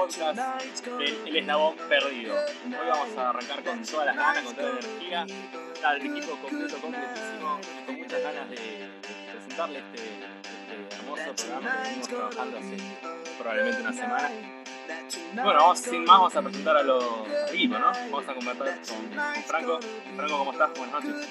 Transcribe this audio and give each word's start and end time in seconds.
podcast 0.00 0.38
de 0.98 1.28
El 1.28 1.36
Eslabón 1.36 1.76
Perdido. 1.76 2.34
Hoy 2.34 2.88
vamos 2.88 3.18
a 3.18 3.28
arrancar 3.30 3.62
con 3.62 3.82
todas 3.82 4.06
las 4.06 4.16
ganas, 4.16 4.44
con 4.44 4.56
toda 4.56 4.72
la 4.72 4.78
energía, 4.78 5.26
está 5.74 5.96
el 5.96 6.06
equipo 6.06 6.36
completo, 6.40 6.76
completísimo, 6.80 7.60
con 7.84 7.98
muchas 7.98 8.22
ganas 8.22 8.50
de, 8.50 8.88
presentarle 9.30 9.78
este, 9.80 9.98
este, 9.98 10.96
hermoso 10.96 11.34
programa 11.36 11.76
que 11.76 11.82
venimos 11.82 12.08
trabajando 12.08 12.58
hace 12.58 12.76
probablemente 13.38 13.80
una 13.82 13.92
semana. 13.92 14.30
Bueno, 15.34 15.76
sin 15.76 16.04
más 16.04 16.18
vamos 16.18 16.36
a 16.36 16.42
presentar 16.42 16.76
a 16.78 16.82
los 16.82 17.04
equipos, 17.52 17.78
¿no? 17.78 17.86
Vamos 18.10 18.28
a 18.28 18.34
conversar 18.34 18.80
con, 18.88 19.42
Franco. 19.44 19.80
Franco, 20.16 20.38
¿cómo 20.38 20.52
estás? 20.52 20.70
Buenas 20.78 21.04
noches. 21.04 21.28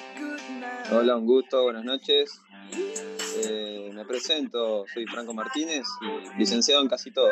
Hola, 0.91 1.15
un 1.15 1.25
gusto, 1.25 1.63
buenas 1.63 1.83
noches. 1.83 2.39
Eh, 2.71 3.91
me 3.93 4.05
presento, 4.05 4.85
soy 4.93 5.05
Franco 5.05 5.33
Martínez, 5.33 5.85
licenciado 6.37 6.81
en 6.81 6.89
casi 6.89 7.11
todo. 7.11 7.29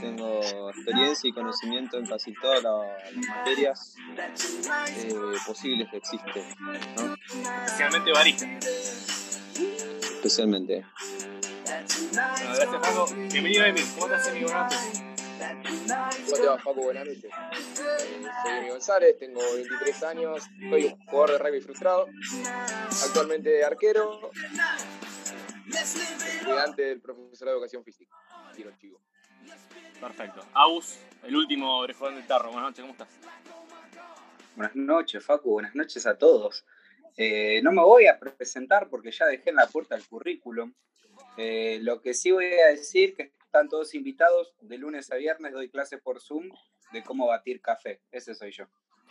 Tengo 0.00 0.70
experiencia 0.70 1.28
y 1.28 1.32
conocimiento 1.32 1.98
en 1.98 2.06
casi 2.06 2.32
todas 2.34 2.62
las 2.62 3.14
materias 3.28 3.94
eh, 4.96 5.14
posibles 5.46 5.88
que 5.90 5.96
existen. 5.98 6.44
Especialmente 7.64 8.12
barista. 8.12 8.46
Especialmente. 10.14 10.84
Bueno, 11.64 12.54
gracias 12.54 12.80
Franco. 12.80 13.06
Bienvenido 13.30 13.64
Emil, 13.64 13.84
¿cómo 13.94 14.06
estás 14.06 14.28
Emil? 14.28 14.44
Buenas 14.44 14.72
noches. 14.72 15.11
¿Cómo 15.42 16.36
te 16.36 16.46
va, 16.46 16.56
Paco? 16.56 16.74
Buenas 16.74 17.06
noches. 17.06 17.24
Eh, 17.24 17.30
soy 18.42 18.58
Emil 18.58 18.70
González, 18.70 19.18
tengo 19.18 19.40
23 19.54 20.02
años, 20.04 20.44
soy 20.70 20.84
un 20.84 21.06
jugador 21.06 21.30
de 21.32 21.38
rugby 21.38 21.60
frustrado, 21.60 22.06
actualmente 23.06 23.64
arquero, 23.64 24.30
estudiante 25.66 26.82
del 26.82 27.00
profesorado 27.00 27.56
de 27.56 27.58
educación 27.58 27.84
física. 27.84 28.14
chico. 28.78 29.00
Perfecto. 30.00 30.44
Agus, 30.54 30.98
el 31.24 31.34
último 31.34 31.78
orejón 31.78 32.14
del 32.14 32.26
tarro. 32.26 32.52
Buenas 32.52 32.70
noches, 32.70 32.82
¿cómo 32.82 32.92
estás? 32.92 33.08
Buenas 34.54 34.76
noches, 34.76 35.24
Facu. 35.24 35.50
Buenas 35.50 35.74
noches 35.74 36.06
a 36.06 36.16
todos. 36.16 36.64
Eh, 37.16 37.60
no 37.62 37.72
me 37.72 37.82
voy 37.82 38.06
a 38.06 38.18
presentar 38.18 38.88
porque 38.88 39.10
ya 39.10 39.26
dejé 39.26 39.50
en 39.50 39.56
la 39.56 39.66
puerta 39.66 39.96
el 39.96 40.06
currículum. 40.06 40.72
Eh, 41.36 41.78
lo 41.82 42.00
que 42.00 42.14
sí 42.14 42.30
voy 42.30 42.46
a 42.46 42.68
decir 42.68 43.14
que 43.14 43.32
están 43.52 43.68
todos 43.68 43.94
invitados. 43.94 44.54
De 44.62 44.78
lunes 44.78 45.12
a 45.12 45.16
viernes 45.16 45.52
doy 45.52 45.68
clases 45.68 46.00
por 46.00 46.22
Zoom 46.22 46.48
de 46.90 47.02
cómo 47.02 47.26
batir 47.26 47.60
café. 47.60 48.00
Ese 48.10 48.34
soy 48.34 48.50
yo. 48.50 48.64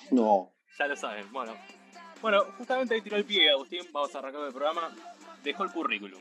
No. 0.10 0.52
Ya 0.80 0.88
lo 0.88 0.96
saben. 0.96 1.32
Bueno, 1.32 1.56
bueno 2.24 2.46
justamente 2.58 2.96
ahí 2.96 3.02
tiró 3.02 3.18
el 3.18 3.26
pie, 3.26 3.52
Agustín. 3.52 3.84
Vamos 3.92 4.16
a 4.16 4.18
arrancar 4.18 4.44
el 4.48 4.52
programa. 4.52 4.96
Dejó 5.44 5.64
el 5.64 5.72
currículum. 5.72 6.20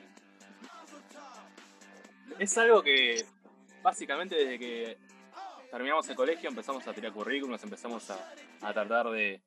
Es 2.38 2.58
algo 2.58 2.82
que 2.82 3.24
básicamente 3.82 4.34
desde 4.34 4.58
que 4.58 4.98
terminamos 5.70 6.06
el 6.10 6.16
colegio 6.16 6.50
empezamos 6.50 6.86
a 6.86 6.92
tirar 6.92 7.14
currículums, 7.14 7.62
empezamos 7.64 8.10
a, 8.10 8.34
tratar 8.60 9.08
de, 9.10 9.41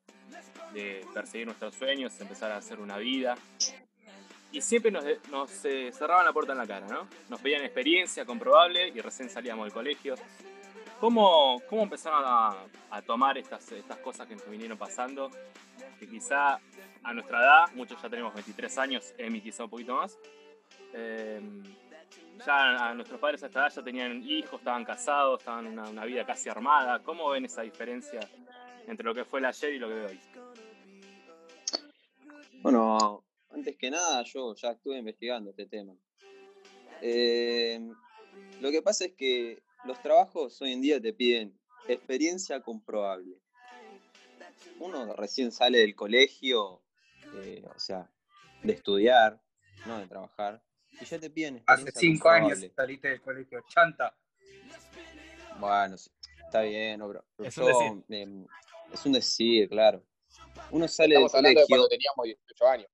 de, 0.72 1.06
perseguir 1.14 1.46
nuestros 1.46 1.76
sueños, 1.76 2.20
empezar 2.20 2.50
a 2.50 2.56
hacer 2.56 2.80
una 2.80 2.98
vida 2.98 3.36
y 4.54 4.60
siempre 4.60 4.92
nos, 4.92 5.04
nos 5.32 5.64
eh, 5.64 5.90
cerraban 5.92 6.24
la 6.24 6.32
puerta 6.32 6.52
en 6.52 6.58
la 6.58 6.66
cara, 6.66 6.86
¿no? 6.86 7.08
Nos 7.28 7.40
pedían 7.40 7.64
experiencia 7.64 8.24
comprobable 8.24 8.86
y 8.88 9.00
recién 9.00 9.28
salíamos 9.28 9.66
del 9.66 9.72
colegio. 9.72 10.14
¿Cómo, 11.00 11.60
cómo 11.68 11.82
empezaron 11.82 12.22
a, 12.24 13.02
tomar 13.02 13.36
estas, 13.36 13.72
estas 13.72 13.98
cosas 13.98 14.28
que 14.28 14.36
nos 14.36 14.48
vinieron 14.48 14.78
pasando? 14.78 15.28
Que 15.98 16.06
quizá 16.06 16.60
a 17.02 17.12
nuestra 17.12 17.40
edad, 17.40 17.72
muchos 17.74 18.00
ya 18.00 18.08
tenemos 18.08 18.32
23 18.32 18.78
años, 18.78 19.12
Emi 19.18 19.40
quizá 19.40 19.64
un 19.64 19.70
poquito 19.70 19.96
más, 19.96 20.16
em, 20.92 21.64
ya 22.46 22.90
a 22.90 22.94
nuestros 22.94 23.20
padres 23.20 23.42
a 23.42 23.46
esta 23.46 23.58
edad 23.58 23.74
ya 23.74 23.82
tenían 23.82 24.22
hijos, 24.22 24.60
estaban 24.60 24.84
casados, 24.84 25.40
estaban 25.40 25.66
una, 25.66 26.04
vida 26.04 26.24
casi 26.24 26.48
armada. 26.48 27.00
¿Cómo 27.00 27.28
ven 27.30 27.44
esa 27.44 27.62
diferencia 27.62 28.20
entre 28.86 29.04
lo 29.04 29.14
que 29.14 29.24
fue 29.24 29.40
el 29.40 29.46
ayer 29.46 29.74
y 29.74 29.78
lo 29.80 29.88
que 29.88 29.94
ve 29.94 30.06
hoy? 30.06 30.20
Bueno, 32.62 33.23
antes 33.54 33.76
que 33.76 33.90
nada, 33.90 34.22
yo 34.24 34.54
ya 34.54 34.72
estuve 34.72 34.98
investigando 34.98 35.50
este 35.50 35.66
tema. 35.66 35.96
Eh, 37.00 37.80
lo 38.60 38.70
que 38.70 38.82
pasa 38.82 39.04
es 39.04 39.12
que 39.12 39.62
los 39.84 40.00
trabajos 40.02 40.60
hoy 40.60 40.72
en 40.72 40.80
día 40.80 41.00
te 41.00 41.12
piden 41.12 41.58
experiencia 41.86 42.60
comprobable. 42.60 43.38
Uno 44.80 45.14
recién 45.14 45.52
sale 45.52 45.78
del 45.78 45.94
colegio, 45.94 46.82
eh, 47.36 47.62
o 47.74 47.78
sea, 47.78 48.10
de 48.62 48.72
estudiar, 48.72 49.40
no 49.86 49.98
de 49.98 50.06
trabajar, 50.06 50.62
y 51.00 51.04
ya 51.04 51.18
te 51.18 51.30
piden 51.30 51.62
Hace 51.66 51.92
cinco 51.92 52.28
años 52.28 52.60
saliste 52.74 53.08
del 53.08 53.20
colegio, 53.20 53.64
chanta. 53.68 54.16
Bueno, 55.58 55.96
está 56.44 56.62
bien, 56.62 56.98
bro. 57.00 57.24
Es, 57.38 57.58
un 57.58 58.04
em, 58.08 58.46
es 58.92 59.06
un 59.06 59.12
decir, 59.12 59.68
claro. 59.68 60.04
Uno 60.70 60.88
sale 60.88 61.16
del 61.18 61.28
colegio. 61.28 61.66
cuando 61.68 61.88
teníamos 61.88 62.24
18 62.24 62.66
años, 62.66 62.88
¿o 62.88 62.93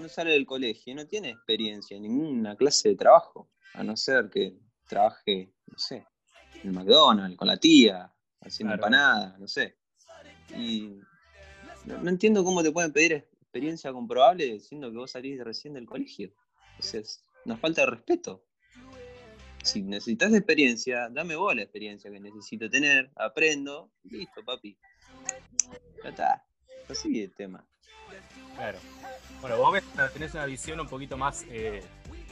no? 0.00 0.08
sale 0.08 0.32
del 0.32 0.46
colegio 0.46 0.94
no 0.94 1.06
tiene 1.06 1.30
experiencia 1.30 1.96
en 1.96 2.04
ninguna 2.04 2.56
clase 2.56 2.90
de 2.90 2.96
trabajo, 2.96 3.50
a 3.74 3.82
no 3.82 3.96
ser 3.96 4.30
que 4.30 4.56
trabaje, 4.88 5.52
no 5.66 5.78
sé, 5.78 6.06
en 6.62 6.72
McDonald's, 6.72 7.36
con 7.36 7.48
la 7.48 7.56
tía, 7.56 8.12
haciendo 8.40 8.74
empanadas, 8.74 9.38
no 9.38 9.46
sé. 9.46 9.76
Y 10.56 11.00
no, 11.84 12.08
entiendo 12.08 12.44
cómo 12.44 12.62
te 12.62 12.72
pueden 12.72 12.92
pedir 12.92 13.12
experiencia 13.12 13.92
comprobable 13.92 14.44
diciendo 14.44 14.90
que 14.90 14.96
vos 14.96 15.10
salís 15.10 15.42
recién 15.42 15.74
del 15.74 15.86
colegio. 15.86 16.32
Entonces, 16.72 17.22
nos 17.44 17.60
falta 17.60 17.82
de 17.82 17.88
respeto. 17.88 18.44
Si 19.62 19.82
necesitas 19.82 20.32
experiencia, 20.32 21.08
dame 21.10 21.36
vos 21.36 21.54
la 21.54 21.62
experiencia 21.62 22.10
que 22.10 22.20
necesito 22.20 22.70
tener, 22.70 23.10
aprendo, 23.16 23.90
listo, 24.04 24.44
papi. 24.44 24.78
Ya 26.02 26.10
está. 26.10 26.44
Así 26.88 27.22
el 27.22 27.34
tema. 27.34 27.66
Claro. 28.54 28.78
Bueno, 29.40 29.56
vos 29.56 29.78
tenés 30.12 30.34
una 30.34 30.46
visión 30.46 30.80
un 30.80 30.88
poquito 30.88 31.16
más 31.16 31.44
eh, 31.48 31.82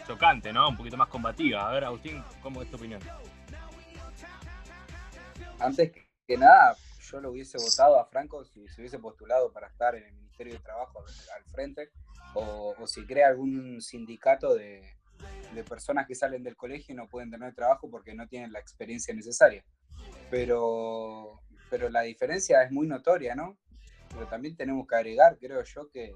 chocante, 0.07 0.53
¿no? 0.53 0.69
Un 0.69 0.77
poquito 0.77 0.97
más 0.97 1.09
combativa. 1.09 1.69
A 1.69 1.73
ver, 1.73 1.85
Agustín, 1.85 2.23
¿cómo 2.43 2.63
es 2.63 2.71
tu 2.71 2.77
opinión? 2.77 3.01
Antes 5.61 5.93
que 6.27 6.37
nada, 6.37 6.77
yo 7.01 7.21
lo 7.21 7.31
hubiese 7.31 7.59
votado 7.59 8.01
a 8.01 8.07
Franco 8.07 8.45
si 8.45 8.67
se 8.69 8.81
hubiese 8.81 8.99
postulado 8.99 9.53
para 9.53 9.69
estar 9.69 9.95
en 9.95 10.05
el 10.05 10.15
Ministerio 10.15 10.55
de 10.55 10.59
Trabajo 10.59 11.05
al 11.35 11.45
frente, 11.45 11.91
o, 12.35 12.75
si 12.87 13.07
crea 13.07 13.29
algún 13.29 13.81
sindicato 13.81 14.55
de, 14.55 14.83
personas 15.69 16.07
que 16.07 16.15
salen 16.15 16.43
del 16.43 16.57
colegio 16.57 16.93
y 16.93 16.97
no 16.97 17.09
pueden 17.09 17.31
tener 17.31 17.55
trabajo 17.55 17.89
porque 17.89 18.15
no 18.15 18.29
tienen 18.29 18.53
la 18.53 18.59
experiencia 18.59 19.15
necesaria. 19.15 19.65
Pero, 20.31 21.41
pero 21.71 21.89
la 21.89 22.03
diferencia 22.03 22.63
es 22.63 22.71
muy 22.71 22.87
notoria, 22.87 23.35
¿no? 23.35 23.57
Pero 24.11 24.27
también 24.27 24.57
tenemos 24.57 24.87
que 24.87 24.97
agregar, 24.97 25.39
creo 25.39 25.63
yo, 25.63 25.89
que 25.89 26.13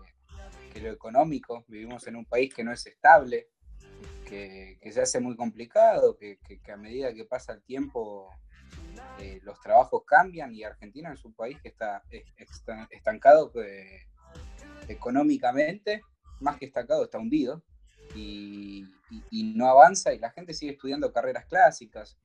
que 0.72 0.80
lo 0.80 0.90
económico, 0.90 1.64
vivimos 1.68 2.06
en 2.06 2.16
un 2.16 2.24
país 2.24 2.54
que 2.54 2.64
no 2.64 2.72
es 2.72 2.86
estable, 2.86 3.48
que, 4.24 4.78
se 4.92 5.00
hace 5.00 5.20
muy 5.20 5.36
complicado, 5.36 6.16
que, 6.16 6.38
a 6.72 6.76
medida 6.76 7.12
que 7.12 7.24
pasa 7.24 7.52
el 7.52 7.62
tiempo 7.62 8.30
eh, 9.18 9.40
los 9.42 9.60
trabajos 9.60 10.04
cambian 10.06 10.54
y 10.54 10.62
Argentina 10.62 11.12
es 11.12 11.24
un 11.24 11.34
país 11.34 11.60
que 11.60 11.68
está, 11.68 12.02
estancado 12.90 13.52
eh, 13.56 14.06
económicamente, 14.88 16.02
más 16.40 16.58
que 16.58 16.66
estancado, 16.66 17.04
está 17.04 17.18
hundido 17.18 17.62
y, 18.14 18.86
no 19.54 19.66
avanza 19.68 20.14
y 20.14 20.18
la 20.18 20.30
gente 20.30 20.54
sigue 20.54 20.72
estudiando 20.72 21.12
carreras 21.12 21.46
clásicas. 21.46 22.16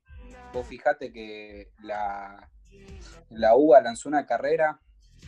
Vos 0.54 0.68
fijate 0.68 1.12
que 1.12 1.72
la, 1.82 2.50
la 3.30 3.56
UBA 3.56 3.82
lanzó 3.82 4.10
una 4.10 4.26
carrera 4.26 4.80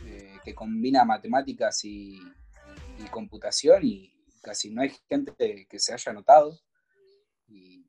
eh, 0.06 0.38
que 0.44 0.54
combina 0.54 1.04
matemáticas 1.04 1.84
y, 1.84 2.20
y 2.98 3.08
computación 3.08 3.84
y 3.84 4.12
casi 4.42 4.70
no 4.70 4.82
hay 4.82 4.90
gente 5.08 5.66
que 5.68 5.78
se 5.78 5.92
haya 5.92 6.12
notado. 6.12 6.58
Y, 7.46 7.84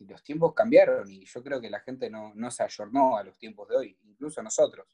los 0.00 0.22
tiempos 0.22 0.52
cambiaron 0.54 1.10
y 1.10 1.24
yo 1.24 1.42
creo 1.42 1.58
que 1.58 1.70
la 1.70 1.80
gente 1.80 2.10
no, 2.10 2.32
se 2.50 2.62
ayornó 2.62 3.16
a 3.16 3.24
los 3.24 3.38
tiempos 3.38 3.66
de 3.68 3.76
hoy, 3.76 3.98
incluso 4.04 4.42
nosotros. 4.42 4.86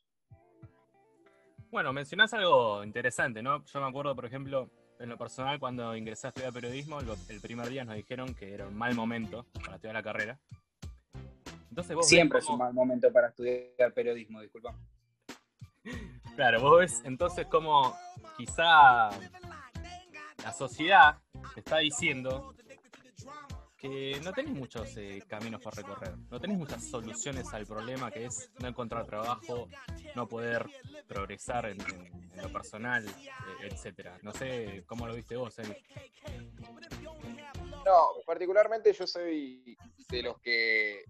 Bueno, 1.72 1.92
mencionás 1.92 2.32
algo 2.34 2.84
interesante, 2.84 3.42
¿no? 3.42 3.64
Yo 3.64 3.80
me 3.80 3.88
acuerdo, 3.88 4.14
por 4.14 4.26
ejemplo, 4.26 4.70
en 5.00 5.08
lo 5.08 5.18
personal, 5.18 5.58
cuando 5.58 5.96
ingresé 5.96 6.28
a 6.28 6.30
estudiar 6.30 6.52
periodismo, 6.52 7.00
el 7.00 7.40
primer 7.40 7.68
día 7.68 7.84
nos 7.84 7.96
dijeron 7.96 8.32
que 8.34 8.54
era 8.54 8.68
un 8.68 8.76
mal 8.76 8.94
momento 8.94 9.44
para 9.54 9.74
estudiar 9.74 9.94
la 9.94 10.02
carrera. 10.04 10.40
Entonces 11.68 11.96
Siempre 12.06 12.38
es 12.38 12.48
un 12.48 12.58
mal 12.58 12.72
momento 12.72 13.12
para 13.12 13.28
estudiar 13.28 13.92
periodismo, 13.92 14.40
disculpa. 14.40 14.78
Claro, 16.36 16.62
vos 16.62 16.80
ves 16.80 17.02
entonces 17.04 17.46
como 17.46 17.94
quizá 18.38 19.10
la 20.42 20.52
sociedad 20.52 21.18
está 21.56 21.78
diciendo 21.78 22.54
que 23.76 24.20
no 24.22 24.32
tenés 24.32 24.52
muchos 24.52 24.96
eh, 24.96 25.22
caminos 25.26 25.60
por 25.60 25.74
recorrer, 25.74 26.16
no 26.30 26.38
tenés 26.40 26.56
muchas 26.56 26.84
soluciones 26.84 27.52
al 27.52 27.66
problema 27.66 28.10
que 28.10 28.26
es 28.26 28.50
no 28.60 28.68
encontrar 28.68 29.06
trabajo, 29.06 29.68
no 30.14 30.28
poder 30.28 30.66
progresar 31.08 31.66
en, 31.66 31.78
lo 32.36 32.52
personal, 32.52 33.06
eh, 33.08 33.68
etcétera. 33.70 34.18
No 34.22 34.32
sé 34.32 34.84
cómo 34.86 35.06
lo 35.06 35.14
viste 35.14 35.36
vos, 35.36 35.58
Emi. 35.58 35.74
No, 37.84 38.22
particularmente 38.24 38.92
yo 38.92 39.06
soy 39.06 39.76
de 40.08 40.22
los 40.22 40.38
que 40.40 41.04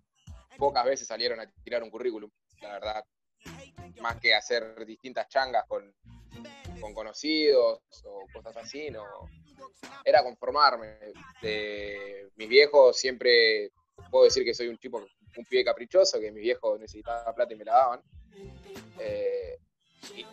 pocas 0.57 0.85
veces 0.85 1.07
salieron 1.07 1.41
a 1.41 1.51
tirar 1.63 1.83
un 1.83 1.91
currículum, 1.91 2.31
la 2.61 2.73
verdad. 2.73 3.05
Más 4.01 4.17
que 4.17 4.35
hacer 4.35 4.87
distintas 4.87 5.29
changas 5.29 5.65
con, 5.67 5.95
con 6.83 6.93
conocidos 6.93 7.81
o 8.05 8.27
cosas 8.33 8.57
así, 8.57 8.91
no. 8.91 9.05
Era 10.05 10.23
conformarme. 10.23 10.99
mis 12.37 12.49
viejos 12.49 12.97
siempre, 12.97 13.71
puedo 14.11 14.25
decir 14.25 14.45
que 14.45 14.53
soy 14.53 14.69
un 14.69 14.77
tipo, 14.77 14.99
un 14.99 15.45
pibe 15.47 15.65
caprichoso, 15.65 16.21
que 16.21 16.33
mis 16.33 16.43
viejos 16.43 16.79
necesitaban 16.81 17.35
plata 17.35 17.55
y 17.55 17.57
me 17.57 17.65
la 17.65 17.73
daban. 17.73 18.03
Eh, 18.99 19.59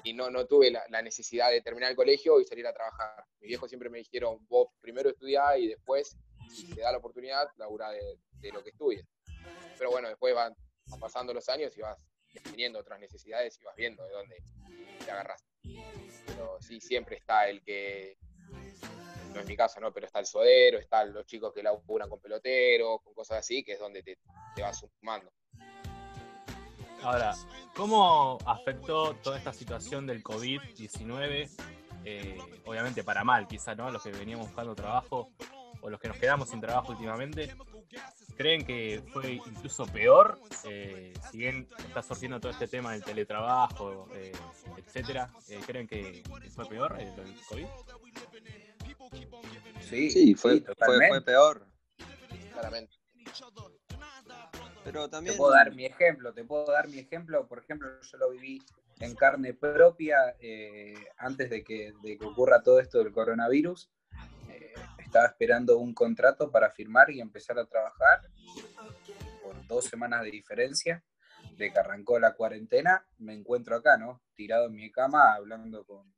y, 0.03 0.13
no, 0.13 0.31
no 0.31 0.47
tuve 0.47 0.71
la, 0.71 1.01
necesidad 1.03 1.51
de 1.51 1.61
terminar 1.61 1.91
el 1.91 1.95
colegio 1.95 2.41
y 2.41 2.45
salir 2.45 2.65
a 2.65 2.73
trabajar. 2.73 3.23
Mis 3.39 3.49
viejos 3.49 3.69
siempre 3.69 3.89
me 3.89 3.99
dijeron, 3.99 4.39
vos 4.47 4.69
primero 4.81 5.09
estudiá 5.09 5.55
y 5.57 5.67
después, 5.67 6.17
si 6.51 6.73
te 6.73 6.81
da 6.81 6.91
la 6.91 6.97
oportunidad, 6.97 7.47
labura 7.57 7.91
de, 7.91 8.17
de 8.39 8.51
lo 8.51 8.63
que 8.63 8.71
estudies. 8.71 9.05
Pero 9.77 9.91
bueno, 9.91 10.09
después 10.09 10.33
van, 10.33 10.55
pasando 10.99 11.33
los 11.33 11.47
años 11.49 11.77
y 11.77 11.81
vas 11.81 11.97
teniendo 12.43 12.79
otras 12.79 12.99
necesidades 12.99 13.59
y 13.61 13.63
vas 13.63 13.75
viendo 13.75 14.03
de 14.03 14.11
dónde 14.11 14.43
te 15.05 15.11
agarras. 15.11 15.48
Pero 15.63 16.57
sí, 16.61 16.79
siempre 16.79 17.17
está 17.17 17.49
el 17.49 17.61
que, 17.61 18.17
no 19.33 19.39
es 19.39 19.45
mi 19.47 19.55
caso, 19.55 19.79
¿no? 19.79 19.91
Pero 19.91 20.05
está 20.05 20.19
el 20.19 20.25
sodero, 20.25 20.77
están 20.77 21.13
los 21.13 21.25
chicos 21.25 21.53
que 21.53 21.63
laburan 21.63 22.09
con 22.09 22.19
peloteros, 22.19 23.01
con 23.03 23.13
cosas 23.13 23.39
así, 23.39 23.63
que 23.63 23.73
es 23.73 23.79
donde 23.79 24.03
te, 24.03 24.17
te 24.55 24.61
vas 24.61 24.79
sumando. 24.79 25.31
Ahora, 27.01 27.33
¿cómo 27.75 28.37
afectó 28.45 29.13
toda 29.15 29.37
esta 29.37 29.53
situación 29.53 30.05
del 30.05 30.21
COVID-19? 30.21 31.49
Eh, 32.05 32.37
obviamente 32.65 33.03
para 33.03 33.23
mal, 33.23 33.47
quizá, 33.47 33.75
¿no? 33.75 33.89
Los 33.91 34.03
que 34.03 34.11
veníamos 34.11 34.47
buscando 34.47 34.75
trabajo 34.75 35.31
o 35.81 35.89
los 35.89 35.99
que 35.99 36.09
nos 36.09 36.17
quedamos 36.17 36.49
sin 36.49 36.59
trabajo 36.59 36.91
últimamente. 36.91 37.55
¿Creen 38.39 38.65
que 38.65 39.03
fue 39.11 39.33
incluso 39.33 39.85
peor? 39.87 40.39
Eh, 40.63 41.11
si 41.29 41.39
bien 41.39 41.67
está 41.85 42.01
surgiendo 42.01 42.39
todo 42.39 42.53
este 42.53 42.69
tema 42.69 42.93
del 42.93 43.03
teletrabajo, 43.03 44.07
eh, 44.13 44.31
etcétera, 44.77 45.29
eh, 45.49 45.59
¿creen 45.67 45.85
que, 45.85 46.23
fue 46.55 46.65
peor 46.69 46.95
el, 47.01 47.13
COVID? 47.49 47.65
Sí, 49.81 50.09
sí, 50.09 50.35
fue, 50.35 50.61
fue, 50.61 51.09
fue 51.09 51.21
peor. 51.21 51.67
Claramente. 52.53 52.95
Pero 54.85 55.09
también... 55.09 55.33
Te 55.33 55.37
puedo 55.37 55.51
dar 55.51 55.75
mi 55.75 55.85
ejemplo, 55.85 56.33
te 56.33 56.45
puedo 56.45 56.65
dar 56.71 56.87
mi 56.87 56.99
ejemplo. 56.99 57.45
Por 57.45 57.59
ejemplo, 57.59 57.89
yo 58.01 58.17
lo 58.19 58.29
viví 58.31 58.63
en 58.99 59.15
carne 59.15 59.53
propia 59.53 60.35
eh, 60.39 60.93
antes 61.17 61.49
de 61.49 61.61
que, 61.61 61.93
ocurra 62.21 62.63
todo 62.63 62.79
esto 62.79 62.99
del 62.99 63.11
coronavirus. 63.11 63.91
Eh, 64.49 64.73
estaba 64.99 65.25
esperando 65.25 65.77
un 65.77 65.93
contrato 65.93 66.51
para 66.51 66.69
firmar 66.69 67.09
y 67.09 67.19
empezar 67.19 67.59
a 67.59 67.65
trabajar 67.65 68.28
por 69.43 69.67
dos 69.67 69.85
semanas 69.85 70.23
de 70.23 70.31
diferencia 70.31 71.03
de 71.57 71.71
que 71.71 71.79
arrancó 71.79 72.19
la 72.19 72.33
cuarentena. 72.33 73.05
Me 73.17 73.33
encuentro 73.33 73.75
acá, 73.75 73.97
¿no? 73.97 74.21
Tirado 74.35 74.67
en 74.67 74.75
mi 74.75 74.91
cama 74.91 75.33
hablando 75.33 75.83
con 75.85 76.11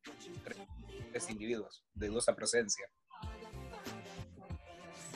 tres, 0.43 1.29
individuos 1.29 1.83
de 1.93 2.07
dudosa 2.07 2.35
procedencia. 2.35 2.85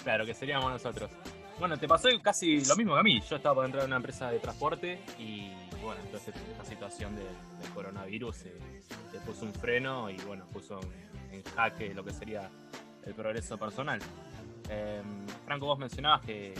Claro, 0.03 0.25
que 0.25 0.33
seríamos 0.33 0.71
nosotros. 0.71 1.09
Bueno, 1.57 1.77
te 1.77 1.87
pasó 1.87 2.09
casi 2.21 2.65
lo 2.65 2.75
mismo 2.75 2.93
que 2.95 2.99
a 2.99 3.03
mí. 3.03 3.21
Yo 3.21 3.37
estaba 3.37 3.55
por 3.55 3.65
entrar 3.65 3.83
en 3.83 3.91
una 3.91 3.97
empresa 3.97 4.29
de 4.29 4.39
transporte 4.39 5.01
y 5.17 5.53
bueno, 5.81 6.01
entonces 6.03 6.35
esta 6.51 6.65
situación 6.65 7.15
del 7.15 7.73
coronavirus 7.73 8.35
se, 8.35 8.51
puso 9.25 9.45
un 9.45 9.53
freno 9.53 10.09
y 10.09 10.17
bueno, 10.17 10.47
puso 10.51 10.79
en, 11.31 11.43
jaque 11.43 11.93
lo 11.93 12.03
que 12.03 12.11
sería 12.11 12.49
el 13.03 13.13
progreso 13.13 13.57
personal. 13.57 13.99
Em, 14.69 15.27
Franco, 15.45 15.67
vos 15.67 15.79
mencionabas 15.79 16.21
que, 16.25 16.53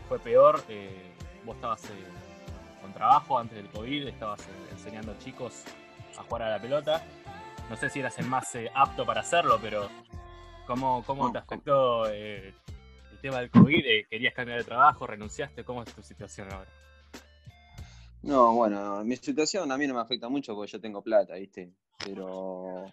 fue 0.00 0.18
peor. 0.18 0.62
Eh, 0.68 1.12
vos 1.44 1.56
estabas 1.56 1.84
eh, 1.86 2.04
con 2.82 2.92
trabajo 2.92 3.38
antes 3.38 3.56
del 3.56 3.68
COVID, 3.68 4.08
estabas 4.08 4.40
eh, 4.40 4.68
enseñando 4.72 5.12
a 5.12 5.18
chicos 5.18 5.64
a 6.18 6.22
jugar 6.22 6.42
a 6.42 6.50
la 6.50 6.60
pelota. 6.60 7.04
No 7.70 7.76
sé 7.76 7.90
si 7.90 8.00
eras 8.00 8.18
el 8.18 8.26
más 8.26 8.56
apto 8.74 9.04
para 9.04 9.20
hacerlo, 9.20 9.58
pero 9.60 9.88
¿cómo, 10.66 11.04
cómo 11.04 11.30
te 11.30 11.38
afectó 11.38 12.06
tema 13.20 13.40
del 13.40 13.50
COVID, 13.50 14.06
querías 14.08 14.34
cambiar 14.34 14.58
de 14.58 14.64
trabajo, 14.64 15.06
renunciaste, 15.06 15.64
¿cómo 15.64 15.82
es 15.82 15.94
tu 15.94 16.02
situación 16.02 16.52
ahora? 16.52 16.70
No, 18.22 18.54
bueno, 18.54 19.04
mi 19.04 19.16
situación 19.16 19.70
a 19.70 19.78
mí 19.78 19.86
no 19.86 19.94
me 19.94 20.00
afecta 20.00 20.28
mucho 20.28 20.54
porque 20.54 20.72
yo 20.72 20.80
tengo 20.80 21.02
plata, 21.02 21.34
¿viste? 21.34 21.72
Pero 22.04 22.86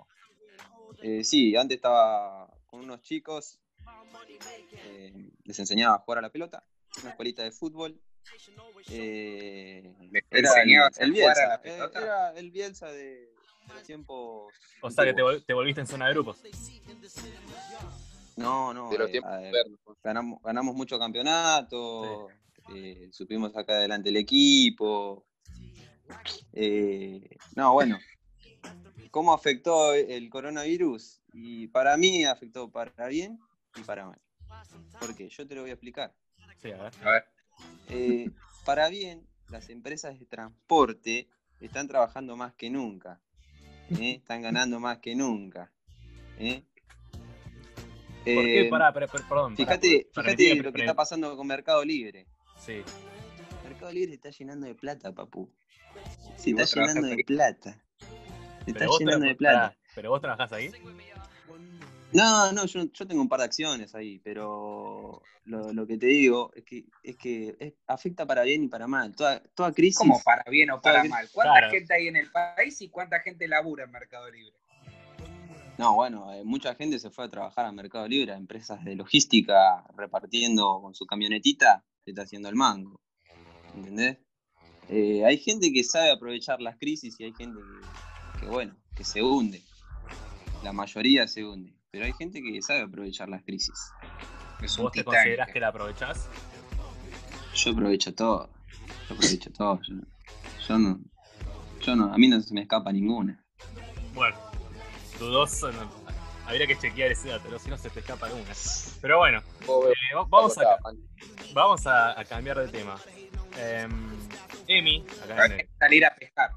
eh, 1.01 1.23
sí, 1.23 1.55
antes 1.55 1.77
estaba 1.77 2.47
con 2.67 2.81
unos 2.81 3.01
chicos, 3.01 3.59
eh, 4.71 5.31
les 5.43 5.59
enseñaba 5.59 5.95
a 5.95 5.99
jugar 5.99 6.19
a 6.19 6.21
la 6.23 6.31
pelota, 6.31 6.63
una 7.01 7.11
escuelita 7.11 7.43
de 7.43 7.51
fútbol. 7.51 7.99
era 8.89 9.89
el, 9.99 11.11
Bielsa, 11.11 11.61
era 11.63 12.31
el 12.35 12.51
Bielsa 12.51 12.91
de, 12.91 13.31
tiempos. 13.85 14.53
O 14.81 14.91
sea 14.91 15.05
que 15.05 15.13
te, 15.13 15.21
te 15.45 15.53
volviste 15.53 15.81
en 15.81 15.87
zona 15.87 16.07
de 16.07 16.13
grupos. 16.13 16.41
No, 18.35 18.73
no. 18.73 18.91
Eh, 18.91 19.21
ganamos, 20.03 20.41
ganamos 20.43 20.75
mucho 20.75 20.99
campeonato, 20.99 22.27
eh, 22.73 23.09
supimos 23.11 23.53
sacar 23.53 23.77
adelante 23.77 24.09
el 24.09 24.17
equipo. 24.17 25.25
Eh, 26.53 27.37
no, 27.55 27.73
bueno. 27.73 27.97
¿Cómo 29.11 29.33
afectó 29.33 29.93
el 29.93 30.29
coronavirus? 30.29 31.21
Y 31.31 31.67
para 31.67 31.95
mí 31.95 32.25
afectó 32.25 32.69
para 32.69 33.07
bien 33.07 33.39
y 33.77 33.81
para 33.81 34.07
mal. 34.07 34.19
¿Por 34.99 35.15
qué? 35.15 35.29
Yo 35.29 35.47
te 35.47 35.55
lo 35.55 35.61
voy 35.61 35.69
a 35.69 35.73
explicar. 35.73 36.13
Sí, 36.61 36.71
a 36.71 36.83
ver. 36.83 36.93
A 37.03 37.11
ver. 37.11 38.31
para 38.65 38.89
bien, 38.89 39.27
las 39.49 39.69
empresas 39.69 40.19
de 40.19 40.25
transporte 40.25 41.27
están 41.59 41.87
trabajando 41.87 42.35
más 42.35 42.53
que 42.53 42.69
nunca. 42.69 43.21
Están 43.89 44.41
ganando 44.41 44.79
más 44.79 44.99
que 44.99 45.15
nunca. 45.15 45.71
¿eh? 46.39 46.63
¿Por 48.25 48.43
qué? 48.43 48.61
Eh, 48.61 48.69
pará, 48.69 48.91
perdón. 48.91 49.55
Fíjate, 49.55 50.07
fíjate 50.11 50.55
lo 50.55 50.73
que 50.73 50.81
está 50.81 50.95
pasando 50.95 51.37
con 51.37 51.45
Mercado 51.45 51.85
Libre. 51.85 52.25
Sí. 52.57 52.81
Mercado 53.63 53.91
Libre 53.91 54.15
está 54.15 54.31
llenando 54.31 54.65
de 54.65 54.73
plata, 54.73 55.11
papu. 55.13 55.51
Se 56.35 56.49
está 56.51 56.65
llenando 56.65 57.07
de 57.07 57.23
plata. 57.23 57.83
Se 58.65 58.71
está 58.71 58.87
llenando 58.99 59.27
de 59.27 59.35
plata. 59.35 59.77
¿Pero 59.93 60.09
vos 60.09 60.21
trabajás 60.21 60.51
ahí? 60.51 60.71
No, 62.15 62.51
no, 62.53 62.65
yo, 62.65 62.83
yo, 62.93 63.05
tengo 63.05 63.21
un 63.21 63.27
par 63.27 63.39
de 63.39 63.45
acciones 63.45 63.93
ahí, 63.93 64.19
pero 64.19 65.21
lo, 65.43 65.73
lo 65.73 65.85
que 65.85 65.97
te 65.97 66.05
digo 66.05 66.51
es 66.55 66.63
que, 66.63 66.85
es 67.03 67.17
que 67.17 67.75
afecta 67.87 68.25
para 68.25 68.43
bien 68.43 68.63
y 68.63 68.67
para 68.69 68.87
mal. 68.87 69.13
Toda, 69.13 69.43
toda 69.53 69.73
crisis. 69.73 69.97
¿Cómo 69.97 70.21
para 70.23 70.49
bien 70.49 70.71
o 70.71 70.81
para 70.81 71.03
mal? 71.03 71.27
¿Cuánta 71.33 71.69
gente 71.69 71.93
hay 71.93 72.07
en 72.07 72.15
el 72.15 72.31
país 72.31 72.81
y 72.81 72.87
cuánta 72.87 73.19
gente 73.19 73.47
labura 73.49 73.83
en 73.83 73.91
Mercado 73.91 74.31
Libre? 74.31 74.53
No, 75.77 75.95
bueno, 75.95 76.31
eh, 76.31 76.45
mucha 76.45 76.73
gente 76.75 76.99
se 76.99 77.09
fue 77.09 77.25
a 77.25 77.29
trabajar 77.29 77.65
a 77.65 77.71
Mercado 77.73 78.07
Libre, 78.07 78.31
a 78.31 78.37
empresas 78.37 78.81
de 78.85 78.95
logística, 78.95 79.83
repartiendo 79.97 80.79
con 80.81 80.95
su 80.95 81.05
camionetita, 81.05 81.83
se 82.05 82.11
está 82.11 82.21
haciendo 82.21 82.47
el 82.47 82.55
mango. 82.55 83.01
¿Entendés? 83.75 84.19
Eh, 84.87 85.25
hay 85.25 85.37
gente 85.37 85.73
que 85.73 85.83
sabe 85.83 86.11
aprovechar 86.11 86.61
las 86.61 86.77
crisis 86.77 87.19
y 87.19 87.25
hay 87.25 87.33
gente 87.33 87.59
que, 88.39 88.45
bueno, 88.45 88.77
que 88.95 89.03
se 89.03 89.21
hunde. 89.21 89.61
La 90.63 90.71
mayoría 90.71 91.27
se 91.27 91.43
hunde. 91.43 91.74
Pero 91.95 92.07
hay 92.07 92.11
gente 92.11 92.43
que 92.43 92.61
sabe 92.61 92.81
aprovechar 92.81 93.29
las 93.29 93.41
crisis. 93.43 93.93
¿Vos 94.77 94.91
te 94.91 95.01
considerás 95.01 95.49
que 95.49 95.61
la 95.61 95.69
aprovechás? 95.69 96.27
Yo 97.53 97.71
aprovecho 97.71 98.13
todo. 98.13 98.49
Yo 99.07 99.15
aprovecho 99.15 99.49
todo. 99.53 99.79
yo 100.67 100.77
no, 100.77 100.99
yo 101.79 101.95
no, 101.95 102.13
a 102.13 102.17
mí 102.17 102.27
no 102.27 102.41
se 102.41 102.53
me 102.53 102.63
escapa 102.63 102.91
ninguna. 102.91 103.41
Bueno, 104.13 104.35
dudoso. 105.17 105.71
habría 106.45 106.67
que 106.67 106.77
chequear 106.77 107.13
ese 107.13 107.29
dato, 107.29 107.57
si 107.59 107.69
no 107.69 107.77
se 107.77 107.89
te 107.89 108.01
escapa 108.01 108.25
alguna. 108.25 108.51
Pero 108.99 109.19
bueno, 109.19 109.39
eh, 109.61 110.27
vamos, 110.29 110.57
a, 110.57 110.77
vamos 111.53 111.87
a, 111.87 112.21
cambiar 112.27 112.59
de 112.59 112.67
tema. 112.67 112.97
Eh, 113.57 113.87
Emi, 114.67 115.05
acá 115.23 115.45
en 115.45 115.69
salir 115.79 116.05
a 116.05 116.13
pescar. 116.13 116.49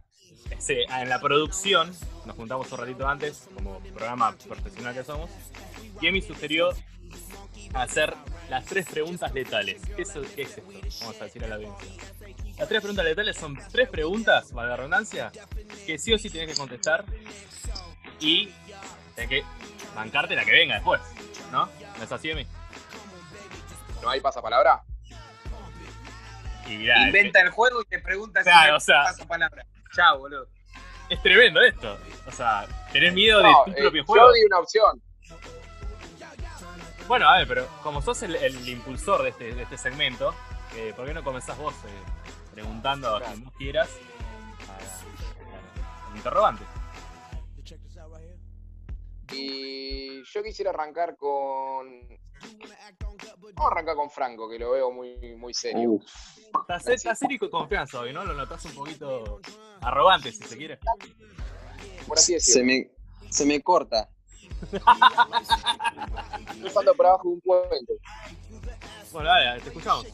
Sí, 0.59 0.77
en 0.89 1.09
la 1.09 1.21
producción, 1.21 1.95
nos 2.25 2.37
juntamos 2.37 2.71
un 2.73 2.79
ratito 2.79 3.07
antes, 3.07 3.49
como 3.55 3.81
programa 3.81 4.35
profesional 4.37 4.95
que 4.95 5.05
somos, 5.05 5.31
y 6.01 6.07
Emi 6.07 6.21
sugirió 6.21 6.71
hacer 7.75 8.15
las 8.49 8.65
tres 8.65 8.87
preguntas 8.87 9.33
letales. 9.33 9.83
¿Qué 9.95 10.03
es, 10.03 10.13
qué 10.35 10.43
es 10.43 10.59
esto? 10.59 10.63
Vamos 11.01 11.21
a 11.21 11.25
decir 11.25 11.45
a 11.45 11.49
la 11.49 11.57
audiencia. 11.57 11.89
Las 12.59 12.69
tres 12.69 12.81
preguntas 12.81 13.05
letales 13.05 13.37
son 13.37 13.59
tres 13.71 13.89
preguntas, 13.89 14.53
valga 14.53 14.71
la 14.71 14.77
redundancia, 14.77 15.31
que 15.87 15.99
sí 15.99 16.13
o 16.13 16.19
sí 16.19 16.31
tienes 16.31 16.51
que 16.51 16.57
contestar 16.59 17.05
y 18.21 18.51
hay 19.17 19.29
que 19.29 19.45
bancarte 19.95 20.35
la 20.35 20.45
que 20.45 20.53
venga 20.53 20.75
después, 20.75 21.01
¿no? 21.53 21.67
¿No 21.97 22.05
es 22.05 22.11
así, 22.11 22.31
Emi? 22.31 22.47
¿No 24.03 24.11
hay 24.11 24.21
pasapalabra? 24.21 24.83
Y 26.67 26.91
Inventa 26.91 27.41
el 27.41 27.51
juego 27.51 27.81
y 27.83 27.85
te 27.87 27.99
pregunta 28.01 28.43
si 28.45 28.51
hay 28.51 28.73
pasapalabra. 28.73 29.65
Chao, 29.95 30.19
boludo. 30.19 30.49
Es 31.09 31.23
tremendo 31.23 31.61
esto. 31.61 31.99
O 32.27 32.33
sea, 32.33 32.67
tenés 32.93 33.15
miedo 33.15 33.39
de 33.43 33.51
tu 33.67 33.73
propio 33.75 34.03
eh, 34.03 34.05
juego. 34.05 34.27
Yo 34.27 34.33
di 34.33 34.45
una 34.45 34.59
opción. 34.59 35.03
Bueno, 37.07 37.29
a 37.29 37.39
ver, 37.39 37.49
pero 37.49 37.67
como 37.83 38.03
sos 38.03 38.23
el, 38.23 38.69
impulsor 38.69 39.23
de 39.23 39.31
este, 39.31 39.55
de 39.55 39.63
este 39.63 39.79
segmento, 39.79 40.35
eh, 40.77 40.93
¿por 40.95 41.07
qué 41.07 41.15
no 41.15 41.25
comenzás 41.25 41.57
vos 41.57 41.75
eh, 41.87 42.53
preguntando 42.53 43.17
a 43.17 43.23
quien 43.23 43.45
vos 43.45 43.55
quieras 43.57 43.89
al 46.11 46.17
interrogante? 46.17 46.65
Y 49.33 50.23
yo 50.25 50.43
quisiera 50.43 50.71
arrancar 50.71 51.17
con. 51.17 51.87
Vamos 53.55 53.71
a 53.71 53.73
arrancar 53.73 53.97
con 53.97 54.11
Franco, 54.11 54.49
que 54.49 54.59
lo 54.59 54.71
veo 54.73 54.91
muy, 54.91 55.35
muy 55.37 55.53
serio. 55.55 55.91
Uf, 55.93 56.05
Estás 56.61 56.87
estás 56.89 57.19
serio 57.19 57.37
y 57.37 57.39
con 57.39 57.51
confianza 57.51 58.01
hoy, 58.01 58.13
¿no? 58.13 58.25
Lo 58.25 58.35
notás 58.35 58.65
un 58.67 58.73
poquito 58.73 59.41
arrogante, 59.81 60.33
si 60.33 60.43
se 60.43 60.57
quiere. 60.57 60.79
Por 62.07 62.19
así 62.19 62.39
se 62.41 62.63
decirlo. 62.63 62.67
me, 62.67 62.91
se 63.31 63.47
me 63.47 63.61
corta. 63.61 64.09
Estoy 64.61 64.81
pasando 66.65 66.95
por 66.95 67.07
abajo 67.07 67.29
de 67.29 67.35
un 67.35 67.41
puente. 67.41 67.93
Bueno, 69.13 69.29
dale, 69.29 69.61
te 69.61 69.69
escuchamos. 69.69 70.07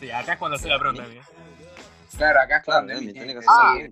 Sí, 0.00 0.10
acá 0.10 0.32
es 0.32 0.38
cuando 0.38 0.58
se 0.58 0.68
la 0.68 0.78
pregunta, 0.78 1.04
¿eh? 1.06 1.20
Claro, 2.16 2.40
acá 2.40 2.56
es 2.58 2.64
Claro, 2.64 2.86
cuando 2.86 2.92
Emi 2.92 3.12
tenés 3.12 3.24
tiene 3.26 3.40
que 3.40 3.46
Ah, 3.48 3.74
eh, 3.78 3.88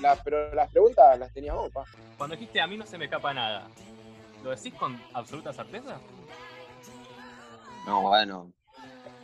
la- 0.00 0.16
pero 0.22 0.54
las 0.54 0.70
preguntas 0.70 1.18
las 1.18 1.32
tenías 1.32 1.54
vos, 1.54 1.70
pa. 1.72 1.84
Cuando 2.16 2.36
dijiste 2.36 2.60
a 2.60 2.66
mí 2.66 2.76
no 2.76 2.86
se 2.86 2.98
me 2.98 3.04
escapa 3.06 3.32
nada, 3.34 3.68
¿lo 4.42 4.50
decís 4.50 4.74
con 4.74 5.00
absoluta 5.14 5.52
certeza? 5.52 5.98
No, 7.86 8.02
bueno, 8.02 8.52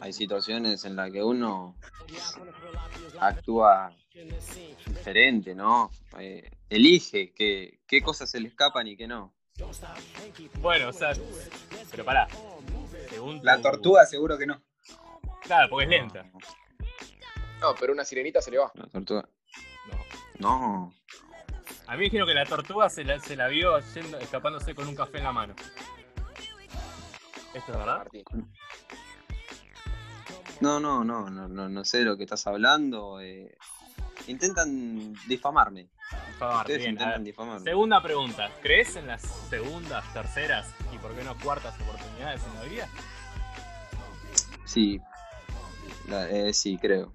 hay 0.01 0.13
situaciones 0.13 0.85
en 0.85 0.97
las 0.97 1.11
que 1.13 1.23
uno 1.23 1.77
actúa 3.21 3.93
diferente, 4.87 5.55
¿no? 5.55 5.91
Eh, 6.19 6.51
elige 6.69 7.33
qué, 7.33 7.81
qué 7.87 8.03
cosas 8.03 8.31
se 8.31 8.41
le 8.41 8.49
escapan 8.49 8.87
y 8.89 8.97
qué 8.97 9.07
no. 9.07 9.33
Bueno, 10.61 10.89
o 10.89 10.93
sea, 10.93 11.13
pero 11.91 12.05
pará. 12.05 12.29
Según 13.09 13.41
La 13.43 13.57
tu- 13.57 13.63
tortuga 13.63 14.07
seguro 14.07 14.37
que 14.39 14.47
no. 14.47 14.63
Claro, 15.43 15.69
porque 15.71 15.85
es 15.85 15.91
lenta. 15.91 16.25
No, 17.61 17.75
pero 17.79 17.93
una 17.93 18.05
sirenita 18.05 18.41
se 18.41 18.51
le 18.51 18.59
va. 18.59 18.71
La 18.75 18.87
tortuga. 18.87 19.29
No. 20.39 20.93
A 21.87 21.93
mí 21.93 21.99
me 21.99 22.05
dijeron 22.05 22.29
que 22.29 22.35
la 22.35 22.45
tortuga 22.45 22.89
se 22.91 23.05
la, 23.05 23.19
se 23.19 23.35
la 23.37 23.49
vio 23.49 23.79
yendo, 23.95 24.19
escapándose 24.19 24.75
con 24.75 24.87
un 24.89 24.95
café 24.95 25.19
en 25.19 25.25
la 25.25 25.33
mano. 25.33 25.55
¿Esto 27.55 27.73
es 27.73 27.79
verdad? 27.79 28.07
No, 30.61 30.81
no, 30.81 31.03
no, 31.05 31.31
no, 31.31 31.49
no, 31.49 31.69
no 31.69 31.85
sé 31.85 31.99
de 31.99 32.05
lo 32.05 32.17
que 32.17 32.25
estás 32.25 32.47
hablando. 32.47 33.21
eh. 33.21 33.57
Intentan 34.27 35.15
difamarme. 35.27 35.89
Ustedes 36.61 36.79
bien, 36.81 36.91
intentan 36.93 37.25
difamarme. 37.25 37.65
Segunda 37.65 38.03
pregunta. 38.03 38.51
¿Crees 38.63 38.97
en 38.97 39.07
las 39.07 39.23
segundas, 39.23 40.05
terceras 40.13 40.69
y 40.93 40.99
por 40.99 41.15
qué 41.15 41.25
no 41.25 41.37
cuartas 41.39 41.75
oportunidades 41.81 42.43
en 42.45 42.55
la 42.55 42.63
vida? 42.65 42.89
Sí. 44.65 45.01
La- 46.09 46.29
eh, 46.29 46.53
sí, 46.53 46.77
creo. 46.79 47.13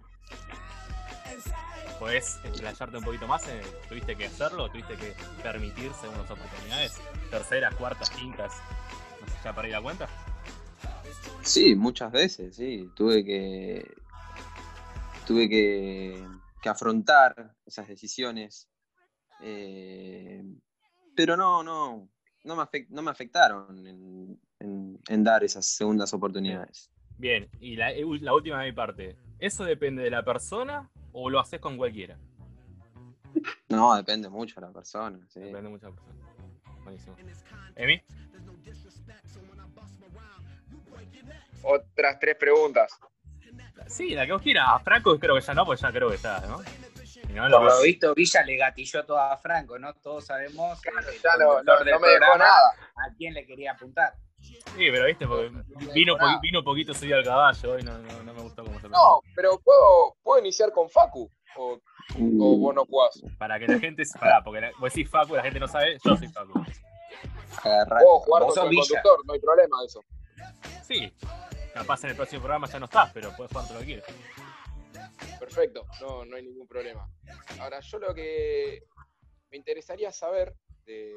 ¿Podés 2.03 2.37
explayarte 2.43 2.97
un 2.97 3.03
poquito 3.05 3.25
más? 3.29 3.43
¿Tuviste 3.87 4.17
que 4.17 4.25
hacerlo? 4.25 4.67
¿Tuviste 4.69 4.97
que 4.97 5.13
permitir 5.41 5.93
segundas 5.93 6.29
oportunidades? 6.29 6.99
¿Terceras, 7.31 7.73
cuartas, 7.75 8.09
quintas? 8.09 8.51
No 9.21 9.27
sé, 9.27 9.33
¿ya 9.41 9.55
perdí 9.55 9.71
la 9.71 9.81
cuenta? 9.81 10.09
Sí, 11.43 11.75
muchas 11.75 12.11
veces, 12.11 12.57
sí. 12.57 12.89
Tuve 12.93 13.23
que. 13.23 13.89
Tuve 15.25 15.47
que, 15.47 16.27
que 16.61 16.67
afrontar 16.67 17.55
esas 17.65 17.87
decisiones. 17.87 18.67
eh, 19.41 20.43
pero 21.15 21.37
no, 21.37 21.63
no. 21.63 22.09
No 22.43 22.55
me, 22.57 22.63
afec- 22.63 22.89
no 22.89 23.01
me 23.01 23.11
afectaron 23.11 23.87
en, 23.87 24.41
en- 24.59 24.99
en 25.07 25.23
dar 25.23 25.41
esas 25.45 25.65
segundas 25.65 26.13
oportunidades. 26.13 26.91
Bien, 27.17 27.47
y 27.61 27.77
la, 27.77 27.91
la 27.93 28.33
última 28.33 28.59
de 28.61 28.71
mi 28.71 28.75
parte. 28.75 29.15
¿Eso 29.39 29.63
depende 29.63 30.03
de 30.03 30.09
la 30.09 30.25
persona 30.25 30.89
o 31.13 31.29
lo 31.29 31.39
haces 31.39 31.59
con 31.59 31.77
cualquiera? 31.77 32.17
No, 33.69 33.95
depende 33.95 34.29
mucho 34.29 34.59
de 34.59 34.67
la 34.67 34.73
persona. 34.73 35.19
sí. 35.29 35.39
Depende 35.39 35.69
mucho 35.69 35.87
de 35.87 35.91
la 35.93 36.01
persona. 36.01 36.83
Buenísimo. 36.83 37.15
¿Emi? 37.75 38.01
Otras 41.63 42.19
tres 42.19 42.35
preguntas. 42.35 42.91
Sí, 43.87 44.09
la 44.11 44.25
que 44.25 44.33
vos 44.33 44.41
quieras. 44.41 44.65
A 44.69 44.79
Franco 44.79 45.17
creo 45.19 45.35
que 45.35 45.41
ya 45.41 45.53
no, 45.53 45.65
pues 45.65 45.79
ya 45.81 45.91
creo 45.91 46.09
que 46.09 46.15
está, 46.15 46.41
¿no? 46.41 46.61
No, 47.29 47.49
lo 47.49 47.57
Por 47.59 47.67
lo 47.67 47.81
visto, 47.81 48.13
Villa 48.13 48.43
le 48.43 48.57
gatilló 48.57 49.05
todo 49.05 49.19
a 49.19 49.37
Franco, 49.37 49.79
¿no? 49.79 49.93
Todos 49.95 50.25
sabemos 50.25 50.79
Claro, 50.81 50.99
el 51.09 51.21
ya 51.21 51.29
no, 51.39 51.47
conductor 51.55 51.85
no- 51.91 51.99
me 51.99 52.07
dejó 52.09 52.37
nada. 52.37 52.59
a 52.95 53.13
quién 53.17 53.33
le 53.33 53.45
quería 53.45 53.71
apuntar. 53.71 54.13
Sí, 54.39 54.61
pero 54.75 55.05
viste, 55.05 55.25
porque 55.25 55.49
vino, 55.93 56.17
po- 56.17 56.39
vino 56.41 56.59
un 56.59 56.65
poquito 56.65 56.93
subido 56.93 57.17
al 57.17 57.23
caballo 57.23 57.79
y 57.79 57.83
no, 57.83 57.97
no, 57.97 58.23
no 58.23 58.33
me 58.33 58.41
gustó 58.41 58.63
No, 58.93 59.21
pero 59.35 59.59
puedo, 59.59 60.15
puedo 60.23 60.39
iniciar 60.39 60.71
con 60.71 60.89
Facu. 60.89 61.29
O, 61.57 61.73
o 61.73 61.79
Uh, 62.19 62.59
vos 62.59 62.75
no 62.75 62.85
jugás. 62.85 63.21
Para 63.37 63.57
que 63.57 63.67
la 63.67 63.79
gente. 63.79 64.03
Pará, 64.19 64.43
porque 64.43 64.61
la, 64.61 64.71
vos 64.79 64.93
decís 64.93 65.09
Facu, 65.09 65.35
la 65.35 65.43
gente 65.43 65.59
no 65.59 65.67
sabe, 65.67 65.97
yo 66.03 66.15
soy 66.17 66.27
Facu. 66.27 66.53
Puedo 66.53 68.19
jugar 68.19 68.43
sos 68.43 68.57
el 68.57 68.75
conductor, 68.75 69.25
no 69.25 69.33
hay 69.33 69.39
problema 69.39 69.79
de 69.79 69.85
eso. 69.85 70.01
Sí, 70.83 71.13
capaz 71.73 72.03
en 72.03 72.09
el 72.11 72.15
próximo 72.15 72.41
programa 72.41 72.67
ya 72.67 72.79
no 72.79 72.85
estás, 72.85 73.11
pero 73.13 73.31
puedes 73.35 73.51
jugar 73.51 73.67
todo 73.67 73.75
lo 73.75 73.79
que 73.81 73.85
quieras. 73.85 74.05
Perfecto, 75.39 75.85
no, 76.01 76.25
no 76.25 76.35
hay 76.35 76.43
ningún 76.43 76.67
problema. 76.67 77.07
Ahora, 77.59 77.79
yo 77.79 77.99
lo 77.99 78.13
que 78.13 78.83
me 79.49 79.57
interesaría 79.57 80.11
saber 80.11 80.55
de, 80.85 81.13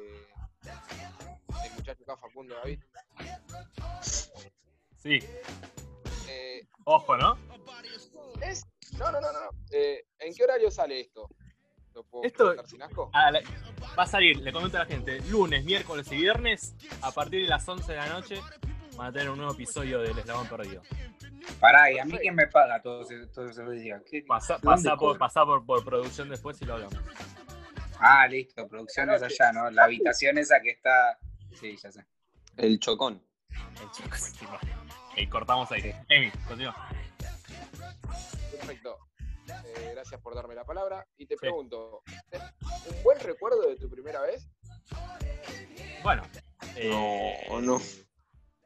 del 0.61 1.73
muchacho 1.75 2.03
acá, 2.03 2.17
Facundo 2.17 2.55
David, 2.55 2.81
Sí, 4.95 5.19
eh, 6.59 6.67
ojo, 6.85 7.17
¿no? 7.17 7.37
es. 8.41 8.65
No, 8.97 9.11
no, 9.11 9.19
no, 9.21 9.31
no. 9.31 9.39
Eh, 9.71 10.05
¿En 10.19 10.33
qué 10.33 10.43
horario 10.43 10.71
sale 10.71 10.99
esto? 11.01 11.29
¿Lo 11.93 12.03
puedo 12.03 12.23
Esto- 12.25 12.65
sin 12.67 12.81
asco? 12.81 13.09
A 13.13 13.31
la- 13.31 13.41
va 13.97 14.03
a 14.03 14.07
salir, 14.07 14.37
le 14.37 14.51
comento 14.53 14.77
a 14.77 14.81
la 14.81 14.85
gente, 14.85 15.19
lunes, 15.29 15.63
miércoles 15.65 16.11
y 16.11 16.15
viernes, 16.17 16.75
a 17.01 17.11
partir 17.11 17.41
de 17.41 17.47
las 17.47 17.67
11 17.67 17.91
de 17.91 17.97
la 17.97 18.07
noche, 18.07 18.39
van 18.95 19.07
a 19.07 19.11
tener 19.11 19.29
un 19.29 19.37
nuevo 19.37 19.53
episodio 19.53 19.99
del 19.99 20.17
Eslabón 20.17 20.47
Perdido. 20.47 20.83
Pará, 21.59 21.91
¿y 21.91 21.97
a 21.97 22.05
mí 22.05 22.17
quién 22.19 22.35
me 22.35 22.47
paga 22.47 22.81
todos 22.81 23.07
todo 23.33 23.49
esos 23.49 23.71
días? 23.71 24.01
¿Qué- 24.09 24.23
Pasá, 24.27 24.55
¿de 24.55 24.59
dónde 24.63 24.83
pasá 24.89 24.97
por, 24.97 25.17
pasá 25.17 25.45
por, 25.45 25.65
por 25.65 25.83
producción 25.83 26.29
después 26.29 26.61
y 26.61 26.65
lo 26.65 26.73
hablamos. 26.75 26.95
Ah, 27.99 28.27
listo, 28.27 28.67
producciones 28.67 29.23
allá, 29.23 29.51
¿no? 29.51 29.69
La 29.71 29.85
habitación 29.85 30.37
esa 30.37 30.61
que 30.61 30.69
está. 30.71 31.17
Sí, 31.59 31.75
ya 31.81 31.91
sé. 31.91 32.05
El 32.57 32.79
chocón. 32.79 33.23
El 33.81 33.91
chico, 33.91 34.15
sí. 35.17 35.23
Ok, 35.25 35.29
cortamos 35.31 35.71
ahí. 35.71 35.93
Emi, 36.09 36.31
continúa. 36.47 36.75
Perfecto. 38.51 38.97
Eh, 39.47 39.91
gracias 39.93 40.21
por 40.21 40.35
darme 40.35 40.55
la 40.55 40.65
palabra. 40.65 41.05
Y 41.17 41.25
te 41.25 41.35
pregunto, 41.37 42.01
¿tenés 42.29 42.47
¿un 42.89 43.03
buen 43.03 43.19
recuerdo 43.19 43.61
de 43.67 43.75
tu 43.77 43.89
primera 43.89 44.21
vez? 44.21 44.49
Bueno. 46.03 46.23
eh, 46.75 47.45
No, 47.49 47.61
no. 47.61 47.81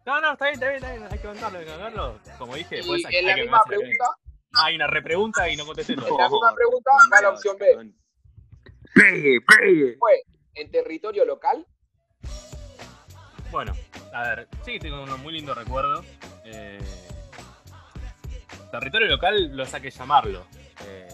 No, 0.04 0.20
no, 0.20 0.32
está 0.34 0.46
bien, 0.46 0.54
está 0.56 0.66
bien, 0.70 0.76
está 0.84 0.92
bien. 0.92 1.04
Hay 1.12 1.20
que 1.20 1.28
contarlo, 1.28 1.60
hay 1.60 1.66
que 1.66 1.72
contarlo. 1.72 2.20
Como 2.40 2.56
dije, 2.56 2.78
después 2.78 3.02
Y 3.04 3.06
hay, 3.06 3.16
en 3.18 3.26
la 3.28 3.34
hay 3.36 3.42
misma 3.42 3.62
que- 3.64 3.76
pregunta, 3.76 4.06
Hay 4.54 4.76
una 4.76 4.88
repregunta 4.88 5.50
y 5.50 5.56
no 5.56 5.66
contesté 5.66 5.96
todo. 5.96 6.08
En 6.10 6.18
la 6.18 6.30
misma 6.30 6.56
pregunta 6.56 6.92
va 7.14 7.22
la 7.22 7.30
opción 7.30 7.58
B. 7.58 7.94
Pegue, 8.94 9.40
pegue. 9.42 9.98
¿en 10.56 10.72
territorio 10.72 11.24
local? 11.24 11.66
Bueno, 13.52 13.74
a 14.14 14.22
ver, 14.24 14.48
sí, 14.66 14.80
tengo 14.80 15.04
un 15.04 15.22
muy 15.22 15.34
lindo 15.34 15.54
recuerdo. 15.54 16.04
Eh, 16.46 16.80
territorio 18.72 19.08
local 19.08 19.56
lo 19.56 19.66
saqué 19.66 19.90
llamarlo. 19.90 20.46
Eh, 20.86 21.08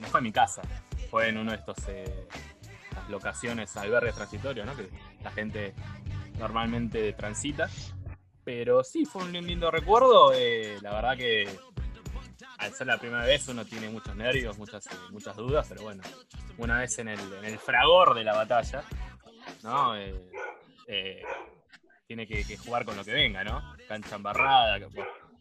no 0.00 0.06
fue 0.08 0.20
en 0.20 0.24
mi 0.24 0.32
casa, 0.32 0.62
fue 1.10 1.28
en 1.28 1.38
uno 1.38 1.52
de 1.52 1.58
estos 1.58 1.76
eh, 1.88 2.26
las 2.94 3.08
locaciones, 3.08 3.76
albergues 3.76 4.14
transitorios, 4.14 4.66
¿no? 4.66 4.76
Que 4.76 4.88
la 5.22 5.30
gente 5.30 5.74
normalmente 6.38 7.12
transita. 7.12 7.68
Pero 8.44 8.82
sí, 8.82 9.04
fue 9.04 9.22
un 9.22 9.32
lindo 9.32 9.70
recuerdo. 9.70 10.32
eh, 10.34 10.78
la 10.82 10.92
verdad 10.92 11.16
que 11.16 11.46
al 12.58 12.72
ser 12.72 12.86
la 12.86 12.98
primera 12.98 13.24
vez 13.24 13.46
uno 13.48 13.64
tiene 13.64 13.88
muchos 13.88 14.14
nervios, 14.14 14.56
muchas, 14.58 14.86
eh, 14.86 14.90
muchas 15.10 15.36
dudas, 15.36 15.66
pero 15.68 15.82
bueno, 15.82 16.02
una 16.58 16.78
vez 16.78 16.98
en 16.98 17.08
el, 17.08 17.58
fragor 17.58 18.14
de 18.14 18.24
la 18.24 18.34
batalla, 18.34 18.84
¿no? 19.62 19.96
Eh, 19.96 20.14
eh, 20.86 21.22
tiene 22.14 22.26
que, 22.26 22.44
que 22.44 22.58
jugar 22.58 22.84
con 22.84 22.94
lo 22.94 23.04
que 23.04 23.12
venga, 23.14 23.42
¿no? 23.42 23.62
Cancha 23.88 24.16
embarrada, 24.16 24.78
que, 24.78 24.84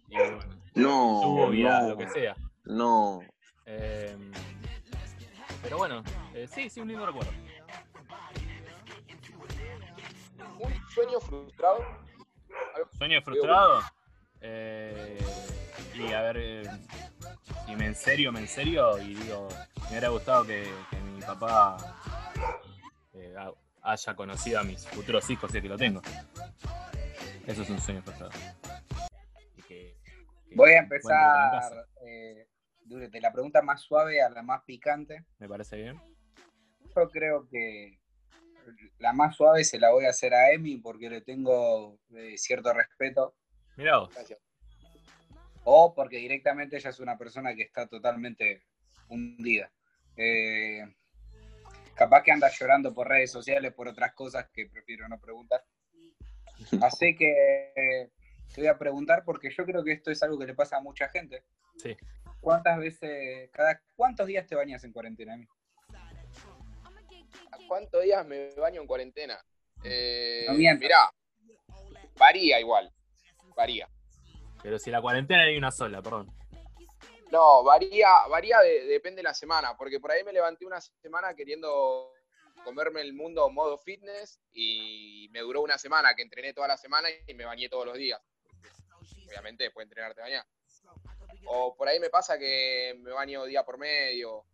y 0.07 0.15
bueno, 0.15 0.39
No, 0.73 1.51
no, 1.51 1.89
lo 1.89 1.97
que 1.97 2.07
sea. 2.09 2.33
no. 2.63 3.21
Eh, 3.65 4.15
pero 5.61 5.77
bueno, 5.77 6.01
eh, 6.33 6.47
sí, 6.49 6.69
sí, 6.69 6.79
un 6.79 6.87
lindo 6.87 7.05
recuerdo. 7.05 7.29
¿Un 10.59 10.89
sueño 10.89 11.19
frustrado? 11.19 11.85
Sueño 12.97 13.21
frustrado. 13.21 13.81
Eh, 14.39 15.19
y 15.93 16.13
a 16.13 16.21
ver, 16.21 16.37
eh, 16.37 16.63
si 17.65 17.75
me 17.75 17.87
en 17.87 17.95
serio, 17.95 18.31
me 18.31 18.39
en 18.39 18.47
serio, 18.47 18.97
y 18.97 19.13
digo, 19.15 19.49
me 19.83 19.89
hubiera 19.89 20.07
gustado 20.07 20.45
que, 20.45 20.71
que 20.89 20.95
mi 21.01 21.21
papá 21.21 21.75
eh, 23.13 23.35
haya 23.81 24.15
conocido 24.15 24.59
a 24.59 24.63
mis 24.63 24.87
futuros 24.87 25.29
hijos, 25.29 25.51
si 25.51 25.57
es 25.57 25.63
que 25.63 25.69
lo 25.69 25.77
tengo. 25.77 26.01
Eso 27.47 27.61
es 27.63 27.69
un 27.69 27.79
sueño 27.79 28.01
frustrado. 28.01 28.31
Voy 30.53 30.71
a 30.71 30.79
empezar 30.79 31.87
eh, 32.05 32.47
de 32.85 33.21
la 33.21 33.31
pregunta 33.31 33.61
más 33.61 33.81
suave 33.81 34.21
a 34.21 34.29
la 34.29 34.43
más 34.43 34.63
picante. 34.63 35.25
Me 35.39 35.47
parece 35.47 35.77
bien. 35.77 36.01
Yo 36.95 37.09
creo 37.09 37.47
que 37.47 37.99
la 38.99 39.13
más 39.13 39.35
suave 39.35 39.63
se 39.63 39.79
la 39.79 39.91
voy 39.91 40.05
a 40.05 40.09
hacer 40.09 40.33
a 40.33 40.51
Emi 40.51 40.77
porque 40.77 41.09
le 41.09 41.21
tengo 41.21 41.99
eh, 42.15 42.37
cierto 42.37 42.73
respeto. 42.73 43.35
Mirá 43.77 43.99
vos. 43.99 44.13
O 45.63 45.93
porque 45.93 46.17
directamente 46.17 46.77
ella 46.77 46.89
es 46.89 46.99
una 46.99 47.17
persona 47.17 47.55
que 47.55 47.63
está 47.63 47.87
totalmente 47.87 48.65
hundida. 49.07 49.71
Eh, 50.17 50.83
capaz 52.01 52.23
que 52.23 52.31
anda 52.31 52.49
llorando 52.49 52.91
por 52.95 53.07
redes 53.07 53.31
sociales 53.31 53.73
por 53.73 53.87
otras 53.87 54.13
cosas 54.13 54.49
que 54.51 54.65
prefiero 54.65 55.07
no 55.07 55.19
preguntar. 55.19 55.63
Así 56.81 57.15
que 57.15 58.09
te 58.55 58.61
voy 58.61 58.67
a 58.67 58.77
preguntar 58.77 59.21
porque 59.23 59.51
yo 59.51 59.63
creo 59.65 59.83
que 59.83 59.91
esto 59.91 60.09
es 60.09 60.23
algo 60.23 60.39
que 60.39 60.47
le 60.47 60.55
pasa 60.55 60.77
a 60.77 60.81
mucha 60.81 61.09
gente. 61.09 61.43
Sí. 61.77 61.95
¿Cuántas 62.39 62.79
veces, 62.79 63.51
cada 63.51 63.79
cuántos 63.95 64.25
días 64.25 64.47
te 64.47 64.55
bañas 64.55 64.83
en 64.83 64.91
cuarentena? 64.91 65.37
¿A 65.93 67.57
cuántos 67.67 68.01
días 68.03 68.25
me 68.25 68.49
baño 68.55 68.81
en 68.81 68.87
cuarentena? 68.87 69.39
Eh, 69.83 70.45
No 70.47 70.55
mirá, 70.55 71.11
varía 72.17 72.59
igual. 72.59 72.91
Varía. 73.55 73.87
Pero 74.63 74.79
si 74.79 74.89
la 74.89 75.01
cuarentena 75.01 75.43
hay 75.43 75.55
una 75.55 75.69
sola, 75.69 76.01
perdón. 76.01 76.33
No, 77.31 77.63
varía, 77.63 78.07
varía 78.29 78.59
de- 78.59 78.85
depende 78.85 79.17
de 79.17 79.23
la 79.23 79.33
semana, 79.33 79.75
porque 79.77 79.99
por 79.99 80.11
ahí 80.11 80.23
me 80.23 80.33
levanté 80.33 80.65
una 80.65 80.81
semana 80.81 81.33
queriendo 81.33 82.11
comerme 82.65 83.01
el 83.01 83.13
mundo 83.13 83.49
modo 83.49 83.77
fitness 83.77 84.39
y 84.51 85.29
me 85.31 85.39
duró 85.39 85.61
una 85.61 85.77
semana 85.77 86.13
que 86.13 86.21
entrené 86.21 86.53
toda 86.53 86.67
la 86.67 86.77
semana 86.77 87.07
y 87.27 87.33
me 87.33 87.45
bañé 87.45 87.69
todos 87.69 87.85
los 87.85 87.97
días. 87.97 88.21
Obviamente 89.27 89.63
después 89.63 89.85
de 89.87 89.91
entrenar 89.91 90.13
te 90.13 90.21
bañás. 90.21 90.45
O 91.45 91.75
por 91.75 91.87
ahí 91.87 91.99
me 91.99 92.09
pasa 92.09 92.37
que 92.37 92.95
me 92.99 93.11
baño 93.11 93.45
día 93.45 93.63
por 93.63 93.77
medio. 93.77 94.45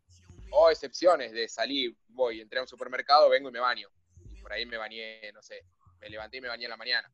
O 0.51 0.69
excepciones 0.69 1.33
de 1.33 1.49
salir, 1.49 1.97
voy, 2.07 2.39
entré 2.39 2.59
a 2.59 2.61
un 2.61 2.67
supermercado, 2.67 3.27
vengo 3.29 3.49
y 3.49 3.51
me 3.51 3.59
baño. 3.59 3.89
Y 4.31 4.41
por 4.41 4.53
ahí 4.53 4.65
me 4.65 4.77
bañé, 4.77 5.31
no 5.33 5.41
sé, 5.41 5.65
me 5.99 6.09
levanté 6.09 6.37
y 6.37 6.41
me 6.41 6.47
bañé 6.47 6.65
en 6.65 6.69
la 6.69 6.77
mañana. 6.77 7.11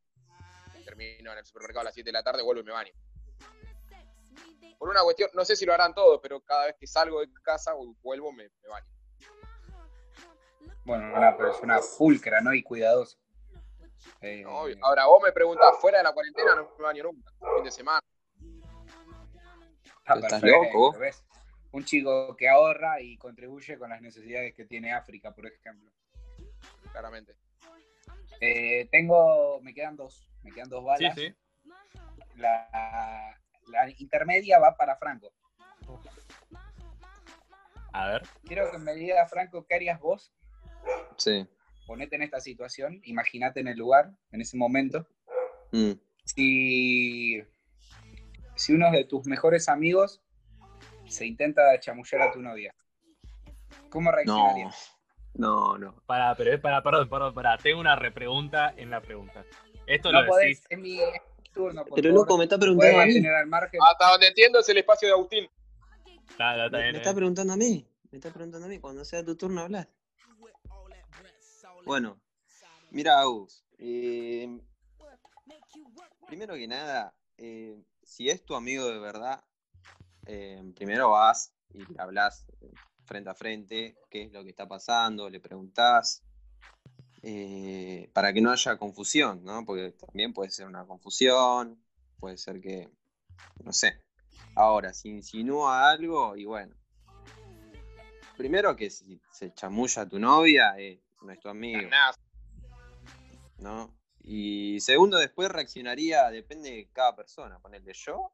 Termino 0.86 1.32
en 1.32 1.38
el 1.40 1.46
supermercado 1.46 1.82
a 1.82 1.84
las 1.86 1.94
7 1.94 2.10
de 2.10 2.14
la 2.14 2.22
tarde, 2.24 2.44
vuelvo 2.44 2.62
y 2.62 2.66
me 2.66 2.74
baño. 2.74 2.94
Por 4.84 4.90
una 4.90 5.02
cuestión, 5.02 5.30
no 5.34 5.46
sé 5.46 5.56
si 5.56 5.66
lo 5.66 5.74
harán 5.74 5.94
todos, 5.94 6.20
pero 6.22 6.42
cada 6.42 6.66
vez 6.66 6.76
que 6.78 6.86
salgo 6.86 7.22
de 7.22 7.32
casa 7.42 7.74
o 7.74 7.96
vuelvo 8.02 8.34
me, 8.34 8.50
me 8.62 8.68
baño. 8.68 8.86
Bueno, 10.84 11.16
una 11.16 11.38
persona 11.38 11.80
pulcra, 11.98 12.42
¿no? 12.42 12.54
Y 12.54 12.62
cuidadosa. 12.64 13.18
Eh, 14.20 14.42
¿no? 14.44 14.66
Ahora 14.82 15.06
vos 15.06 15.24
me 15.24 15.32
preguntás, 15.32 15.78
fuera 15.80 16.00
de 16.00 16.04
la 16.04 16.12
cuarentena 16.12 16.56
no 16.56 16.76
me 16.78 16.84
baño 16.84 17.04
nunca, 17.04 17.32
fin 17.56 17.64
de 17.64 17.72
semana. 17.72 18.02
ah, 20.06 20.16
¿Estás 20.20 20.44
loco. 20.44 20.94
Un 21.72 21.86
chico 21.86 22.36
que 22.36 22.50
ahorra 22.50 23.00
y 23.00 23.18
contribuye 23.18 23.78
con 23.78 23.90
las 23.90 24.02
necesidades 24.02 24.54
que 24.54 24.66
tiene 24.66 24.92
África, 24.92 25.32
por 25.34 25.48
ejemplo. 25.48 25.90
claramente. 26.92 27.38
Eh, 28.42 28.90
tengo, 28.92 29.62
me 29.62 29.74
quedan 29.74 29.96
dos, 29.96 30.30
me 30.42 30.52
quedan 30.52 30.68
dos 30.68 30.82
Sí, 30.82 31.06
balas. 31.06 31.16
sí. 31.16 31.34
La, 32.36 33.40
la 33.68 33.90
intermedia 33.98 34.60
va 34.60 34.76
para 34.76 34.96
Franco. 34.98 35.32
A 37.94 38.08
ver. 38.08 38.24
Quiero 38.46 38.72
que 38.72 38.78
me 38.80 38.96
diga, 38.96 39.26
Franco, 39.28 39.66
¿qué 39.68 39.76
harías 39.76 40.00
vos? 40.00 40.34
Sí. 41.18 41.48
Ponete 41.86 42.16
en 42.16 42.24
esta 42.24 42.40
situación, 42.40 43.00
imagínate 43.04 43.60
en 43.60 43.68
el 43.68 43.78
lugar, 43.78 44.12
en 44.32 44.42
ese 44.42 44.58
momento. 44.58 45.08
Mm. 45.72 45.92
Si, 46.26 47.44
si 48.56 48.74
uno 48.74 48.90
de 48.92 49.04
tus 49.06 49.26
mejores 49.28 49.70
amigos 49.70 50.22
se 51.08 51.26
intenta 51.26 51.80
chamullar 51.80 52.22
a 52.22 52.32
tu 52.32 52.42
novia, 52.42 52.74
¿cómo 53.90 54.10
No. 54.10 54.16
reaccionarías? 54.16 54.90
No, 55.36 55.78
no. 55.78 55.96
Para, 56.06 56.36
pero 56.36 56.60
para, 56.62 56.82
perdón, 56.84 57.10
perdón, 57.10 57.34
para. 57.34 57.58
Tengo 57.58 57.80
una 57.80 57.96
repregunta 57.96 58.74
en 58.78 58.92
la 58.92 59.02
pregunta. 59.02 59.44
Esto 59.88 60.12
No, 60.12 60.22
lo 60.22 60.28
podés, 60.28 60.62
decís. 60.62 60.66
es 60.70 60.78
mi 60.80 61.00
turno. 61.54 61.86
por 61.86 61.96
Pero 61.96 62.10
favor. 62.10 62.22
loco, 62.24 62.38
me 62.38 62.44
está 62.46 62.58
preguntando 62.58 63.00
a 63.00 63.06
mí. 63.06 63.14
mantener 63.14 63.36
al 63.36 63.48
margen. 63.48 63.80
Hasta 63.90 64.10
donde 64.12 64.28
entiendo 64.28 64.60
es 64.60 64.70
el 64.70 64.78
espacio 64.78 65.08
de 65.08 65.14
Agustín. 65.14 65.50
Está, 66.30 66.52
está, 66.54 66.66
está 66.66 66.78
Me, 66.78 66.84
bien, 66.84 66.92
me 66.94 66.98
eh. 66.98 67.02
está 67.02 67.14
preguntando 67.14 67.54
a 67.54 67.58
mí. 67.58 67.88
Me 68.12 68.18
está 68.18 68.32
preguntando 68.32 68.66
a 68.68 68.70
mí. 68.70 68.80
Cuando 68.80 69.06
sea 69.06 69.24
tu 69.24 69.36
turno 69.36 69.62
hablar. 69.62 69.88
Bueno, 71.86 72.20
mira, 72.92 73.20
Agus. 73.20 73.66
eh, 73.78 74.60
primero 76.28 76.56
que 76.56 76.68
nada, 76.68 77.14
eh, 77.38 77.78
si 78.04 78.30
es 78.30 78.44
tu 78.46 78.56
amigo 78.56 78.88
de 78.88 79.00
verdad, 79.00 79.44
eh, 80.26 80.64
primero 80.76 81.10
vas 81.10 81.54
y 81.74 81.80
le 81.80 82.00
hablas 82.00 82.46
frente 83.06 83.30
a 83.30 83.36
frente 83.36 83.98
qué 84.10 84.24
es 84.24 84.32
lo 84.32 84.44
que 84.44 84.50
está 84.50 84.66
pasando, 84.68 85.30
le 85.30 85.40
preguntás. 85.42 86.24
Eh, 87.26 88.10
para 88.14 88.34
que 88.34 88.42
no 88.42 88.52
haya 88.52 88.78
confusión, 88.78 89.46
¿no? 89.46 89.66
Porque 89.66 89.92
también 89.92 90.34
puede 90.34 90.52
ser 90.52 90.68
una 90.68 90.86
confusión, 90.86 91.82
puede 92.20 92.38
ser 92.38 92.60
que, 92.60 92.90
no 93.64 93.72
sé. 93.72 93.98
Ahora, 94.56 94.94
si 94.94 95.10
insinúa 95.10 95.90
algo, 95.90 96.36
y 96.36 96.44
bueno. 96.44 96.76
Primero 98.36 98.76
que 98.76 98.90
si 98.90 99.22
se 99.32 99.54
chamulla 99.54 100.02
a 100.02 100.10
tu 100.10 100.20
novia, 100.20 100.76
eh, 100.78 101.02
no 101.22 101.32
es 101.32 101.40
tu 101.40 101.48
amigo. 101.48 101.90
¿no? 103.60 103.96
Y 104.22 104.82
segundo, 104.82 105.18
después 105.18 105.50
reaccionaría, 105.50 106.30
depende 106.30 106.72
de 106.72 106.90
cada 106.92 107.16
persona. 107.16 107.60
Ponerle 107.60 107.94
yo, 107.94 108.34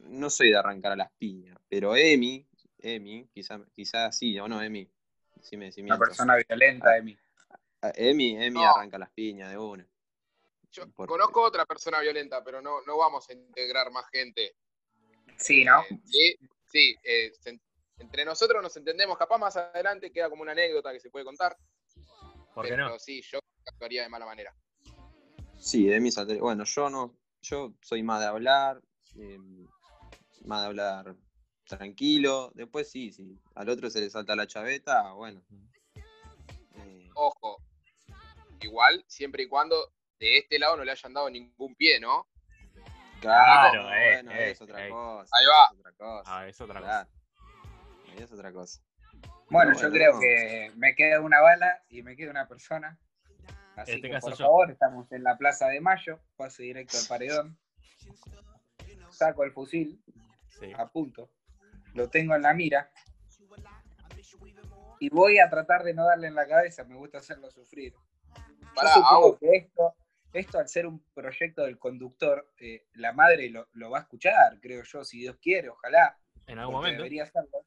no 0.00 0.28
soy 0.28 0.50
de 0.50 0.58
arrancar 0.58 0.92
a 0.92 0.96
las 0.96 1.12
piñas, 1.12 1.56
pero 1.68 1.94
Emi, 1.94 2.48
Emi, 2.78 3.28
quizá, 3.32 3.60
quizá 3.72 4.10
sí, 4.10 4.36
o 4.40 4.48
no, 4.48 4.60
Emi. 4.60 4.90
Decime 5.36 5.70
si 5.70 5.82
Una 5.82 5.98
persona 5.98 6.34
violenta, 6.36 6.96
Emi. 6.96 7.16
Ah, 7.82 7.92
Emi, 7.94 8.36
Emi 8.36 8.60
No. 8.60 8.70
arranca 8.74 8.98
las 8.98 9.10
piñas 9.10 9.50
de 9.50 9.58
una. 9.58 9.86
Yo 10.72 10.88
Porque- 10.92 11.10
conozco 11.10 11.42
otra 11.42 11.64
persona 11.66 12.00
violenta, 12.00 12.42
pero 12.44 12.60
no, 12.60 12.80
no 12.82 12.98
vamos 12.98 13.28
a 13.28 13.32
integrar 13.32 13.90
más 13.90 14.06
gente. 14.10 14.56
Sí, 15.38 15.64
¿no? 15.64 15.82
Eh, 15.82 16.00
sí, 16.04 16.36
sí. 16.70 16.96
eh, 17.04 17.32
entre 17.98 18.24
nosotros 18.24 18.62
nos 18.62 18.76
entendemos. 18.76 19.16
Capaz 19.16 19.38
más 19.38 19.56
adelante 19.56 20.10
queda 20.12 20.28
como 20.28 20.42
una 20.42 20.52
anécdota 20.52 20.92
que 20.92 21.00
se 21.00 21.10
puede 21.10 21.24
contar. 21.24 21.56
¿Por 22.54 22.64
qué 22.64 22.70
pero 22.72 22.88
no? 22.90 22.98
sí, 22.98 23.22
yo 23.22 23.38
actuaría 23.66 24.02
de 24.02 24.08
mala 24.08 24.26
manera. 24.26 24.54
Sí, 25.58 25.90
Emi 25.92 26.10
saldría- 26.10 26.40
Bueno, 26.40 26.64
yo 26.64 26.90
no, 26.90 27.16
yo 27.42 27.72
soy 27.82 28.02
más 28.02 28.20
de 28.20 28.26
hablar, 28.26 28.82
eh, 29.18 29.38
más 30.44 30.60
de 30.62 30.66
hablar 30.66 31.16
tranquilo. 31.66 32.50
Después 32.54 32.90
sí, 32.90 33.12
sí, 33.12 33.38
al 33.54 33.68
otro 33.70 33.88
se 33.90 34.00
le 34.00 34.10
salta 34.10 34.36
la 34.36 34.46
chaveta, 34.46 35.12
bueno. 35.12 35.42
eh, 36.74 37.08
Ojo. 37.14 37.58
Igual, 38.60 39.04
siempre 39.06 39.42
y 39.44 39.48
cuando 39.48 39.92
de 40.18 40.38
este 40.38 40.58
lado 40.58 40.76
no 40.76 40.84
le 40.84 40.92
hayan 40.92 41.12
dado 41.12 41.28
ningún 41.30 41.74
pie, 41.74 42.00
¿no? 42.00 42.28
Claro, 43.20 43.82
no, 43.84 43.94
eh, 43.94 44.14
bueno, 44.22 44.30
eh, 44.32 44.50
es 44.50 44.60
otra 44.60 44.86
eh. 44.86 44.90
cosa. 44.90 45.30
Ahí 45.38 45.46
va. 45.46 45.68
Es 45.72 45.78
otra 45.80 45.92
cosa. 45.96 46.22
Ah, 46.38 46.48
es 46.48 46.60
otra 46.60 46.80
cosa. 46.80 47.08
Ahí 48.08 48.18
es 48.22 48.32
otra 48.32 48.52
cosa. 48.52 48.80
Bueno, 49.48 49.72
Bueno, 49.72 49.80
yo 49.80 49.90
creo 49.90 50.12
no. 50.14 50.20
que 50.20 50.72
me 50.76 50.94
queda 50.94 51.20
una 51.20 51.40
bala 51.40 51.82
y 51.88 52.02
me 52.02 52.16
queda 52.16 52.30
una 52.30 52.46
persona. 52.48 52.98
Así 53.76 53.92
este 53.92 54.08
que, 54.08 54.14
caso 54.14 54.28
por 54.28 54.38
yo. 54.38 54.44
favor, 54.44 54.70
estamos 54.70 55.10
en 55.12 55.22
la 55.22 55.36
Plaza 55.36 55.68
de 55.68 55.80
Mayo. 55.80 56.20
Paso 56.36 56.62
directo 56.62 56.96
al 56.98 57.06
paredón. 57.08 57.58
Saco 59.10 59.44
el 59.44 59.52
fusil, 59.52 60.02
Sí. 60.48 60.72
apunto. 60.76 61.30
Lo 61.94 62.08
tengo 62.10 62.34
en 62.34 62.42
la 62.42 62.52
mira. 62.54 62.90
Y 64.98 65.10
voy 65.10 65.38
a 65.38 65.48
tratar 65.50 65.82
de 65.84 65.92
no 65.94 66.06
darle 66.06 66.26
en 66.28 66.34
la 66.34 66.46
cabeza. 66.46 66.84
Me 66.84 66.96
gusta 66.96 67.18
hacerlo 67.18 67.50
sufrir. 67.50 67.94
Yo 68.82 68.88
supongo 68.94 69.38
que 69.38 69.48
esto, 69.56 69.94
esto, 70.32 70.58
al 70.58 70.68
ser 70.68 70.86
un 70.86 71.02
proyecto 71.14 71.62
del 71.62 71.78
conductor, 71.78 72.52
eh, 72.58 72.86
la 72.94 73.12
madre 73.12 73.48
lo, 73.50 73.68
lo 73.72 73.90
va 73.90 73.98
a 73.98 74.02
escuchar, 74.02 74.58
creo 74.60 74.82
yo, 74.82 75.04
si 75.04 75.18
Dios 75.20 75.36
quiere, 75.40 75.68
ojalá. 75.70 76.18
En 76.46 76.58
algún 76.58 76.76
momento. 76.76 76.98
debería 76.98 77.24
hacerlo. 77.24 77.64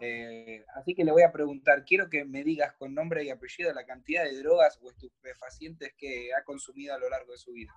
Eh, 0.00 0.64
así 0.76 0.94
que 0.94 1.04
le 1.04 1.10
voy 1.12 1.22
a 1.22 1.32
preguntar, 1.32 1.84
quiero 1.84 2.08
que 2.08 2.24
me 2.24 2.44
digas 2.44 2.72
con 2.74 2.94
nombre 2.94 3.24
y 3.24 3.30
apellido 3.30 3.72
la 3.72 3.84
cantidad 3.84 4.24
de 4.24 4.38
drogas 4.38 4.78
o 4.80 4.90
estupefacientes 4.90 5.92
que 5.96 6.30
ha 6.34 6.44
consumido 6.44 6.94
a 6.94 6.98
lo 6.98 7.08
largo 7.10 7.32
de 7.32 7.38
su 7.38 7.52
vida. 7.52 7.72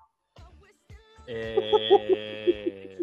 Eh, 1.27 2.99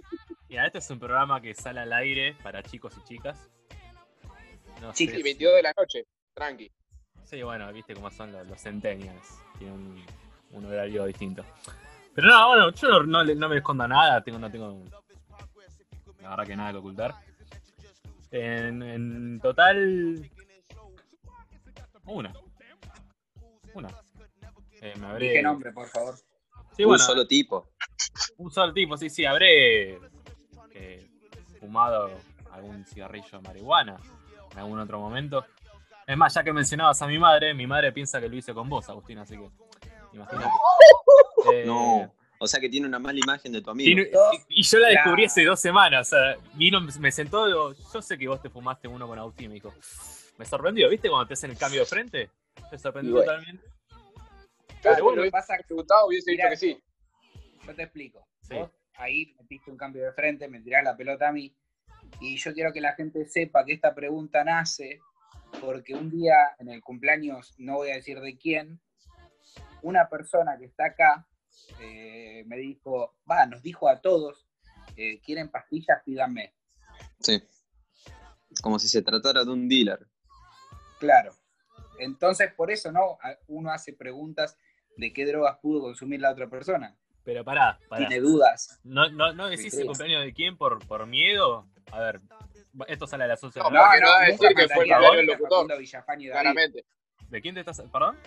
mira, 0.48 0.66
este 0.66 0.78
es 0.78 0.90
un 0.90 0.98
programa 0.98 1.40
que 1.40 1.54
sale 1.54 1.80
al 1.80 1.92
aire 1.92 2.36
para 2.42 2.62
chicos 2.62 2.94
y 2.98 3.04
chicas. 3.04 3.50
No 4.80 4.92
sé 4.92 4.98
Chicas. 4.98 5.16
sí, 5.16 5.16
si- 5.16 5.22
22 5.22 5.54
de 5.56 5.62
la 5.62 5.74
noche. 5.76 6.06
Tranqui. 6.34 6.70
Sí, 7.28 7.42
bueno, 7.42 7.70
viste 7.72 7.94
cómo 7.94 8.10
son 8.10 8.32
los, 8.32 8.46
los. 8.46 8.62
Tienen 8.62 9.10
un, 9.62 10.02
un 10.52 10.64
horario 10.64 11.04
distinto. 11.04 11.44
Pero 12.14 12.28
no, 12.28 12.48
bueno, 12.48 12.70
yo 12.72 12.88
no, 12.88 13.02
no 13.02 13.24
le- 13.24 13.34
no 13.34 13.48
me 13.48 13.58
escondo 13.58 13.86
nada, 13.86 14.22
tengo, 14.22 14.38
no 14.38 14.50
tengo. 14.50 14.82
La 16.22 16.30
verdad 16.30 16.46
que 16.46 16.56
nada 16.56 16.72
que 16.72 16.78
ocultar. 16.78 17.14
En, 18.30 18.82
en 18.82 19.40
total. 19.40 20.30
Una. 22.06 22.32
Una. 23.74 23.88
Eh, 24.80 24.94
me 24.98 25.06
habré. 25.06 25.28
Dije 25.28 25.42
nombre, 25.42 25.72
por 25.72 25.88
favor. 25.88 26.14
Sí, 26.76 26.84
un 26.84 26.88
bueno, 26.90 27.04
solo 27.04 27.26
tipo. 27.26 27.68
un 28.38 28.50
solo 28.50 28.72
tipo, 28.72 28.96
sí, 28.96 29.10
sí, 29.10 29.24
habré 29.24 29.98
eh, 30.72 31.10
fumado 31.60 32.10
algún 32.52 32.84
cigarrillo 32.86 33.28
de 33.32 33.40
marihuana 33.40 33.96
en 34.52 34.58
algún 34.58 34.78
otro 34.78 34.98
momento. 34.98 35.44
Es 36.08 36.16
más, 36.16 36.32
ya 36.34 36.42
que 36.42 36.52
mencionabas 36.52 37.00
a 37.02 37.06
mi 37.06 37.18
madre, 37.18 37.52
mi 37.54 37.66
madre 37.66 37.92
piensa 37.92 38.18
que 38.20 38.28
lo 38.28 38.34
hice 38.36 38.54
con 38.54 38.68
vos, 38.68 38.88
Agustín, 38.88 39.18
así 39.18 39.36
que 39.36 39.48
imagínate. 40.12 40.48
Eh, 41.54 41.64
No. 41.66 42.12
O 42.40 42.46
sea 42.46 42.60
que 42.60 42.68
tiene 42.68 42.86
una 42.86 42.98
mala 43.00 43.18
imagen 43.18 43.52
de 43.52 43.60
tu 43.62 43.70
amigo. 43.70 43.86
tiene- 43.86 44.10
y, 44.48 44.60
y 44.60 44.62
yo 44.62 44.78
la 44.78 44.88
descubrí 44.88 45.24
hace 45.24 45.44
dos 45.44 45.60
semanas. 45.60 46.12
O 46.12 46.16
sea, 46.16 46.36
vino, 46.54 46.80
me 46.80 47.10
sentó, 47.12 47.46
digo, 47.46 47.72
yo 47.92 48.02
sé 48.02 48.16
que 48.16 48.28
vos 48.28 48.40
te 48.40 48.48
fumaste 48.48 48.86
uno 48.88 49.06
con 49.08 49.18
Agustín, 49.18 49.48
me 49.48 49.54
dijo. 49.54 49.72
Me 50.38 50.44
sorprendió, 50.44 50.88
¿viste? 50.88 51.08
Cuando 51.08 51.26
te 51.26 51.34
hacen 51.34 51.50
el 51.50 51.58
cambio 51.58 51.80
de 51.80 51.86
frente. 51.86 52.30
Te 52.70 52.78
sorprendió 52.78 53.14
bueno. 53.14 53.26
totalmente. 53.32 53.66
Claro, 54.82 55.04
bueno, 55.04 55.16
lo 55.18 55.22
que 55.24 55.30
pasa 55.32 55.54
hubiese 55.54 55.66
preguntado, 55.66 56.06
hubiese 56.06 56.30
dicho 56.30 56.44
que 56.48 56.56
sí. 56.56 56.82
Yo 57.66 57.74
te 57.74 57.82
explico. 57.82 58.26
Sí. 58.42 58.54
Vos 58.54 58.70
ahí 58.96 59.34
metiste 59.40 59.70
un 59.70 59.76
cambio 59.76 60.04
de 60.04 60.12
frente, 60.12 60.46
me 60.48 60.60
tirás 60.60 60.84
la 60.84 60.96
pelota 60.96 61.28
a 61.28 61.32
mí. 61.32 61.52
Y 62.20 62.36
yo 62.36 62.52
quiero 62.54 62.72
que 62.72 62.80
la 62.80 62.94
gente 62.94 63.24
sepa 63.26 63.64
que 63.64 63.72
esta 63.72 63.94
pregunta 63.94 64.44
nace 64.44 65.00
porque 65.60 65.94
un 65.94 66.10
día 66.10 66.34
en 66.58 66.68
el 66.68 66.82
cumpleaños, 66.82 67.54
no 67.58 67.76
voy 67.76 67.90
a 67.90 67.94
decir 67.94 68.20
de 68.20 68.36
quién, 68.36 68.80
una 69.82 70.08
persona 70.08 70.56
que 70.58 70.66
está 70.66 70.86
acá 70.86 71.26
eh, 71.80 72.44
me 72.46 72.56
dijo, 72.56 73.16
va, 73.30 73.46
nos 73.46 73.62
dijo 73.62 73.88
a 73.88 74.00
todos, 74.00 74.46
eh, 74.96 75.20
quieren 75.20 75.50
pastillas, 75.50 76.02
pídanme. 76.04 76.54
Sí. 77.20 77.42
Como 78.62 78.78
si 78.78 78.88
se 78.88 79.02
tratara 79.02 79.44
de 79.44 79.50
un 79.50 79.68
dealer. 79.68 80.06
Claro. 80.98 81.34
Entonces, 81.98 82.52
por 82.54 82.70
eso, 82.70 82.92
¿no? 82.92 83.18
Uno 83.46 83.70
hace 83.70 83.92
preguntas 83.92 84.56
de 84.96 85.12
qué 85.12 85.26
drogas 85.26 85.58
pudo 85.60 85.80
consumir 85.80 86.20
la 86.20 86.32
otra 86.32 86.48
persona. 86.48 86.96
Pero 87.24 87.44
pará, 87.44 87.78
pará. 87.88 88.08
Tiene 88.08 88.22
dudas. 88.22 88.80
¿No, 88.84 89.10
no, 89.10 89.32
no 89.34 89.48
decís 89.48 89.74
el 89.74 89.86
cumpleaños 89.86 90.24
de 90.24 90.32
quién 90.32 90.56
por, 90.56 90.84
por 90.86 91.06
miedo? 91.06 91.68
A 91.92 92.00
ver, 92.00 92.20
esto 92.86 93.06
sale 93.06 93.24
a 93.24 93.26
las 93.26 93.42
11 93.42 93.58
de 93.58 93.62
No, 93.64 93.70
la 93.70 93.78
No, 93.80 93.86
noche. 93.86 93.90
porque 93.90 94.04
no 94.04 94.10
va 94.10 94.16
a 94.18 94.26
decir 94.26 94.48
que 94.54 94.68
fue 94.68 94.84
el 94.84 95.16
del 95.16 95.26
locutor. 95.26 95.48
Facundo 95.50 95.78
Villafán 95.78 96.20
y 96.20 96.26
David. 96.28 96.40
Claramente. 96.40 96.84
¿De 97.28 97.40
quién 97.42 97.54
te 97.54 97.60
estás...? 97.60 97.82
¿Perdón? 97.92 98.18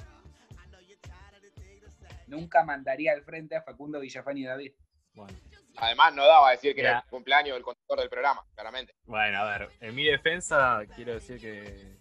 Nunca 2.28 2.64
mandaría 2.64 3.12
al 3.14 3.24
frente 3.24 3.56
a 3.56 3.62
Facundo 3.62 4.00
Villafán 4.00 4.38
y 4.38 4.46
David. 4.46 4.72
Bueno. 5.14 5.38
Además, 5.78 6.14
no 6.16 6.26
daba 6.26 6.50
a 6.50 6.52
decir 6.52 6.74
que 6.76 6.82
Ya. 6.82 6.90
era 6.90 7.00
el 7.00 7.10
cumpleaños 7.10 7.54
del 7.56 7.64
conductor 7.64 8.00
del 8.00 8.10
programa, 8.10 8.46
claramente. 8.56 8.96
Bueno, 9.06 9.40
a 9.40 9.58
ver, 9.58 9.70
en 9.82 9.96
mi 9.96 10.06
defensa 10.06 10.82
quiero 10.96 11.14
decir 11.14 11.40
que, 11.40 11.98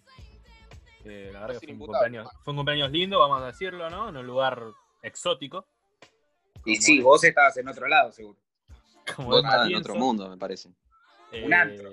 que 1.03 1.31
la 1.33 1.41
verdad 1.41 1.55
que 1.61 1.67
fue 1.67 1.75
un, 1.75 1.81
imputado. 1.81 2.05
cumpleaños, 2.05 2.29
fue 2.45 2.53
un 2.53 2.57
cumpleaños 2.59 2.91
lindo, 2.91 3.19
vamos 3.19 3.43
a 3.43 3.47
decirlo, 3.47 3.89
¿no? 3.91 4.09
En 4.09 4.17
un 4.17 4.27
lugar 4.27 4.63
exótico. 5.03 5.67
Y 6.65 6.77
sí, 6.77 6.99
es- 6.99 7.05
vos 7.05 7.25
estabas 7.25 7.57
en 7.57 7.69
otro 7.69 7.89
lado, 7.89 8.13
seguro. 8.13 8.39
Como 9.17 9.29
Vos 9.29 9.39
es 9.39 9.45
estabas 9.45 9.69
en 9.71 9.77
otro 9.77 9.95
mundo, 9.97 10.29
me 10.29 10.37
parece. 10.37 10.69
Un 11.45 11.55
antro. 11.55 11.91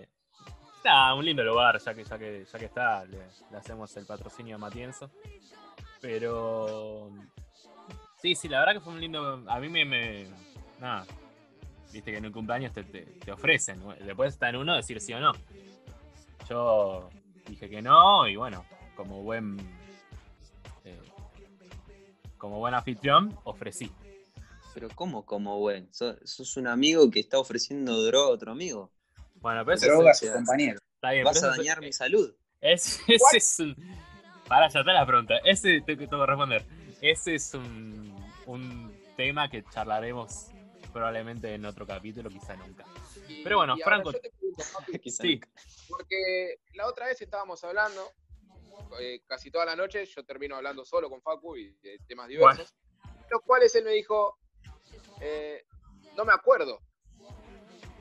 Un 1.15 1.25
lindo 1.25 1.43
lugar, 1.43 1.79
ya 1.79 1.93
que, 1.93 2.03
ya 2.03 2.17
que, 2.17 2.45
ya 2.51 2.59
que 2.59 2.65
está, 2.65 3.05
le, 3.05 3.19
hacemos 3.57 3.95
el 3.97 4.05
patrocinio 4.05 4.55
a 4.55 4.59
Matienzo. 4.59 5.09
Pero 6.01 7.09
sí, 8.21 8.35
sí, 8.35 8.47
la 8.47 8.59
verdad 8.59 8.73
que 8.73 8.81
fue 8.81 8.93
un 8.93 9.01
lindo. 9.01 9.43
A 9.47 9.59
mí 9.59 9.69
me. 9.69 10.27
Viste 11.91 12.11
que 12.11 12.17
en 12.17 12.25
un 12.25 12.31
cumpleaños 12.31 12.73
te, 12.73 12.83
te- 12.83 13.05
te 13.05 13.31
ofrecen. 13.31 13.81
Después 14.05 14.33
está 14.33 14.49
en 14.49 14.57
uno 14.57 14.75
decir 14.75 14.99
sí 15.01 15.13
o 15.13 15.19
no. 15.19 15.31
Yo 16.49 17.09
dije 17.47 17.69
que 17.69 17.81
no, 17.81 18.27
y 18.27 18.35
bueno, 18.35 18.63
como 18.95 19.23
buen. 19.23 19.57
eh, 20.85 20.99
como 22.37 22.59
buen 22.59 22.73
anfitrión, 22.73 23.37
ofrecí. 23.43 23.91
Pero 24.73 24.89
¿cómo 24.93 25.25
como 25.25 25.57
buen? 25.57 25.91
¿Sos, 25.93 26.17
sos 26.23 26.55
un 26.57 26.67
amigo 26.67 27.09
que 27.09 27.19
está 27.19 27.39
ofreciendo 27.39 28.03
droga 28.03 28.27
a 28.27 28.31
otro 28.31 28.51
amigo? 28.51 28.91
Bueno, 29.39 29.63
pero 29.65 29.75
eso 29.77 29.87
Droga 29.87 30.09
a 30.09 30.11
es- 30.11 30.19
su 30.19 30.31
compañero. 30.31 30.79
está 30.95 31.11
bien. 31.11 31.23
Vas 31.23 31.35
a 31.35 31.39
eso 31.39 31.51
es- 31.51 31.57
dañar 31.57 31.79
mi 31.81 31.93
salud. 31.93 32.35
Es, 32.61 32.99
ese 33.07 33.37
es 33.37 33.59
un. 33.59 33.75
Para, 34.47 34.67
ya 34.69 34.79
está 34.79 34.93
la 34.93 35.05
pregunta. 35.05 35.35
Ese 35.43 35.81
te 35.81 35.95
tengo 35.97 36.19
que 36.19 36.25
responder. 36.25 36.65
Ese 37.01 37.35
es 37.35 37.53
un, 37.53 38.15
un 38.45 38.97
tema 39.15 39.49
que 39.49 39.63
charlaremos 39.63 40.47
probablemente 40.93 41.53
en 41.53 41.65
otro 41.65 41.85
capítulo, 41.85 42.29
quizá 42.29 42.55
nunca. 42.55 42.85
Y- 43.27 43.43
Pero 43.43 43.57
bueno, 43.57 43.75
Franco- 43.83 44.11
yo 44.13 44.19
te 44.19 44.29
pregunto, 44.31 44.63
Papi, 44.73 44.91
Sí, 45.11 45.33
nunca. 45.35 45.49
porque 45.89 46.59
la 46.73 46.87
otra 46.87 47.07
vez 47.07 47.21
estábamos 47.21 47.63
hablando, 47.63 48.09
eh, 48.99 49.21
casi 49.27 49.51
toda 49.51 49.65
la 49.65 49.75
noche, 49.75 50.05
yo 50.05 50.23
termino 50.23 50.55
hablando 50.55 50.85
solo 50.85 51.09
con 51.09 51.21
Facu 51.21 51.57
y 51.57 51.71
de 51.81 51.99
temas 52.07 52.27
diversos, 52.29 52.73
los 53.29 53.41
cuales 53.43 53.75
él 53.75 53.83
me 53.83 53.91
dijo, 53.91 54.39
eh, 55.21 55.65
no 56.15 56.25
me 56.25 56.33
acuerdo. 56.33 56.79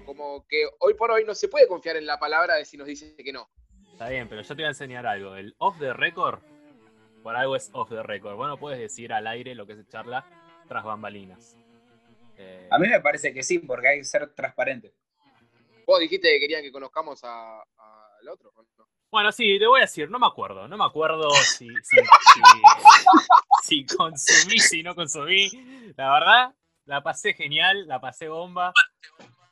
Como 0.06 0.46
que 0.46 0.64
hoy 0.80 0.94
por 0.94 1.10
hoy 1.10 1.24
no 1.24 1.34
se 1.34 1.48
puede 1.48 1.66
confiar 1.66 1.96
en 1.96 2.06
la 2.06 2.18
palabra 2.18 2.54
de 2.54 2.64
si 2.64 2.76
nos 2.76 2.86
dice 2.86 3.14
que 3.16 3.32
no. 3.32 3.50
está 3.92 4.08
bien, 4.08 4.28
pero 4.28 4.40
yo 4.42 4.48
te 4.48 4.54
voy 4.54 4.64
a 4.64 4.68
enseñar 4.68 5.06
algo. 5.06 5.34
El 5.34 5.54
off 5.58 5.78
the 5.78 5.92
record, 5.92 6.38
por 7.22 7.34
algo 7.36 7.56
es 7.56 7.70
off 7.72 7.88
the 7.90 8.02
record. 8.02 8.36
Bueno, 8.36 8.56
puedes 8.56 8.78
decir 8.78 9.12
al 9.12 9.26
aire 9.26 9.54
lo 9.54 9.66
que 9.66 9.74
se 9.76 9.86
charla 9.88 10.24
tras 10.68 10.84
bambalinas. 10.84 11.56
Eh, 12.38 12.68
A 12.70 12.78
mí 12.78 12.88
me 12.88 13.00
parece 13.00 13.32
que 13.34 13.42
sí, 13.42 13.58
porque 13.58 13.88
hay 13.88 13.98
que 13.98 14.04
ser 14.04 14.32
transparente. 14.34 14.94
Vos 15.86 16.00
dijiste 16.00 16.28
que 16.28 16.40
querían 16.40 16.62
que 16.62 16.72
conozcamos 16.72 17.22
a- 17.24 17.62
al 17.62 18.28
otro. 18.28 18.50
¿o 18.54 18.62
no? 18.62 18.86
Bueno, 19.10 19.32
sí, 19.32 19.58
te 19.58 19.66
voy 19.66 19.80
a 19.80 19.82
decir, 19.84 20.10
no 20.10 20.18
me 20.18 20.26
acuerdo, 20.26 20.66
no 20.68 20.76
me 20.76 20.84
acuerdo 20.84 21.30
si, 21.30 21.68
si, 21.68 21.96
si, 21.96 22.40
si 23.62 23.86
consumí, 23.86 24.58
si 24.58 24.82
no 24.82 24.94
consumí. 24.94 25.48
La 25.96 26.12
verdad, 26.12 26.54
la 26.84 27.02
pasé 27.02 27.32
genial, 27.34 27.86
la 27.86 28.00
pasé 28.00 28.28
bomba. 28.28 28.72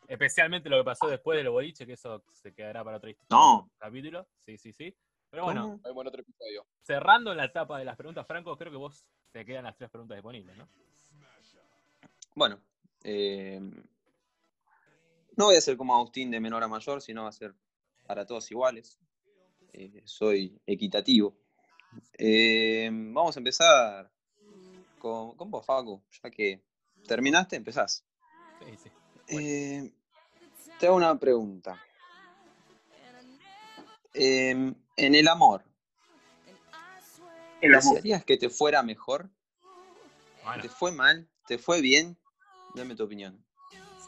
Especialmente 0.08 0.68
lo 0.68 0.78
que 0.78 0.84
pasó 0.84 1.08
después 1.08 1.36
de 1.38 1.44
los 1.44 1.52
boliche, 1.52 1.86
que 1.86 1.94
eso 1.94 2.22
se 2.32 2.54
quedará 2.54 2.84
para 2.84 2.98
otro 2.98 3.10
No. 3.30 3.70
capítulo. 3.78 4.26
Sí, 4.38 4.58
sí, 4.58 4.72
sí. 4.72 4.94
Pero 5.30 5.44
bueno, 5.44 5.80
cerrando 6.82 7.34
la 7.34 7.46
etapa 7.46 7.78
de 7.78 7.84
las 7.84 7.96
preguntas, 7.96 8.24
Franco, 8.26 8.56
creo 8.56 8.70
que 8.70 8.78
vos 8.78 9.04
te 9.32 9.44
quedan 9.44 9.64
las 9.64 9.76
tres 9.76 9.90
preguntas 9.90 10.16
disponibles, 10.16 10.56
¿no? 10.56 10.68
Bueno, 12.36 12.60
eh, 13.02 13.58
no 15.36 15.46
voy 15.46 15.56
a 15.56 15.60
ser 15.60 15.76
como 15.76 15.94
Agustín 15.94 16.30
de 16.30 16.38
menor 16.38 16.62
a 16.62 16.68
mayor, 16.68 17.02
sino 17.02 17.24
va 17.24 17.30
a 17.30 17.32
ser 17.32 17.52
para 18.06 18.24
todos 18.26 18.48
iguales. 18.50 18.98
Eh, 19.72 20.02
soy 20.04 20.60
equitativo. 20.66 21.36
Eh, 22.16 22.88
vamos 22.92 23.36
a 23.36 23.40
empezar 23.40 24.10
con, 24.98 25.36
con 25.36 25.50
vos, 25.50 25.66
Facu, 25.66 26.00
ya 26.22 26.30
que 26.30 26.62
terminaste, 27.06 27.56
empezás. 27.56 28.04
Eh, 29.28 29.92
te 30.78 30.86
hago 30.86 30.96
una 30.96 31.18
pregunta. 31.18 31.80
Eh, 34.12 34.50
en 34.96 35.14
el 35.14 35.26
amor, 35.28 35.64
El 37.60 37.74
amor. 37.74 37.94
¿desearías 37.94 38.24
que 38.24 38.36
te 38.36 38.48
fuera 38.48 38.82
mejor? 38.82 39.28
Bueno, 40.44 40.62
¿Te 40.62 40.68
fue 40.68 40.92
mal? 40.92 41.28
¿Te 41.48 41.58
fue 41.58 41.80
bien? 41.80 42.16
Dame 42.74 42.94
tu 42.94 43.04
opinión. 43.04 43.44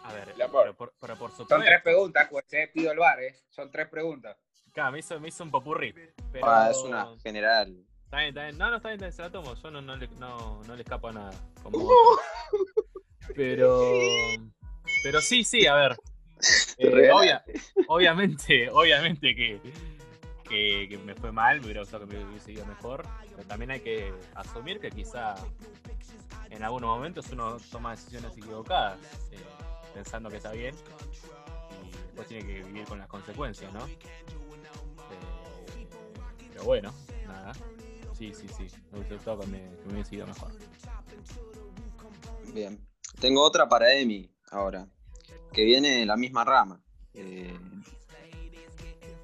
a 0.05 0.13
ver, 0.13 0.29
El 0.29 0.43
amor. 0.43 0.63
pero 0.63 0.77
por, 0.77 0.95
pero 1.01 1.17
por 1.17 1.31
supuesto. 1.31 1.57
Son 1.57 1.65
tres 1.65 1.83
preguntas, 1.83 2.29
pues, 2.31 2.45
eh, 2.53 2.71
pido 2.73 2.93
el 2.93 2.99
bar, 2.99 3.21
¿eh? 3.21 3.35
Son 3.49 3.71
tres 3.71 3.89
preguntas. 3.89 4.37
Claro, 4.73 4.93
me 4.93 5.01
hizo, 5.01 5.19
me 5.19 5.29
hizo 5.29 5.43
un 5.43 5.51
popurrí. 5.51 5.93
Pero... 6.33 6.47
Ah, 6.47 6.71
es 6.71 6.77
una 6.79 7.09
general. 7.23 7.85
Está 8.05 8.19
bien, 8.19 8.29
está 8.29 8.43
bien. 8.45 8.59
No, 8.59 8.71
no, 8.71 8.77
está 8.77 8.89
bien, 8.91 9.03
está 9.03 9.07
bien, 9.07 9.13
se 9.17 9.23
la 9.23 9.31
tomo. 9.33 9.55
Yo 9.55 9.71
no, 9.73 9.81
no, 9.83 9.97
le, 9.97 10.07
no, 10.19 10.63
no 10.63 10.77
le 10.77 10.83
escapo 10.83 11.09
a 11.09 11.13
nada. 11.13 11.33
Como. 11.63 11.89
Pero. 13.35 13.91
Pero 15.07 15.21
sí, 15.21 15.45
sí, 15.45 15.67
a 15.67 15.75
ver. 15.75 15.97
Eh, 16.79 17.11
obvia- 17.11 17.43
obviamente, 17.89 18.69
obviamente 18.71 19.35
que, 19.35 19.59
que, 20.49 20.87
que 20.91 20.99
me 20.99 21.15
fue 21.15 21.33
mal, 21.33 21.61
me 21.61 21.65
hubiera 21.67 21.81
gustado 21.81 22.07
que 22.07 22.15
me 22.17 22.25
hubiese 22.25 22.53
ido 22.53 22.67
mejor. 22.67 23.05
Pero 23.35 23.49
también 23.49 23.71
hay 23.71 23.81
que 23.81 24.13
asumir 24.35 24.79
que 24.81 24.91
quizá 24.91 25.35
en 26.51 26.63
algunos 26.63 26.91
momentos 26.91 27.27
uno 27.33 27.57
toma 27.71 27.93
decisiones 27.93 28.37
equivocadas, 28.37 28.99
eh, 29.31 29.39
pensando 29.95 30.29
que 30.29 30.37
está 30.37 30.53
bien. 30.53 30.75
Y 31.87 31.91
después 31.93 32.29
tiene 32.29 32.47
que 32.47 32.63
vivir 32.65 32.85
con 32.85 32.99
las 32.99 33.09
consecuencias, 33.09 33.73
¿no? 33.73 33.87
Eh, 33.87 33.97
pero 36.53 36.65
bueno, 36.65 36.93
nada. 37.27 37.55
Sí, 38.13 38.33
sí, 38.35 38.47
sí. 38.49 38.67
Me 38.93 38.99
hubiese 38.99 39.15
gustado 39.15 39.41
que 39.41 39.47
me, 39.47 39.59
que 39.59 39.87
me 39.87 39.93
hubiese 39.95 40.17
ido 40.17 40.27
mejor. 40.27 40.53
Bien. 42.53 42.79
Tengo 43.21 43.43
otra 43.43 43.67
para 43.69 43.93
Emi 43.95 44.31
ahora, 44.51 44.87
que 45.57 45.65
viene 45.65 45.89
de 46.01 46.07
la 46.07 46.19
misma 46.19 46.45
rama. 46.45 46.79
Eh, 47.15 47.59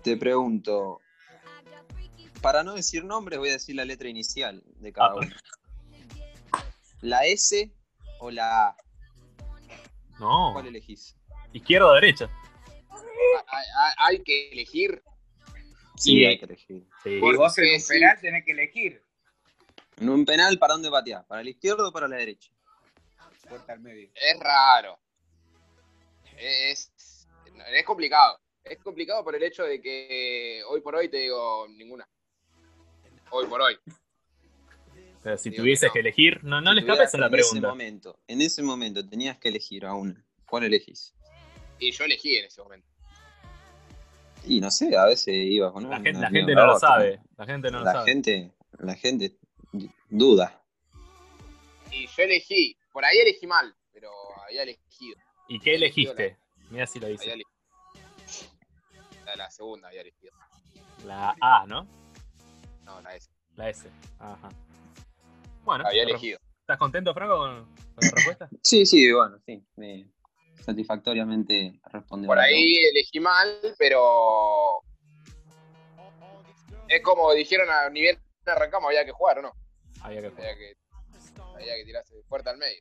te 0.03 0.17
pregunto, 0.17 1.03
para 2.41 2.63
no 2.65 2.73
decir 2.73 3.05
nombres, 3.05 3.39
voy 3.39 3.51
a 3.51 3.53
decir 3.53 3.77
la 3.77 3.85
letra 3.85 4.09
inicial 4.09 4.63
de 4.81 4.93
cada 4.95 5.11
Ah. 5.11 5.15
uno. 5.17 5.31
¿La 7.03 7.27
S 7.27 7.71
o 8.19 8.31
la 8.31 8.69
A? 8.69 8.77
No. 10.19 10.51
¿Cuál 10.55 10.69
elegís? 10.69 11.15
Izquierda 11.53 11.87
o 11.89 11.93
derecha. 11.95 12.31
Hay, 12.91 13.67
hay- 13.77 13.95
hay 14.17 14.23
que 14.23 14.53
elegir. 14.53 15.03
Sí, 15.99 16.21
Y- 16.21 16.25
hay 16.25 16.39
que 16.39 16.47
elegir. 16.47 16.87
Sí. 17.05 17.19
Vos 17.21 17.59
en 17.59 17.75
un 17.75 17.81
sí. 17.81 17.89
penal 17.93 18.19
tenés 18.23 18.45
que 18.47 18.53
elegir. 18.53 19.05
En 19.99 20.09
un 20.09 20.25
penal, 20.25 20.59
¿para 20.59 20.73
dónde 20.73 20.91
pateás? 20.91 21.27
¿Para 21.27 21.43
la 21.43 21.51
izquierda 21.51 21.87
o 21.89 21.93
para 21.93 22.09
la 22.09 22.17
derecha? 22.17 22.51
puerta 23.49 23.75
al 23.75 23.81
medio. 23.81 24.09
Es 24.15 24.41
raro. 24.41 24.99
Es, 26.43 26.93
es 27.73 27.85
complicado. 27.87 28.39
Es 28.65 28.79
complicado 28.79 29.25
por 29.25 29.35
el 29.35 29.43
hecho 29.43 29.65
de 29.65 29.81
que 29.81 30.63
hoy 30.69 30.81
por 30.81 30.95
hoy 30.95 31.09
te 31.09 31.19
digo 31.19 31.67
ninguna. 31.69 32.09
Hoy 33.31 33.47
por 33.47 33.61
hoy. 33.63 33.77
Pero 35.23 35.39
si 35.39 35.51
Digo 35.51 35.63
tuvieses 35.63 35.91
que 35.93 36.01
elegir, 36.01 36.43
no, 36.43 36.61
no 36.61 36.71
Si 36.71 36.77
le 36.77 36.81
escapes 36.83 37.15
a 37.15 37.19
la 37.19 37.27
en 37.29 37.35
ese 37.35 37.43
pregunta. 37.51 37.69
momento, 37.69 38.19
en 38.27 38.43
ese 38.43 38.63
momento 38.63 39.09
tenías 39.09 39.39
que 39.39 39.49
elegir 39.49 39.87
a 39.87 39.95
una. 39.95 40.25
¿Cuál 40.47 40.65
elegís? 40.65 41.15
Y 41.79 41.93
yo 41.93 42.05
elegí 42.05 42.37
en 42.37 42.47
ese 42.47 42.61
momento. 42.63 42.89
Y 44.45 44.61
no 44.61 44.71
sé, 44.71 44.97
a 44.97 45.07
veces 45.07 45.33
iba 45.35 45.73
con 45.73 45.85
La 45.85 45.89
una, 45.91 46.01
gente, 46.01 46.21
la 46.21 46.31
gente 46.31 46.55
no 46.55 46.67
lo 46.67 46.75
otra. 46.77 46.89
sabe. 46.89 47.21
La 47.37 47.47
gente 47.47 47.71
no 47.71 47.79
lo 47.79 47.85
la 47.85 47.93
sabe. 47.93 48.11
gente, 48.11 48.53
la 48.81 48.95
gente 48.97 49.37
duda. 50.11 50.61
Y 51.93 52.07
yo 52.07 52.23
elegí, 52.25 52.77
por 52.93 53.05
ahí 53.05 53.19
elegí 53.19 53.47
mal, 53.47 53.73
pero 53.93 54.11
había 54.47 54.63
elegido. 54.65 55.17
¿Y 55.53 55.61
qué 55.61 55.75
elegiste? 55.75 56.39
Mira 56.71 56.87
si 56.87 56.99
lo 56.99 57.09
dice. 57.09 57.37
La, 59.27 59.37
la 59.37 59.51
segunda 59.51 59.89
había 59.89 60.01
elegido. 60.01 60.33
La 61.05 61.37
A, 61.43 61.67
¿no? 61.67 61.87
No, 62.85 63.03
la 63.03 63.15
S. 63.15 63.29
La 63.57 63.69
S. 63.69 63.87
Ajá. 64.19 64.49
Bueno, 65.63 65.85
Había 65.87 66.03
¿estás- 66.05 66.11
elegido. 66.15 66.39
¿estás 66.61 66.79
contento, 66.79 67.13
Franco, 67.13 67.37
con, 67.37 67.65
con 67.67 67.99
la 68.01 68.11
respuesta? 68.15 68.49
Sí, 68.63 68.87
sí, 68.87 69.13
bueno, 69.13 69.39
sí. 69.45 69.63
me- 69.77 70.11
satisfactoriamente 70.65 71.79
respondió. 71.85 72.29
Por 72.29 72.39
ahí 72.39 72.75
elegí 72.91 73.21
mal, 73.21 73.75
pero. 73.79 74.81
Es 76.89 77.03
como 77.03 77.31
dijeron, 77.35 77.69
a 77.71 77.91
ni 77.91 78.01
bien 78.01 78.19
arrancamos, 78.47 78.89
había 78.89 79.05
que 79.05 79.13
jugar, 79.13 79.41
¿o 79.41 79.43
no? 79.43 79.53
Había 80.01 80.23
que 80.23 80.31
jugar. 80.31 80.45
Había 80.47 80.57
que, 80.57 80.77
había 81.57 81.77
que 81.77 81.85
tirarse 81.85 82.17
de 82.17 82.23
puerta 82.23 82.51
al 82.51 82.57
medio. 82.57 82.81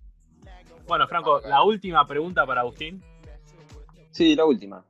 Bueno, 0.88 1.08
Franco, 1.08 1.40
la 1.42 1.64
última 1.64 2.06
pregunta 2.06 2.46
para 2.46 2.62
Agustín. 2.62 3.04
Sí, 4.12 4.36
la 4.36 4.46
última. 4.46 4.86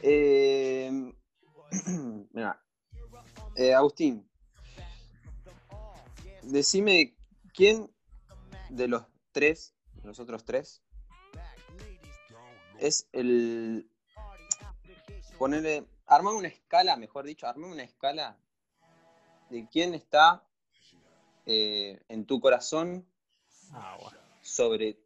Eh, 0.00 0.90
mirá. 2.32 2.62
Eh, 3.54 3.74
Agustín, 3.74 4.28
decime 6.42 7.16
quién 7.54 7.90
de 8.68 8.88
los 8.88 9.04
tres, 9.32 9.74
los 10.02 10.18
otros 10.20 10.44
tres, 10.44 10.82
es 12.78 13.08
el. 13.12 13.90
Ponerle. 15.38 15.86
Armar 16.08 16.34
una 16.34 16.46
escala, 16.46 16.96
mejor 16.96 17.24
dicho, 17.24 17.48
armar 17.48 17.68
una 17.68 17.82
escala 17.82 18.38
de 19.50 19.66
quién 19.68 19.92
está 19.92 20.44
eh, 21.46 22.00
en 22.08 22.26
tu 22.26 22.40
corazón 22.40 23.04
Ah, 23.72 23.96
bueno. 24.00 24.18
Sobre. 24.46 24.98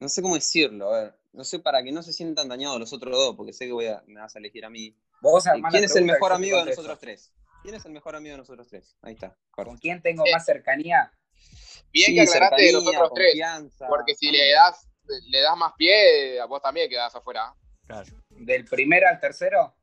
No 0.00 0.08
sé 0.08 0.22
cómo 0.22 0.34
decirlo, 0.34 0.92
a 0.94 1.02
ver. 1.02 1.18
No 1.32 1.44
sé 1.44 1.58
para 1.58 1.82
que 1.82 1.92
no 1.92 2.02
se 2.02 2.12
sientan 2.12 2.48
dañados 2.48 2.78
los 2.78 2.92
otros 2.92 3.14
dos, 3.16 3.36
porque 3.36 3.52
sé 3.52 3.66
que 3.66 3.72
voy 3.72 3.86
a, 3.86 4.02
me 4.06 4.20
vas 4.20 4.36
a 4.36 4.38
elegir 4.38 4.64
a 4.64 4.70
mí. 4.70 4.94
Vos 5.20 5.46
Eh, 5.46 5.50
¿Quién 5.70 5.84
es 5.84 5.96
el 5.96 6.04
mejor 6.04 6.32
amigo 6.32 6.58
de 6.58 6.66
nosotros 6.66 6.98
tres? 6.98 7.32
¿Quién 7.62 7.74
es 7.76 7.84
el 7.86 7.92
mejor 7.92 8.16
amigo 8.16 8.32
de 8.34 8.38
nosotros 8.38 8.66
tres? 8.68 8.96
Ahí 9.02 9.14
está. 9.14 9.36
¿Con 9.50 9.78
quién 9.78 10.02
tengo 10.02 10.24
más 10.30 10.44
cercanía? 10.44 11.12
Bien 11.92 12.06
Sí, 12.08 12.14
que 12.14 12.20
aclaraste 12.22 12.62
de 12.62 12.72
nosotros 12.72 13.10
tres, 13.14 13.28
confianza. 13.30 13.86
porque 13.88 14.14
si 14.14 14.28
Ah, 14.28 14.32
le 14.32 14.50
das, 14.52 14.88
le 15.28 15.40
das 15.40 15.56
más 15.56 15.72
pie, 15.78 16.40
a 16.40 16.46
vos 16.46 16.60
también 16.60 16.88
quedás 16.90 17.14
afuera. 17.14 17.54
Claro. 17.86 18.08
¿Del 18.30 18.64
primero 18.64 19.08
al 19.08 19.20
tercero? 19.20 19.74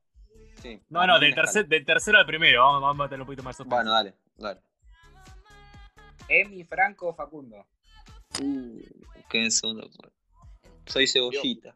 sí, 0.62 0.82
No, 0.90 1.08
no, 1.08 1.20
del, 1.20 1.34
tercer, 1.34 1.68
tercero 1.86 2.18
al 2.20 2.26
primero. 2.26 2.62
Vamos, 2.64 2.82
vamos 2.82 3.06
a 3.06 3.10
tener 3.10 3.22
un 3.22 3.28
poquito 3.28 3.44
más 3.44 3.56
suspense. 3.56 3.76
Bueno, 3.76 3.92
dale, 3.94 4.14
dale. 4.36 4.60
Emi, 6.28 6.64
Franco, 6.66 7.14
Facundo. 7.16 7.66
Uh, 8.42 8.82
qué 9.30 9.44
en 9.44 9.52
segundo. 9.52 9.90
Soy 10.86 11.08
cebollita. 11.08 11.76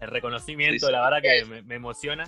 El 0.00 0.10
reconocimiento, 0.10 0.86
sí. 0.86 0.92
la 0.92 1.02
verdad 1.02 1.20
que 1.20 1.38
Eh. 1.38 1.44
me, 1.44 1.62
me 1.62 1.74
emociona. 1.74 2.24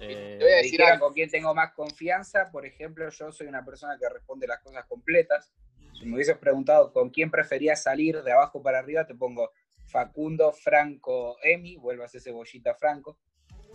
Eh, 0.00 0.36
Te 0.38 0.44
voy 0.44 0.52
a 0.52 0.56
Me 0.56 0.62
decir 0.62 0.82
algo. 0.84 1.06
con 1.06 1.14
quién 1.14 1.28
tengo 1.28 1.52
más 1.52 1.72
confianza. 1.72 2.48
Por 2.52 2.64
ejemplo, 2.64 3.08
yo 3.10 3.32
soy 3.32 3.48
una 3.48 3.64
persona 3.64 3.98
que 4.00 4.08
responde 4.08 4.46
las 4.46 4.60
cosas 4.60 4.86
completas. 4.86 5.52
Si 5.98 6.06
me 6.06 6.14
hubieses 6.14 6.38
preguntado 6.38 6.92
con 6.92 7.10
quién 7.10 7.28
preferías 7.30 7.82
salir 7.82 8.22
de 8.22 8.30
abajo 8.32 8.62
para 8.62 8.78
arriba, 8.78 9.04
te 9.04 9.16
pongo 9.16 9.50
Facundo, 9.86 10.52
Franco, 10.52 11.36
Emi, 11.42 11.76
vuelvo 11.76 12.04
a 12.04 12.08
ser 12.08 12.20
cebollita 12.20 12.74
Franco. 12.76 13.18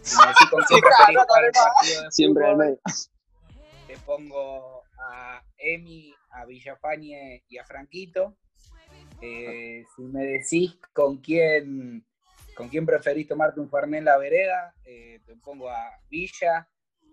Si 0.01 0.15
me 0.17 0.27
decís 0.27 0.49
con 0.49 0.63
quién 0.63 0.79
Sí, 0.79 0.81
claro, 0.81 1.13
no, 1.13 1.41
no, 1.41 2.03
no. 2.05 2.11
Siempre 2.11 2.45
al 2.47 2.55
medio. 2.57 2.79
Pongo 3.97 4.83
a 4.99 5.43
Emi, 5.57 6.13
a 6.31 6.45
Villafañe 6.45 7.43
y 7.47 7.57
a 7.57 7.65
Franquito. 7.65 8.37
Eh, 9.21 9.83
si 9.95 10.01
me 10.03 10.23
decís 10.25 10.77
con 10.93 11.17
quién, 11.17 12.05
con 12.55 12.69
quién 12.69 12.85
preferís 12.85 13.27
tomarte 13.27 13.59
un 13.59 13.69
Fernet 13.69 13.99
en 13.99 14.05
la 14.05 14.17
vereda, 14.17 14.73
eh, 14.83 15.19
te 15.25 15.35
pongo 15.37 15.69
a 15.69 15.99
Villa, 16.09 16.69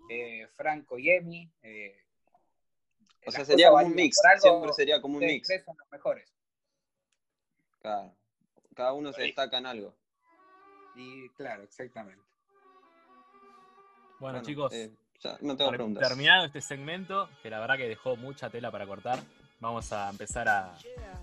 eh, 0.09 0.47
Franco 0.55 0.97
y 0.99 1.09
Emi. 1.09 1.51
eh, 1.61 1.95
O 3.25 3.31
sea, 3.31 3.45
sería 3.45 3.69
como 3.69 3.85
un 3.85 3.95
mix. 3.95 4.17
Algo, 4.25 4.41
Siempre 4.41 4.73
sería 4.73 5.01
como 5.01 5.17
un 5.17 5.25
mix. 5.25 5.47
tres 5.47 5.63
son 5.63 5.75
los 5.77 5.89
mejores. 5.91 6.33
Claro. 7.81 8.15
Cada 8.75 8.93
uno 8.93 9.11
se 9.13 9.21
destaca 9.23 9.57
en 9.57 9.65
algo. 9.65 9.95
Y 10.95 11.29
claro, 11.29 11.63
exactamente. 11.63 12.21
bueno, 14.19 14.39
Bueno, 14.39 14.41
chicos, 14.41 14.73
eh, 14.73 14.91
ya 15.23 15.37
no 15.41 15.55
tengo 15.57 15.71
preguntas. 15.71 16.07
terminado 16.07 16.45
este 16.45 16.61
segmento, 16.61 17.29
que 17.41 17.49
la 17.49 17.59
verdad 17.59 17.77
que 17.77 17.87
dejó 17.87 18.15
mucha 18.17 18.49
tela 18.49 18.69
para 18.71 18.85
cortar, 18.85 19.19
vamos 19.59 19.91
a 19.93 20.09
empezar 20.09 20.47
a, 20.49 20.75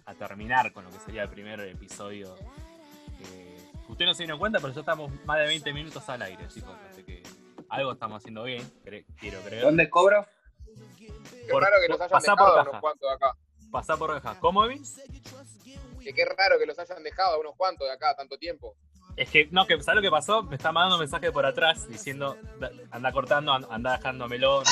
a 0.06 0.14
terminar 0.14 0.72
con 0.72 0.84
lo 0.84 0.90
que 0.90 0.98
sería 1.00 1.22
el 1.22 1.28
primer 1.28 1.60
episodio. 1.60 2.34
que 3.18 3.60
Ustedes 3.88 4.08
no 4.08 4.14
se 4.14 4.22
dieron 4.22 4.38
cuenta, 4.38 4.58
pero 4.60 4.72
ya 4.72 4.80
estamos 4.80 5.10
más 5.24 5.38
de 5.38 5.46
20 5.46 5.72
minutos 5.72 6.08
al 6.08 6.22
aire, 6.22 6.46
chicos. 6.48 6.74
Así 6.90 7.02
que 7.02 7.22
algo 7.68 7.92
estamos 7.92 8.18
haciendo 8.18 8.44
bien, 8.44 8.62
cre- 8.84 9.04
quiero 9.18 9.40
creer. 9.42 9.62
¿Dónde 9.62 9.90
cobro? 9.90 10.26
Qué 10.98 11.12
Por- 11.50 11.62
raro 11.62 11.76
que 11.82 11.88
los 11.88 12.00
hayan 12.00 12.10
pasá 12.10 12.36
por 12.36 12.46
dejado 12.46 12.52
a 12.60 12.64
caja. 12.64 12.70
unos 12.70 12.80
cuantos 12.80 13.08
de 13.10 13.14
acá. 13.14 13.36
Pasá 13.70 13.96
por 13.96 14.10
oreja. 14.10 14.38
¿Cómo, 14.40 14.64
Evi? 14.64 14.80
Que 16.02 16.14
qué 16.14 16.24
raro 16.24 16.58
que 16.58 16.66
los 16.66 16.78
hayan 16.78 17.02
dejado 17.02 17.34
a 17.34 17.38
unos 17.40 17.54
cuantos 17.56 17.86
de 17.86 17.92
acá 17.92 18.14
tanto 18.16 18.38
tiempo. 18.38 18.74
Es 19.20 19.28
que, 19.30 19.48
no, 19.50 19.66
que 19.66 19.80
¿sabes 19.83 19.96
lo 19.96 20.02
que 20.02 20.11
pasó? 20.11 20.42
Me 20.44 20.56
está 20.56 20.72
mandando 20.72 20.96
un 20.96 21.00
mensaje 21.00 21.30
por 21.30 21.44
atrás 21.44 21.87
diciendo, 21.88 22.38
"Da- 22.59 22.70
anda 22.90 23.12
cortando, 23.12 23.52
an- 23.52 23.66
anda 23.70 23.92
dejándomelo, 23.98 24.62
¿no? 24.62 24.70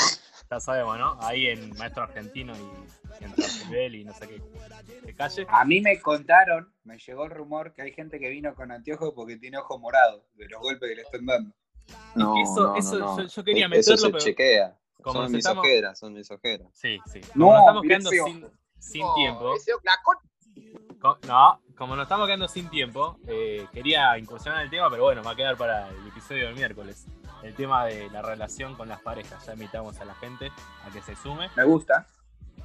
Ya 0.50 0.58
sabemos, 0.60 0.98
¿no? 0.98 1.18
Ahí 1.20 1.48
en 1.48 1.76
Maestro 1.76 2.04
Argentino 2.04 2.54
y, 2.56 3.20
y 3.20 3.24
en 3.24 3.34
Trasubel 3.34 3.94
y 3.94 4.04
no 4.06 4.14
sé 4.14 4.26
qué, 4.26 4.42
qué 5.04 5.14
calle. 5.14 5.46
A 5.50 5.66
mí 5.66 5.82
me 5.82 6.00
contaron, 6.00 6.72
me 6.84 6.98
llegó 6.98 7.26
el 7.26 7.30
rumor 7.32 7.74
que 7.74 7.82
hay 7.82 7.92
gente 7.92 8.18
que 8.18 8.30
vino 8.30 8.54
con 8.54 8.72
anteojos 8.72 9.12
porque 9.14 9.36
tiene 9.36 9.58
ojo 9.58 9.78
morado 9.78 10.24
de 10.36 10.48
los 10.48 10.62
golpes 10.62 10.88
que 10.88 10.94
le 10.96 11.02
están 11.02 11.26
dando. 11.26 11.54
No, 12.14 12.34
eso- 12.42 12.68
no, 12.68 12.76
eso 12.76 12.98
no, 12.98 13.16
no. 13.16 13.22
yo- 13.22 13.28
yo 13.28 13.44
quería 13.44 13.66
Eh, 13.66 13.68
meterlo, 13.68 13.94
Eso 13.94 14.06
se 14.06 14.12
pero 14.12 14.24
chequea. 14.24 14.78
como 15.02 15.22
son 15.24 15.32
mis 15.32 15.38
estamos- 15.40 15.62
ojeras, 15.66 15.98
son 15.98 16.12
mis 16.14 16.30
ojeras. 16.30 16.68
Sí, 16.72 16.98
sí. 17.12 17.20
No, 17.34 17.48
Como 17.48 17.52
nos 17.52 17.60
estamos 17.60 17.82
quedando 17.82 18.10
sin, 18.10 18.46
sin 18.78 19.02
Oh, 19.04 19.14
tiempo. 19.14 19.54
ese- 19.54 19.72
la 19.82 19.92
con- 20.02 20.98
co- 20.98 21.18
no, 21.26 21.60
como 21.78 21.94
nos 21.94 22.04
estamos 22.04 22.26
quedando 22.26 22.48
sin 22.48 22.68
tiempo, 22.68 23.18
eh, 23.28 23.66
quería 23.72 24.18
incursionar 24.18 24.60
en 24.60 24.64
el 24.64 24.70
tema, 24.70 24.90
pero 24.90 25.04
bueno, 25.04 25.22
va 25.22 25.30
a 25.30 25.36
quedar 25.36 25.56
para 25.56 25.88
el 25.88 26.08
episodio 26.08 26.46
del 26.46 26.56
miércoles. 26.56 27.06
El 27.44 27.54
tema 27.54 27.86
de 27.86 28.10
la 28.10 28.20
relación 28.20 28.74
con 28.74 28.88
las 28.88 29.00
parejas. 29.00 29.46
Ya 29.46 29.52
invitamos 29.52 30.00
a 30.00 30.04
la 30.04 30.14
gente 30.16 30.50
a 30.84 30.90
que 30.90 31.00
se 31.00 31.14
sume. 31.14 31.48
Me 31.54 31.62
gusta. 31.62 32.06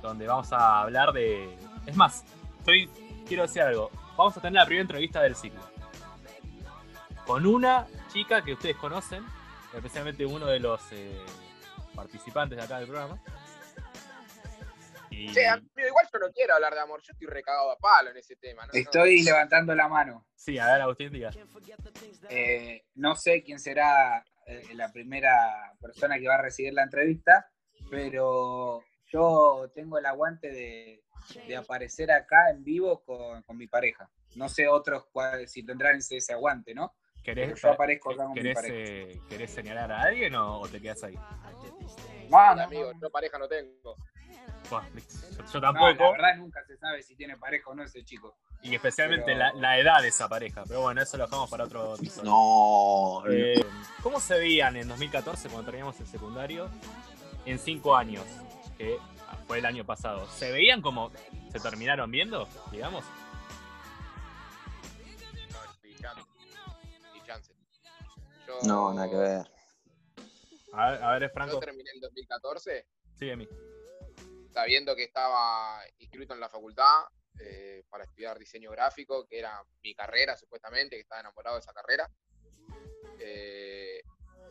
donde 0.01 0.25
vamos 0.25 0.51
a 0.51 0.81
hablar 0.81 1.13
de. 1.13 1.55
Es 1.85 1.95
más, 1.95 2.25
estoy, 2.57 2.89
quiero 3.27 3.43
decir 3.43 3.61
algo. 3.61 3.91
Vamos 4.17 4.35
a 4.35 4.41
tener 4.41 4.59
la 4.59 4.65
primera 4.65 4.81
entrevista 4.81 5.21
del 5.21 5.35
ciclo. 5.35 5.61
Con 7.27 7.45
una 7.45 7.85
chica 8.11 8.41
que 8.41 8.53
ustedes 8.53 8.75
conocen, 8.77 9.23
especialmente 9.73 10.25
uno 10.25 10.47
de 10.47 10.59
los 10.59 10.81
eh, 10.91 11.21
participantes 11.95 12.57
de 12.57 12.63
acá 12.63 12.79
del 12.79 12.87
programa. 12.87 13.19
Y, 15.15 15.31
Che, 15.33 15.45
amigo, 15.47 15.69
igual 15.87 16.07
yo 16.11 16.19
no 16.19 16.31
quiero 16.31 16.55
hablar 16.55 16.73
de 16.73 16.79
amor, 16.79 17.01
yo 17.03 17.11
estoy 17.13 17.27
recagado 17.27 17.71
a 17.71 17.77
palo 17.77 18.09
en 18.09 18.17
ese 18.17 18.35
tema. 18.35 18.65
¿no? 18.65 18.73
Estoy 18.73 19.21
levantando 19.23 19.75
la 19.75 19.87
mano. 19.87 20.25
sí, 20.35 20.57
a 20.57 20.65
ver, 20.73 20.81
Agustín, 20.81 21.11
diga. 21.11 21.29
Eh, 22.29 22.85
no 22.95 23.15
sé 23.15 23.43
quién 23.43 23.59
será 23.59 24.25
eh, 24.47 24.63
la 24.73 24.91
primera 24.91 25.73
persona 25.79 26.17
que 26.19 26.27
va 26.27 26.35
a 26.35 26.41
recibir 26.41 26.73
la 26.73 26.83
entrevista, 26.83 27.49
pero 27.89 28.83
yo 29.11 29.71
tengo 29.75 29.97
el 29.97 30.05
aguante 30.05 30.49
de, 30.51 31.03
de 31.45 31.55
aparecer 31.55 32.11
acá 32.11 32.49
en 32.49 32.63
vivo 32.63 33.03
con, 33.03 33.41
con 33.43 33.55
mi 33.57 33.67
pareja. 33.67 34.09
No 34.35 34.49
sé 34.49 34.67
otros 34.67 35.05
cuál- 35.11 35.47
si 35.47 35.63
tendrán 35.63 35.97
ese, 35.97 36.17
ese 36.17 36.33
aguante, 36.33 36.73
¿no? 36.73 36.95
¿Querés, 37.23 37.61
yo 37.61 37.69
aparezco 37.71 38.11
acá 38.11 38.23
con 38.25 38.33
mi 38.33 38.41
querés, 38.41 38.55
pareja. 38.55 38.75
eh, 38.75 39.21
querés 39.29 39.51
señalar 39.53 39.91
a 39.91 40.01
alguien 40.01 40.35
o, 40.35 40.59
o 40.59 40.67
te 40.67 40.81
quedas 40.81 41.03
ahí? 41.03 41.15
No, 42.29 42.55
no, 42.55 42.61
amigo, 42.63 42.93
no, 42.93 42.99
yo 42.99 43.09
pareja 43.09 43.37
no 43.37 43.47
tengo. 43.47 43.95
Buah, 44.69 44.83
yo, 44.89 44.99
yo 45.37 45.43
no, 45.53 45.61
tampoco. 45.61 46.03
la 46.03 46.11
verdad 46.11 46.35
nunca 46.37 46.63
se 46.65 46.77
sabe 46.77 47.03
si 47.03 47.15
tiene 47.15 47.37
pareja 47.37 47.69
o 47.69 47.75
no 47.75 47.83
ese 47.83 48.03
chico. 48.03 48.35
y 48.61 48.73
especialmente 48.75 49.25
pero- 49.25 49.39
la, 49.39 49.53
la 49.53 49.77
edad 49.79 50.01
de 50.01 50.07
esa 50.07 50.27
pareja. 50.29 50.63
Pero 50.67 50.81
bueno, 50.81 51.01
eso 51.01 51.17
lo 51.17 51.25
dejamos 51.25 51.49
para 51.49 51.65
otro 51.65 51.95
episodio. 51.95 52.29
No. 52.29 53.23
Eh, 53.29 53.63
¿Cómo 54.01 54.19
se 54.19 54.37
veían 54.37 54.75
en 54.77 54.87
2014 54.87 55.49
cuando 55.49 55.69
teníamos 55.69 55.99
el 55.99 56.07
secundario? 56.07 56.69
En 57.45 57.59
cinco 57.59 57.95
años, 57.95 58.23
que 58.77 58.97
fue 59.47 59.59
el 59.59 59.65
año 59.65 59.85
pasado. 59.85 60.25
¿Se 60.27 60.51
veían 60.51 60.81
como 60.81 61.11
¿Se 61.51 61.59
terminaron 61.59 62.09
viendo, 62.09 62.47
digamos? 62.71 63.03
No, 68.65 68.93
nada 68.93 69.09
que 69.09 69.15
ver. 69.15 69.47
A 70.73 70.91
ver, 70.91 71.03
a 71.03 71.19
ver 71.19 71.29
Franco. 71.31 71.53
Yo 71.53 71.59
terminé 71.59 71.89
en 71.93 72.01
2014. 72.01 72.87
Sí, 73.13 73.29
a 73.29 73.35
mí. 73.35 73.47
Sabiendo 74.53 74.95
que 74.95 75.03
estaba 75.03 75.81
inscrito 75.97 76.33
en 76.33 76.39
la 76.39 76.49
facultad 76.49 77.05
eh, 77.39 77.83
para 77.89 78.03
estudiar 78.03 78.37
diseño 78.37 78.69
gráfico, 78.71 79.25
que 79.27 79.39
era 79.39 79.61
mi 79.81 79.95
carrera 79.95 80.37
supuestamente, 80.37 80.95
que 80.95 81.01
estaba 81.01 81.21
enamorado 81.21 81.55
de 81.55 81.61
esa 81.61 81.73
carrera. 81.73 82.09
Eh, 83.19 84.01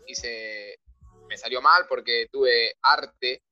hice, 0.06 0.78
me 1.28 1.36
salió 1.36 1.62
mal 1.62 1.86
porque 1.88 2.28
tuve 2.30 2.74
arte 2.82 3.42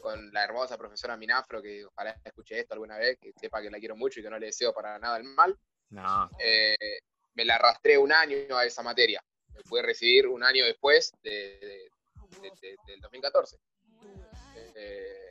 con 0.00 0.32
la 0.32 0.44
hermosa 0.44 0.78
profesora 0.78 1.16
Minafro, 1.16 1.60
que 1.60 1.84
ojalá 1.84 2.16
escuche 2.24 2.60
esto 2.60 2.74
alguna 2.74 2.96
vez, 2.96 3.18
que 3.20 3.32
sepa 3.36 3.60
que 3.60 3.70
la 3.70 3.78
quiero 3.78 3.96
mucho 3.96 4.20
y 4.20 4.22
que 4.22 4.30
no 4.30 4.38
le 4.38 4.46
deseo 4.46 4.72
para 4.72 4.98
nada 4.98 5.16
el 5.16 5.24
mal. 5.24 5.58
No. 5.90 6.30
Eh, 6.38 7.00
me 7.34 7.44
la 7.44 7.56
arrastré 7.56 7.98
un 7.98 8.12
año 8.12 8.56
a 8.56 8.64
esa 8.64 8.82
materia. 8.82 9.22
Me 9.54 9.62
pude 9.62 9.82
recibir 9.82 10.28
un 10.28 10.44
año 10.44 10.64
después 10.64 11.12
de, 11.22 11.90
del 12.86 13.00
2014. 13.00 13.56
Eh, 14.54 15.27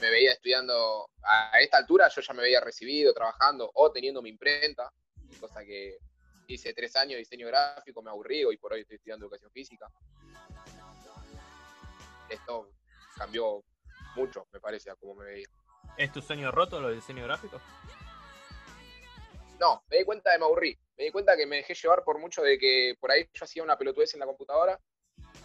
me 0.00 0.10
veía 0.10 0.32
estudiando, 0.32 1.08
a 1.22 1.60
esta 1.60 1.78
altura 1.78 2.08
yo 2.08 2.20
ya 2.20 2.34
me 2.34 2.42
veía 2.42 2.60
recibido, 2.60 3.12
trabajando 3.12 3.70
o 3.74 3.90
teniendo 3.90 4.22
mi 4.22 4.30
imprenta, 4.30 4.90
cosa 5.40 5.64
que 5.64 5.98
hice 6.46 6.74
tres 6.74 6.94
años 6.96 7.12
de 7.12 7.18
diseño 7.18 7.46
gráfico, 7.46 8.02
me 8.02 8.10
aburrí 8.10 8.42
y 8.50 8.56
por 8.56 8.72
hoy 8.72 8.80
estoy 8.80 8.96
estudiando 8.96 9.26
educación 9.26 9.50
física. 9.50 9.90
Esto 12.28 12.70
cambió 13.16 13.62
mucho, 14.16 14.46
me 14.52 14.60
parece, 14.60 14.90
a 14.90 14.96
cómo 14.96 15.14
me 15.14 15.24
veía. 15.24 15.48
¿Es 15.96 16.12
tu 16.12 16.20
sueño 16.20 16.50
roto 16.50 16.80
lo 16.80 16.88
del 16.88 16.96
diseño 16.96 17.24
gráfico? 17.24 17.60
No, 19.60 19.84
me 19.88 19.98
di 19.98 20.04
cuenta 20.04 20.32
de 20.32 20.38
me 20.38 20.44
aburrí. 20.44 20.78
Me 20.96 21.04
di 21.04 21.10
cuenta 21.10 21.36
que 21.36 21.46
me 21.46 21.56
dejé 21.56 21.74
llevar 21.74 22.04
por 22.04 22.18
mucho 22.18 22.42
de 22.42 22.58
que 22.58 22.96
por 23.00 23.10
ahí 23.10 23.28
yo 23.32 23.44
hacía 23.44 23.62
una 23.62 23.76
pelotudez 23.76 24.14
en 24.14 24.20
la 24.20 24.26
computadora 24.26 24.78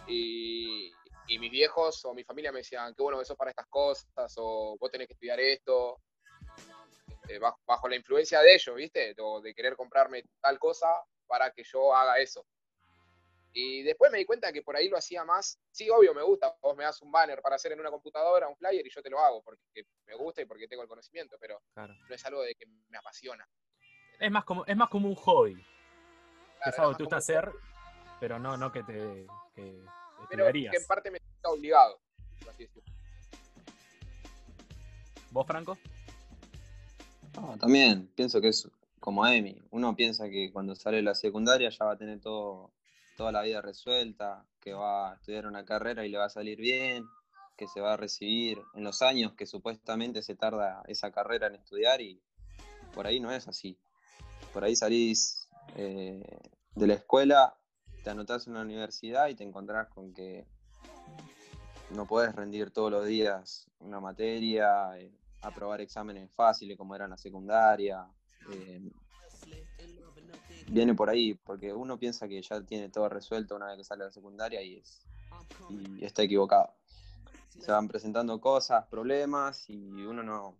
y, 0.06 0.92
mis 1.38 1.50
viejos 1.50 2.04
o 2.04 2.14
mi 2.14 2.24
familia 2.24 2.52
me 2.52 2.58
decían, 2.58 2.94
qué 2.94 3.02
bueno 3.02 3.18
que 3.18 3.24
sos 3.24 3.36
para 3.36 3.50
estas 3.50 3.66
cosas, 3.66 4.34
o 4.36 4.76
vos 4.78 4.90
tenés 4.90 5.06
que 5.06 5.14
estudiar 5.14 5.38
esto, 5.40 6.00
este, 7.08 7.38
bajo, 7.38 7.88
la 7.88 7.96
influencia 7.96 8.40
de 8.40 8.54
ellos, 8.54 8.74
¿viste? 8.74 9.14
O 9.20 9.40
de 9.40 9.54
querer 9.54 9.76
comprarme 9.76 10.24
tal 10.40 10.58
cosa 10.58 10.88
para 11.26 11.50
que 11.52 11.62
yo 11.64 11.94
haga 11.94 12.18
eso. 12.18 12.44
Y 13.52 13.82
después 13.82 14.12
me 14.12 14.18
di 14.18 14.24
cuenta 14.24 14.52
que 14.52 14.62
por 14.62 14.76
ahí 14.76 14.88
lo 14.88 14.96
hacía 14.96 15.24
más. 15.24 15.58
Sí, 15.72 15.90
obvio, 15.90 16.14
me 16.14 16.22
gusta. 16.22 16.54
Vos 16.60 16.76
me 16.76 16.84
das 16.84 17.02
un 17.02 17.10
banner 17.10 17.40
para 17.42 17.56
hacer 17.56 17.72
en 17.72 17.80
una 17.80 17.90
computadora, 17.90 18.48
un 18.48 18.56
flyer, 18.56 18.86
y 18.86 18.90
yo 18.90 19.02
te 19.02 19.10
lo 19.10 19.18
hago 19.18 19.42
porque 19.42 19.84
me 20.06 20.14
gusta 20.14 20.42
y 20.42 20.44
porque 20.44 20.68
tengo 20.68 20.82
el 20.82 20.88
conocimiento, 20.88 21.36
pero 21.40 21.60
no 21.76 22.14
es 22.14 22.24
algo 22.26 22.42
de 22.42 22.54
que 22.54 22.66
me 22.66 22.98
apasiona. 22.98 23.48
Es 24.20 24.30
más 24.30 24.44
como, 24.44 24.64
es 24.66 24.76
más 24.76 24.88
como 24.88 25.08
un 25.08 25.16
hobby. 25.16 25.64
es 26.64 26.78
algo 26.78 26.92
que 26.92 26.98
te 26.98 27.02
gusta 27.04 27.16
hacer, 27.16 27.50
pero 28.20 28.38
no, 28.38 28.56
no 28.56 28.70
que 28.70 28.82
te. 28.84 29.26
Que, 29.54 29.82
pero 30.30 30.52
que 30.52 30.76
en 30.76 30.86
parte 30.86 31.10
me 31.10 31.18
está 31.18 31.50
obligado. 31.50 32.00
¿Vos, 35.30 35.46
Franco? 35.46 35.78
también 37.58 38.08
pienso 38.14 38.40
que 38.40 38.48
es 38.48 38.68
como 38.98 39.26
Emi. 39.26 39.60
Uno 39.70 39.94
piensa 39.96 40.28
que 40.28 40.52
cuando 40.52 40.74
sale 40.74 40.98
de 40.98 41.02
la 41.02 41.14
secundaria 41.14 41.70
ya 41.70 41.84
va 41.84 41.92
a 41.92 41.96
tener 41.96 42.20
todo, 42.20 42.72
toda 43.16 43.32
la 43.32 43.42
vida 43.42 43.62
resuelta, 43.62 44.44
que 44.60 44.72
va 44.74 45.12
a 45.12 45.14
estudiar 45.14 45.46
una 45.46 45.64
carrera 45.64 46.04
y 46.04 46.10
le 46.10 46.18
va 46.18 46.26
a 46.26 46.30
salir 46.30 46.58
bien, 46.58 47.06
que 47.56 47.66
se 47.66 47.80
va 47.80 47.94
a 47.94 47.96
recibir 47.96 48.58
en 48.74 48.84
los 48.84 49.02
años 49.02 49.34
que 49.34 49.46
supuestamente 49.46 50.22
se 50.22 50.34
tarda 50.34 50.82
esa 50.86 51.10
carrera 51.10 51.46
en 51.46 51.54
estudiar 51.56 52.00
y 52.00 52.20
por 52.94 53.06
ahí 53.06 53.20
no 53.20 53.30
es 53.32 53.48
así. 53.48 53.78
Por 54.52 54.64
ahí 54.64 54.76
salís 54.76 55.48
eh, 55.76 56.22
de 56.74 56.86
la 56.86 56.94
escuela, 56.94 57.54
te 58.02 58.10
anotás 58.10 58.46
en 58.46 58.54
la 58.54 58.62
universidad 58.62 59.28
y 59.28 59.34
te 59.34 59.44
encontrás 59.44 59.88
con 59.88 60.12
que 60.12 60.46
no 61.90 62.06
puedes 62.06 62.34
rendir 62.34 62.70
todos 62.70 62.90
los 62.90 63.06
días 63.06 63.68
una 63.80 64.00
materia, 64.00 64.98
eh, 64.98 65.12
aprobar 65.42 65.80
exámenes 65.80 66.30
fáciles 66.32 66.76
como 66.76 66.94
era 66.94 67.04
en 67.04 67.10
la 67.10 67.18
secundaria. 67.18 68.06
Eh, 68.52 68.80
viene 70.68 70.94
por 70.94 71.10
ahí, 71.10 71.34
porque 71.34 71.72
uno 71.72 71.98
piensa 71.98 72.28
que 72.28 72.40
ya 72.42 72.60
tiene 72.62 72.88
todo 72.88 73.08
resuelto 73.08 73.56
una 73.56 73.66
vez 73.66 73.78
que 73.78 73.84
sale 73.84 74.04
de 74.04 74.08
la 74.08 74.12
secundaria 74.12 74.62
y, 74.62 74.76
es, 74.76 75.06
y 75.70 76.04
está 76.04 76.22
equivocado. 76.22 76.74
Se 77.58 77.72
van 77.72 77.88
presentando 77.88 78.40
cosas, 78.40 78.86
problemas 78.86 79.68
y 79.68 80.04
uno 80.04 80.22
no, 80.22 80.56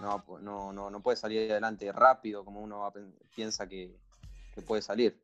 no, 0.00 0.72
no, 0.72 0.90
no, 0.90 1.00
puede 1.00 1.16
salir 1.16 1.50
adelante 1.50 1.92
rápido 1.92 2.44
como 2.44 2.60
uno 2.60 2.90
piensa 3.34 3.68
que, 3.68 3.94
que 4.54 4.62
puede 4.62 4.82
salir. 4.82 5.20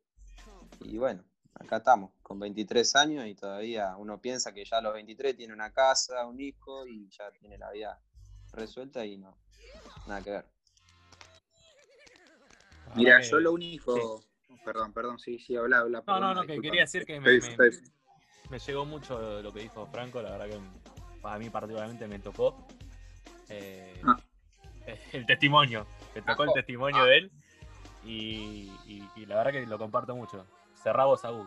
Y 0.81 0.97
bueno, 0.97 1.23
acá 1.53 1.77
estamos, 1.77 2.11
con 2.21 2.39
23 2.39 2.95
años 2.95 3.25
y 3.27 3.35
todavía 3.35 3.95
uno 3.97 4.19
piensa 4.19 4.53
que 4.53 4.65
ya 4.65 4.77
a 4.77 4.81
los 4.81 4.93
23 4.93 5.35
tiene 5.35 5.53
una 5.53 5.71
casa, 5.71 6.25
un 6.25 6.39
hijo 6.39 6.85
y 6.87 7.09
ya 7.09 7.31
tiene 7.31 7.57
la 7.57 7.71
vida 7.71 7.99
resuelta 8.51 9.05
y 9.05 9.17
no, 9.17 9.35
nada 10.07 10.21
que 10.21 10.31
ver. 10.31 10.45
Mira, 12.95 13.21
yo 13.21 13.39
lo 13.39 13.53
único. 13.53 14.23
Perdón, 14.63 14.93
perdón, 14.93 15.19
sí, 15.19 15.37
sí, 15.39 15.55
habla, 15.55 15.79
habla. 15.79 16.03
No, 16.07 16.19
no, 16.19 16.33
no, 16.33 16.43
que 16.43 16.59
quería 16.59 16.81
decir 16.81 17.05
que 17.05 17.19
me, 17.19 17.39
me, 18.49 18.59
llegó 18.59 18.85
mucho 18.85 19.41
lo 19.41 19.53
que 19.53 19.59
dijo 19.59 19.85
Franco, 19.87 20.21
la 20.21 20.31
verdad 20.31 20.47
que 20.47 20.59
para 21.21 21.37
mí 21.37 21.49
particularmente 21.49 22.07
me 22.07 22.19
tocó. 22.19 22.65
Eh, 23.49 24.01
ah. 24.05 24.19
El 25.13 25.25
testimonio, 25.25 25.87
me 26.13 26.21
tocó 26.21 26.43
el 26.43 26.53
testimonio 26.53 27.05
de 27.05 27.17
él 27.17 27.31
y, 28.05 28.71
la 29.27 29.37
verdad 29.37 29.51
que 29.51 29.65
lo 29.65 29.77
comparto 29.77 30.15
mucho. 30.15 30.45
Cerrá 30.81 31.05
vos, 31.05 31.25
Agu, 31.25 31.45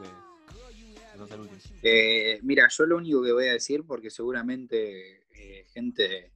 que, 1.80 2.34
eh, 2.34 2.40
mira, 2.42 2.68
yo 2.68 2.86
lo 2.86 2.96
único 2.96 3.22
que 3.22 3.32
voy 3.32 3.48
a 3.48 3.52
decir, 3.52 3.84
porque 3.86 4.10
seguramente 4.10 5.26
eh, 5.34 5.64
gente 5.72 6.32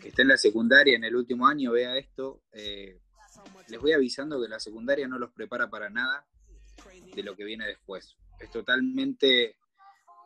que 0.00 0.08
está 0.08 0.22
en 0.22 0.28
la 0.28 0.36
secundaria 0.36 0.96
en 0.96 1.04
el 1.04 1.16
último 1.16 1.46
año 1.46 1.72
vea 1.72 1.96
esto, 1.96 2.42
eh, 2.52 2.98
les 3.68 3.80
voy 3.80 3.92
avisando 3.92 4.40
que 4.40 4.48
la 4.48 4.60
secundaria 4.60 5.08
no 5.08 5.18
los 5.18 5.32
prepara 5.32 5.68
para 5.68 5.90
nada 5.90 6.26
de 7.14 7.22
lo 7.22 7.34
que 7.36 7.44
viene 7.44 7.66
después. 7.66 8.16
Es 8.40 8.50
totalmente 8.50 9.56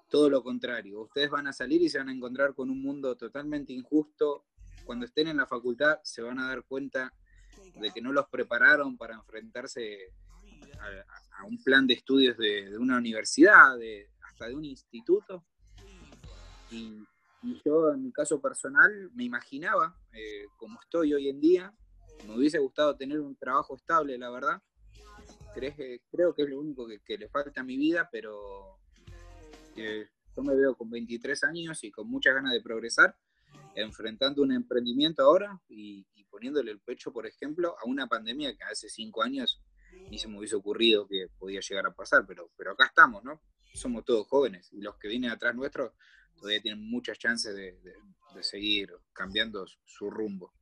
todo 0.08 0.28
lo 0.28 0.42
contrario. 0.42 1.02
Ustedes 1.02 1.30
van 1.30 1.46
a 1.46 1.52
salir 1.52 1.80
y 1.82 1.88
se 1.88 1.98
van 1.98 2.08
a 2.08 2.12
encontrar 2.12 2.54
con 2.54 2.70
un 2.70 2.82
mundo 2.82 3.16
totalmente 3.16 3.72
injusto. 3.72 4.44
Cuando 4.84 5.06
estén 5.06 5.28
en 5.28 5.36
la 5.36 5.46
facultad 5.46 6.00
se 6.02 6.22
van 6.22 6.38
a 6.38 6.48
dar 6.48 6.64
cuenta 6.64 7.12
de 7.74 7.90
que 7.90 8.00
no 8.00 8.12
los 8.12 8.28
prepararon 8.28 8.96
para 8.96 9.14
enfrentarse 9.14 10.12
a, 11.38 11.44
un 11.44 11.62
plan 11.62 11.86
de 11.86 11.94
estudios 11.94 12.36
de, 12.36 12.76
una 12.78 12.98
universidad, 12.98 13.78
de, 13.78 14.10
hasta 14.22 14.48
de 14.48 14.54
un 14.54 14.64
instituto. 14.64 15.44
Y, 16.70 17.04
yo, 17.64 17.92
en 17.94 18.04
mi 18.04 18.12
caso 18.12 18.38
personal, 18.40 19.10
me 19.14 19.24
imaginaba, 19.24 19.96
eh, 20.12 20.44
como 20.58 20.78
estoy 20.82 21.14
hoy 21.14 21.30
en 21.30 21.40
día, 21.40 21.72
me 22.26 22.36
hubiese 22.36 22.58
gustado 22.58 22.96
tener 22.96 23.18
un 23.18 23.34
trabajo 23.34 23.76
estable, 23.76 24.18
la 24.18 24.30
verdad. 24.30 24.62
Creo 25.54 26.34
que, 26.34 26.42
es 26.42 26.48
lo 26.48 26.60
único 26.60 26.86
que, 27.04 27.18
le 27.18 27.28
falta 27.28 27.62
a 27.62 27.64
mi 27.64 27.78
vida, 27.78 28.08
pero 28.12 28.78
yo 30.36 30.42
me 30.42 30.54
veo 30.54 30.74
con 30.74 30.90
23 30.90 31.44
años 31.44 31.82
y 31.84 31.90
con 31.90 32.08
muchas 32.08 32.34
ganas 32.34 32.52
de 32.52 32.60
progresar, 32.60 33.16
enfrentando 33.74 34.42
un 34.42 34.52
emprendimiento 34.52 35.22
ahora 35.22 35.60
y, 35.68 36.06
poniéndole 36.40 36.70
el 36.70 36.80
pecho, 36.80 37.12
por 37.12 37.26
ejemplo, 37.26 37.76
a 37.78 37.84
una 37.86 38.06
pandemia 38.06 38.56
que 38.56 38.64
hace 38.64 38.88
cinco 38.88 39.22
años 39.22 39.60
ni 40.08 40.18
se 40.18 40.26
me 40.26 40.38
hubiese 40.38 40.56
ocurrido 40.56 41.06
que 41.06 41.26
podía 41.38 41.60
llegar 41.60 41.84
a 41.84 41.92
pasar, 41.92 42.24
pero, 42.26 42.50
pero 42.56 42.72
acá 42.72 42.86
estamos, 42.86 43.22
¿no? 43.22 43.42
Somos 43.74 44.06
todos 44.06 44.26
jóvenes 44.26 44.72
y 44.72 44.80
los 44.80 44.96
que 44.96 45.08
vienen 45.08 45.30
atrás 45.30 45.54
nuestros 45.54 45.92
todavía 46.38 46.62
tienen 46.62 46.80
muchas 46.88 47.18
chances 47.18 47.54
de 47.54 48.42
seguir 48.42 48.90
cambiando 49.12 49.66
su 49.84 50.08
rumbo. 50.08 50.54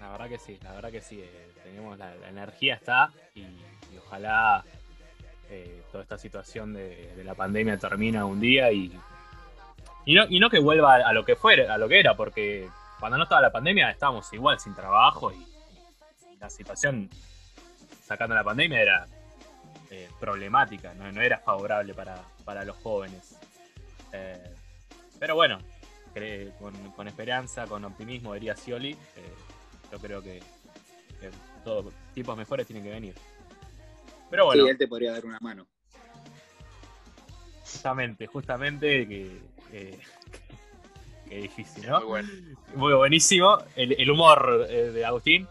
La 0.00 0.10
verdad 0.10 0.28
que 0.28 0.38
sí, 0.38 0.58
la 0.62 0.72
verdad 0.72 0.90
que 0.90 1.02
sí. 1.02 1.20
Eh, 1.20 1.52
tenemos 1.62 1.96
la, 1.96 2.16
energía 2.26 2.74
está 2.74 3.12
y, 3.34 3.44
ojalá 3.98 4.64
eh, 5.50 5.84
toda 5.92 6.02
esta 6.02 6.18
situación 6.18 6.72
de, 6.72 7.22
la 7.22 7.34
pandemia 7.34 7.78
termine 7.78 8.20
un 8.24 8.40
día 8.40 8.72
y, 8.72 8.98
y, 10.06 10.14
no, 10.14 10.24
y 10.28 10.40
no 10.40 10.50
que 10.50 10.58
vuelva 10.58 10.96
a 10.96 11.12
lo 11.12 11.24
que 11.24 11.36
fuera, 11.36 11.72
a 11.72 11.78
lo 11.78 11.88
que 11.88 12.00
era, 12.00 12.16
porque 12.16 12.68
cuando 13.00 13.18
no 13.18 13.24
estaba 13.24 13.40
la 13.40 13.50
pandemia 13.50 13.90
estábamos 13.90 14.32
igual 14.32 14.60
sin 14.60 14.74
trabajo 14.74 15.32
y, 15.32 15.46
la 16.38 16.48
situación 16.48 17.10
sacando 18.02 18.34
la 18.34 18.42
pandemia 18.42 18.80
era 18.80 19.06
eh, 19.90 20.08
problemática, 20.18 20.94
no, 20.94 21.20
era 21.20 21.36
favorable 21.36 21.92
para, 21.92 22.64
los 22.64 22.76
jóvenes. 22.76 23.38
pero 25.18 25.34
bueno, 25.34 25.58
con, 26.96 27.08
esperanza, 27.08 27.66
con 27.66 27.84
optimismo, 27.84 28.32
diría 28.32 28.56
Scioli, 28.56 28.96
yo 29.92 29.98
creo 29.98 30.22
que, 30.22 30.40
todos 31.62 31.92
tipos 32.14 32.34
mejores 32.38 32.66
tienen 32.66 32.84
que 32.84 32.90
venir. 32.90 33.14
Pero 34.30 34.46
bueno. 34.46 34.64
Sí, 34.64 34.70
él 34.70 34.78
te 34.78 34.88
podría 34.88 35.12
dar 35.12 35.26
una 35.26 35.38
mano. 35.40 35.66
Justamente, 37.60 38.26
justamente 38.26 39.06
que, 39.06 40.00
difícil, 41.36 41.86
¿no? 41.86 41.98
Muy 42.00 42.06
bueno. 42.08 42.28
Muy 42.74 42.92
buenísimo. 42.94 43.58
El, 43.76 43.92
el 44.00 44.10
humor 44.10 44.66
eh, 44.68 44.90
de 44.90 45.04
Agustín. 45.04 45.48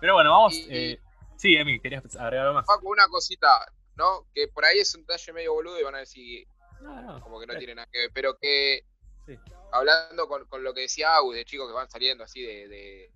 Pero 0.00 0.14
bueno, 0.14 0.30
vamos. 0.30 0.54
Y- 0.54 0.66
eh, 0.70 1.00
sí, 1.36 1.56
Emi, 1.56 1.80
¿querías 1.80 2.04
agregar 2.16 2.46
algo 2.46 2.54
más? 2.54 2.66
Paco, 2.66 2.88
una 2.88 3.06
cosita, 3.08 3.66
¿no? 3.96 4.26
Que 4.34 4.48
por 4.48 4.64
ahí 4.64 4.78
es 4.80 4.94
un 4.94 5.02
detalle 5.02 5.32
medio 5.32 5.52
boludo 5.54 5.78
y 5.80 5.82
van 5.84 5.94
a 5.94 5.98
decir 5.98 6.46
No, 6.80 7.00
no. 7.02 7.20
como 7.20 7.38
que 7.40 7.46
no 7.46 7.54
Eh, 7.54 7.58
tiene 7.58 7.74
nada 7.76 7.88
que 7.90 7.98
ver, 8.00 8.10
pero 8.12 8.36
que 8.38 8.82
Sí. 9.26 9.38
hablando 9.72 10.28
con, 10.28 10.44
con 10.48 10.62
lo 10.62 10.74
que 10.74 10.82
decía 10.82 11.14
Agus, 11.16 11.34
de 11.34 11.44
chicos 11.46 11.66
que 11.68 11.72
van 11.74 11.88
saliendo 11.88 12.24
así 12.24 12.42
de, 12.42 12.68
de, 12.68 13.10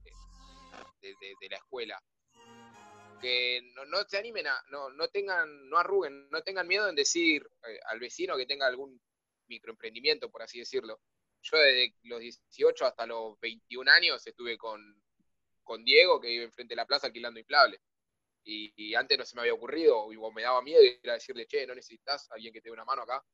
de- 1.03 1.14
de- 1.20 1.34
de 1.40 1.49
la 1.51 1.57
escuela, 1.57 2.03
que 3.20 3.61
no, 3.74 3.84
no 3.86 3.99
se 4.09 4.16
animen 4.16 4.46
a, 4.46 4.62
no, 4.70 4.90
no 4.90 5.09
tengan, 5.09 5.68
no 5.68 5.76
arruguen, 5.78 6.30
no 6.30 6.40
tengan 6.42 6.66
miedo 6.68 6.88
en 6.88 6.94
decir 6.94 7.46
eh, 7.68 7.78
al 7.90 7.99
vecino 8.01 8.36
que 8.36 8.46
tenga 8.46 8.66
algún 8.66 9.01
microemprendimiento, 9.49 10.30
por 10.30 10.42
así 10.42 10.59
decirlo. 10.61 11.01
Yo 11.51 11.59
desde 11.59 11.94
los 12.03 12.20
18 12.20 12.84
hasta 12.84 13.07
los 13.07 13.38
21 13.40 13.90
años 13.90 14.26
estuve 14.26 14.59
con, 14.59 15.03
con 15.62 15.84
Diego, 15.84 16.20
que 16.20 16.28
vive 16.28 16.44
enfrente 16.44 16.72
de 16.72 16.76
la 16.76 16.86
plaza 16.86 17.07
alquilando 17.07 17.40
inflables. 17.40 17.80
Y, 18.44 18.72
y 18.76 18.94
antes 18.94 19.18
no 19.18 19.24
se 19.24 19.34
me 19.36 19.42
había 19.42 19.55
ocurrido, 19.55 19.99
o 19.99 20.32
me 20.32 20.42
daba 20.42 20.62
miedo 20.62 20.82
ir 20.82 21.09
a 21.11 21.14
decirle, 21.14 21.46
che, 21.46 21.66
no 21.66 21.74
necesitas 21.74 22.30
alguien 22.30 22.53
que 22.53 22.61
te 22.61 22.68
dé 22.68 22.72
una 22.72 22.84
mano 22.84 23.03
acá. 23.03 23.24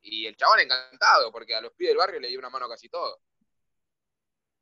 Y 0.00 0.26
el 0.26 0.36
chabón 0.36 0.60
encantado, 0.60 1.32
porque 1.32 1.54
a 1.54 1.60
los 1.60 1.72
pibes 1.74 1.90
del 1.90 1.98
barrio 1.98 2.20
le 2.20 2.28
di 2.28 2.36
una 2.36 2.50
mano 2.50 2.66
a 2.66 2.70
casi 2.70 2.88
todo. 2.88 3.20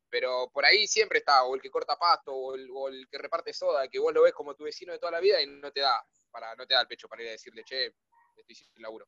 Pero 0.09 0.51
por 0.51 0.65
ahí 0.65 0.87
siempre 0.87 1.19
está, 1.19 1.45
o 1.45 1.55
el 1.55 1.61
que 1.61 1.71
corta 1.71 1.97
pasto, 1.97 2.33
o 2.33 2.55
el, 2.55 2.69
o 2.73 2.89
el 2.89 3.09
que 3.09 3.19
reparte 3.19 3.53
soda, 3.53 3.89
que 3.89 3.99
vos 3.99 4.15
lo 4.15 4.23
ves 4.23 4.33
como 4.33 4.55
tu 4.55 4.65
vecino 4.65 4.93
de 4.93 4.99
toda 4.99 5.13
la 5.13 5.21
vida 5.21 5.41
y 5.43 5.47
no 5.47 5.71
te 5.73 5.81
da, 5.81 6.03
para, 6.31 6.55
no 6.57 6.67
te 6.67 6.75
da 6.75 6.83
el 6.83 6.89
pecho 6.89 7.09
para 7.09 7.23
ir 7.23 7.29
a 7.29 7.33
decirle, 7.33 7.65
che, 7.65 7.95
estoy 8.37 8.55
sin 8.55 8.83
laburo. 8.83 9.07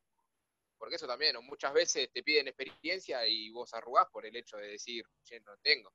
Porque 0.79 0.95
eso 0.95 1.05
también, 1.05 1.35
o 1.35 1.41
muchas 1.41 1.73
veces 1.73 2.09
te 2.11 2.23
piden 2.23 2.47
experiencia 2.47 3.27
y 3.27 3.51
vos 3.51 3.73
arrugás 3.73 4.07
por 4.11 4.25
el 4.25 4.33
hecho 4.35 4.55
de 4.57 4.67
decir, 4.69 5.03
che, 5.23 5.39
no 5.41 5.55
tengo. 5.57 5.93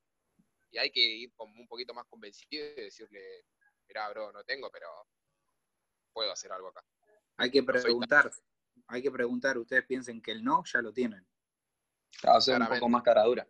Y 0.70 0.76
hay 0.78 0.91
que 0.91 1.01
ir 1.01 1.32
como 1.35 1.59
un 1.59 1.66
poquito 1.66 1.95
más 1.95 2.05
convencido 2.07 2.66
y 2.76 2.82
decirle, 2.82 3.47
mirá, 3.89 4.11
bro, 4.11 4.30
no 4.30 4.45
tengo, 4.45 4.70
pero 4.70 4.87
puedo 6.12 6.30
hacer 6.30 6.53
algo 6.53 6.68
acá. 6.68 6.85
Hay 7.39 7.51
que 7.51 7.62
No 7.62 7.66
preguntar. 7.66 8.30
Hay 8.89 9.03
que 9.03 9.11
preguntar. 9.11 9.57
Ustedes 9.57 9.85
piensen 9.87 10.20
que 10.20 10.32
el 10.32 10.45
no 10.45 10.62
ya 10.64 10.82
lo 10.82 10.93
tienen. 10.93 11.26
Claro, 12.20 12.41
ser 12.41 12.53
un 12.55 12.59
Claramente. 12.59 12.80
poco 12.80 12.89
más 12.91 13.03
cara 13.03 13.22
dura. 13.24 13.49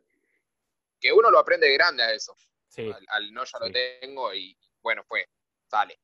Que 1.00 1.12
uno 1.12 1.30
lo 1.30 1.38
aprende 1.40 1.66
de 1.66 1.74
grande 1.74 2.02
a 2.04 2.12
eso. 2.12 2.36
Sí. 2.68 2.90
Al, 2.90 3.04
al 3.08 3.32
no 3.32 3.44
ya 3.44 3.58
Sí. 3.58 3.64
lo 3.66 3.72
tengo 3.72 4.32
y 4.34 4.56
bueno, 4.80 5.02
fue, 5.04 5.28
sale. 5.66 6.00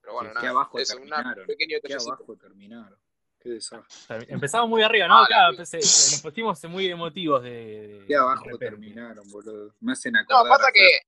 Pero 0.00 0.14
bueno, 0.14 0.32
nada, 0.32 0.48
abajo 0.50 0.78
es 0.78 0.94
un 0.94 1.10
pequeño 1.46 1.78
abajo 2.00 2.36
terminaron. 2.36 2.98
Qué 3.40 3.48
desastre. 3.48 4.26
Empezamos 4.28 4.68
muy 4.68 4.82
arriba, 4.82 5.08
¿no? 5.08 5.16
Ah, 5.16 5.20
la 5.22 5.26
claro, 5.26 5.50
puta. 5.52 5.62
empecé- 5.62 5.78
nos 5.78 6.20
pusimos 6.22 6.64
muy 6.64 6.86
emotivos 6.90 7.42
de. 7.42 8.04
de- 8.06 8.16
abajo 8.16 8.44
terminaron, 8.58 9.26
boludo. 9.30 9.74
Me 9.80 9.92
hacen 9.92 10.12
No, 10.12 10.20
acordar. 10.20 10.58
pasa 10.58 10.68
a 10.68 10.72
que. 10.72 11.00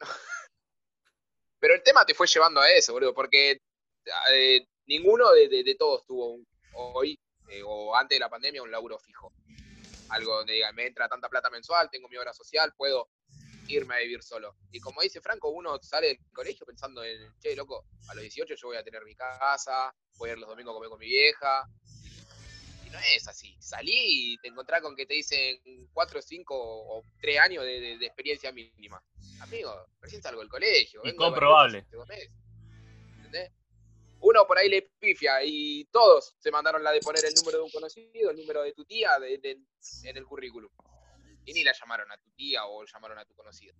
Pero 1.60 1.74
el 1.74 1.82
tema 1.82 2.04
te 2.04 2.14
fue 2.14 2.26
llevando 2.26 2.60
a 2.60 2.70
eso, 2.70 2.92
boludo, 2.92 3.14
porque 3.14 3.60
eh, 4.32 4.66
ninguno 4.86 5.30
de, 5.32 5.48
de- 5.48 5.62
de 5.64 5.74
todos 5.76 6.04
tuvo 6.04 6.34
un- 6.34 6.46
hoy 6.74 7.18
eh, 7.48 7.62
o 7.64 7.94
antes 7.96 8.16
de 8.16 8.20
la 8.20 8.28
pandemia 8.28 8.62
un 8.62 8.70
laburo 8.70 8.98
fijo. 8.98 9.32
Algo 10.10 10.36
donde 10.38 10.52
diga, 10.54 10.70
me 10.72 10.86
entra 10.86 11.08
tanta 11.08 11.28
plata 11.28 11.48
mensual, 11.50 11.88
tengo 11.90 12.08
mi 12.08 12.16
obra 12.16 12.32
social, 12.32 12.72
puedo 12.76 13.08
irme 13.68 13.94
a 13.94 13.98
vivir 13.98 14.22
solo. 14.22 14.56
Y 14.72 14.80
como 14.80 15.02
dice 15.02 15.20
Franco, 15.20 15.48
uno 15.50 15.78
sale 15.82 16.08
del 16.08 16.18
colegio 16.32 16.64
pensando 16.66 17.02
en, 17.04 17.32
che, 17.40 17.54
loco, 17.56 17.86
a 18.08 18.14
los 18.14 18.22
18 18.22 18.54
yo 18.54 18.68
voy 18.68 18.76
a 18.76 18.82
tener 18.84 19.04
mi 19.04 19.14
casa, 19.14 19.94
voy 20.16 20.30
a 20.30 20.32
ir 20.34 20.38
los 20.38 20.48
domingos 20.48 20.72
a 20.72 20.74
comer 20.74 20.88
con 20.90 20.98
mi 20.98 21.06
vieja. 21.06 21.64
Y 22.86 22.90
no 22.90 22.98
es 23.14 23.26
así. 23.26 23.56
Salí 23.60 23.92
y 24.34 24.38
te 24.38 24.48
encontrás 24.48 24.80
con 24.80 24.94
que 24.94 25.06
te 25.06 25.14
dicen 25.14 25.58
4, 25.92 26.22
5 26.22 26.54
o 26.56 27.02
3 27.20 27.38
años 27.40 27.64
de, 27.64 27.80
de- 27.80 27.98
de 27.98 28.06
experiencia 28.06 28.52
mínima. 28.52 29.02
Amigo, 29.40 29.86
recién 30.00 30.22
salgo 30.22 30.40
del 30.40 30.48
colegio. 30.48 31.00
Incomprobable. 31.04 31.84
Uno 34.20 34.46
por 34.46 34.56
ahí 34.58 34.68
le 34.68 34.82
pifia 34.98 35.44
y 35.44 35.84
todos 35.92 36.34
se 36.38 36.50
mandaron 36.50 36.82
la 36.82 36.90
de 36.90 37.00
poner 37.00 37.24
el 37.24 37.34
número 37.34 37.58
de 37.58 37.64
un 37.64 37.70
conocido, 37.70 38.30
el 38.30 38.36
número 38.36 38.62
de 38.62 38.72
tu 38.72 38.84
tía 38.84 39.18
de- 39.20 39.38
de- 39.38 39.60
en 40.04 40.16
el 40.16 40.24
currículum. 40.24 40.70
Y 41.46 41.54
ni 41.54 41.64
la 41.64 41.72
llamaron 41.72 42.10
a 42.12 42.18
tu 42.18 42.28
tía 42.32 42.66
o 42.66 42.84
llamaron 42.84 43.18
a 43.18 43.24
tu 43.24 43.34
conocido. 43.34 43.74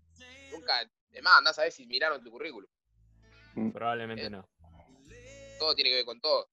Nunca, 0.51 0.81
además, 1.11 1.35
andás 1.39 1.59
a 1.59 1.63
ver 1.63 1.73
si 1.73 1.87
miraron 1.87 2.23
tu 2.25 2.31
currículum. 2.31 2.71
Probablemente 3.73 4.27
Eh, 4.27 4.31
no. 4.31 4.49
todo 5.59 5.75
tiene 5.75 5.91
que 5.91 5.97
ver 5.97 6.05
con 6.05 6.21
todo. 6.21 6.49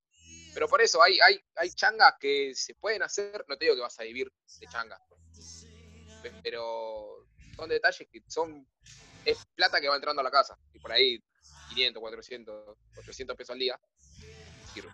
Pero 0.53 0.67
por 0.67 0.81
eso 0.81 1.01
hay, 1.01 1.19
hay, 1.19 1.39
hay 1.55 1.69
changas 1.71 2.15
que 2.19 2.53
se 2.55 2.75
pueden 2.75 3.01
hacer, 3.03 3.43
no 3.47 3.57
te 3.57 3.65
digo 3.65 3.75
que 3.75 3.81
vas 3.81 3.99
a 3.99 4.03
vivir 4.03 4.31
de 4.59 4.67
changas, 4.67 4.99
pe- 6.21 6.33
pero 6.43 7.25
son 7.55 7.69
detalles 7.69 8.07
que 8.11 8.21
son, 8.27 8.67
es 9.25 9.37
plata 9.55 9.81
que 9.81 9.89
va 9.89 9.95
entrando 9.95 10.19
a 10.21 10.23
la 10.23 10.29
casa, 10.31 10.55
y 10.73 10.79
por 10.79 10.91
ahí 10.91 11.19
500, 11.69 11.99
400, 11.99 12.77
800 12.97 13.35
pesos 13.35 13.53
al 13.53 13.59
día, 13.59 13.79
sirve. 14.73 14.91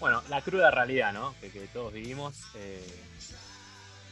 Bueno, 0.00 0.22
la 0.28 0.42
cruda 0.42 0.70
realidad, 0.72 1.12
¿no? 1.12 1.34
Que, 1.40 1.50
que 1.52 1.68
todos 1.68 1.92
vivimos. 1.92 2.36
eh, 2.56 2.84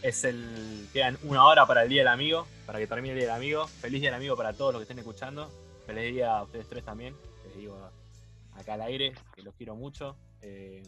es 0.03 0.25
el. 0.25 0.89
Quedan 0.93 1.19
una 1.23 1.45
hora 1.45 1.67
para 1.67 1.83
el 1.85 1.89
Día 1.89 2.03
del 2.03 2.09
Amigo, 2.09 2.47
para 2.67 2.79
que 2.79 2.87
termine 2.87 3.15
el 3.15 3.21
Día 3.21 3.29
del 3.29 3.37
Amigo. 3.37 3.67
Feliz 3.67 4.01
Día 4.01 4.11
del 4.11 4.19
Amigo 4.19 4.37
para 4.37 4.53
todos 4.53 4.73
los 4.73 4.81
que 4.81 4.85
estén 4.85 4.99
escuchando. 4.99 5.51
Feliz 5.87 6.15
día 6.15 6.39
a 6.39 6.43
ustedes 6.43 6.69
tres 6.69 6.85
también. 6.85 7.17
Les 7.45 7.57
digo 7.57 7.77
acá 8.55 8.75
al 8.75 8.83
aire, 8.83 9.15
que 9.35 9.43
los 9.43 9.55
quiero 9.55 9.75
mucho. 9.75 10.17
Eh, 10.43 10.83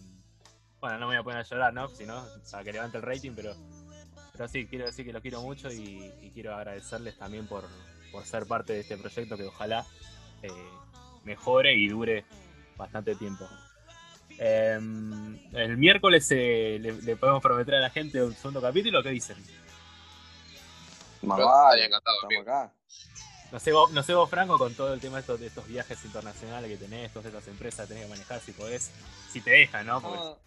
bueno, 0.81 0.99
no 0.99 1.09
me 1.09 1.15
voy 1.15 1.21
a 1.21 1.23
poner 1.23 1.39
a 1.39 1.43
llorar, 1.43 1.73
¿no? 1.73 1.89
Si 1.89 2.05
no, 2.05 2.23
para 2.51 2.65
que 2.65 2.73
levante 2.73 2.99
el 2.99 3.03
rating, 3.03 3.33
pero, 3.35 3.55
pero 4.33 4.49
sí, 4.49 4.67
quiero 4.67 4.87
decir 4.87 5.07
que 5.07 5.13
los 5.13 5.23
quiero 5.23 5.41
mucho 5.41 5.73
y, 5.73 6.31
quiero 6.35 6.55
agradecerles 6.55 7.17
también 7.17 7.47
por, 7.47 7.65
por 8.13 8.25
ser 8.25 8.47
parte 8.47 8.75
de 8.75 8.81
este 8.81 8.99
proyecto 8.99 9.37
que 9.37 9.45
ojalá 9.45 9.87
eh, 10.43 10.49
mejore 11.25 11.75
y 11.75 11.89
dure 11.89 12.25
bastante 12.77 13.15
tiempo. 13.15 13.49
Eh, 14.39 14.79
el 15.53 15.77
miércoles 15.77 16.27
eh, 16.31 16.79
le, 16.81 16.93
le 17.03 17.17
podemos 17.17 17.43
prometer 17.43 17.77
a 17.77 17.81
la 17.81 17.91
gente 17.91 18.23
un 18.23 18.35
segundo 18.35 18.61
capítulo, 18.61 19.03
¿qué 19.03 19.11
dicen? 19.11 19.37
Más 21.23 21.39
vale, 21.39 21.87
encantado, 21.87 22.17
acá. 22.41 22.73
No 23.53 23.61
sé, 23.61 23.73
vos, 23.73 23.93
no 23.93 24.03
sé 24.03 24.15
vos, 24.15 24.29
Franco, 24.29 24.59
con 24.59 24.75
todo 24.75 24.93
el 24.93 25.01
tema 25.01 25.17
de 25.17 25.21
estos, 25.21 25.41
de 25.41 25.47
estos 25.47 25.67
viajes 25.69 26.05
internacionales 26.05 26.71
que 26.71 26.77
tenés, 26.77 27.13
todas 27.13 27.27
estas 27.27 27.47
empresas 27.47 27.87
que 27.87 27.95
tenés 27.95 28.05
que 28.05 28.11
manejar, 28.11 28.41
si 28.41 28.53
podés, 28.53 28.91
si 29.31 29.41
te 29.41 29.51
dejan, 29.53 29.87
¿no? 29.87 30.01
Porque, 30.01 30.19
No, 30.19 30.39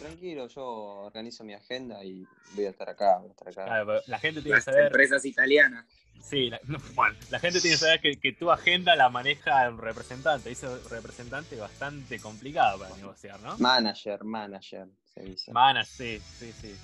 tranquilo, 0.00 0.48
yo 0.48 0.64
organizo 0.64 1.44
mi 1.44 1.54
agenda 1.54 2.02
y 2.04 2.26
voy 2.54 2.64
a 2.66 2.70
estar 2.70 2.88
acá, 2.88 3.18
voy 3.18 3.28
a 3.28 3.30
estar 3.32 3.48
acá. 3.48 3.64
claro, 3.64 3.86
pero 3.86 4.00
la 4.06 4.18
gente 4.18 4.40
tiene 4.42 4.54
que 4.54 4.56
Las 4.56 4.64
saber, 4.64 4.86
empresas 4.86 5.24
italianas. 5.24 5.86
sí, 6.22 6.50
la, 6.50 6.60
no, 6.64 6.78
bueno, 6.94 7.16
la 7.30 7.38
gente 7.38 7.60
tiene 7.60 7.74
que 7.76 7.80
saber 7.80 8.00
que, 8.00 8.16
que 8.18 8.32
tu 8.32 8.50
agenda 8.50 8.96
la 8.96 9.08
maneja 9.10 9.68
un 9.70 9.78
representante, 9.78 10.50
ese 10.50 10.66
representante 10.88 11.54
es 11.54 11.60
bastante 11.60 12.18
complicado 12.18 12.78
para 12.78 12.96
negociar, 12.96 13.38
¿no? 13.40 13.56
Manager, 13.58 14.24
manager, 14.24 14.88
se 15.14 15.22
dice. 15.22 15.52
Manas, 15.52 15.88
sí, 15.88 16.20
sí, 16.38 16.52
sí. 16.52 16.74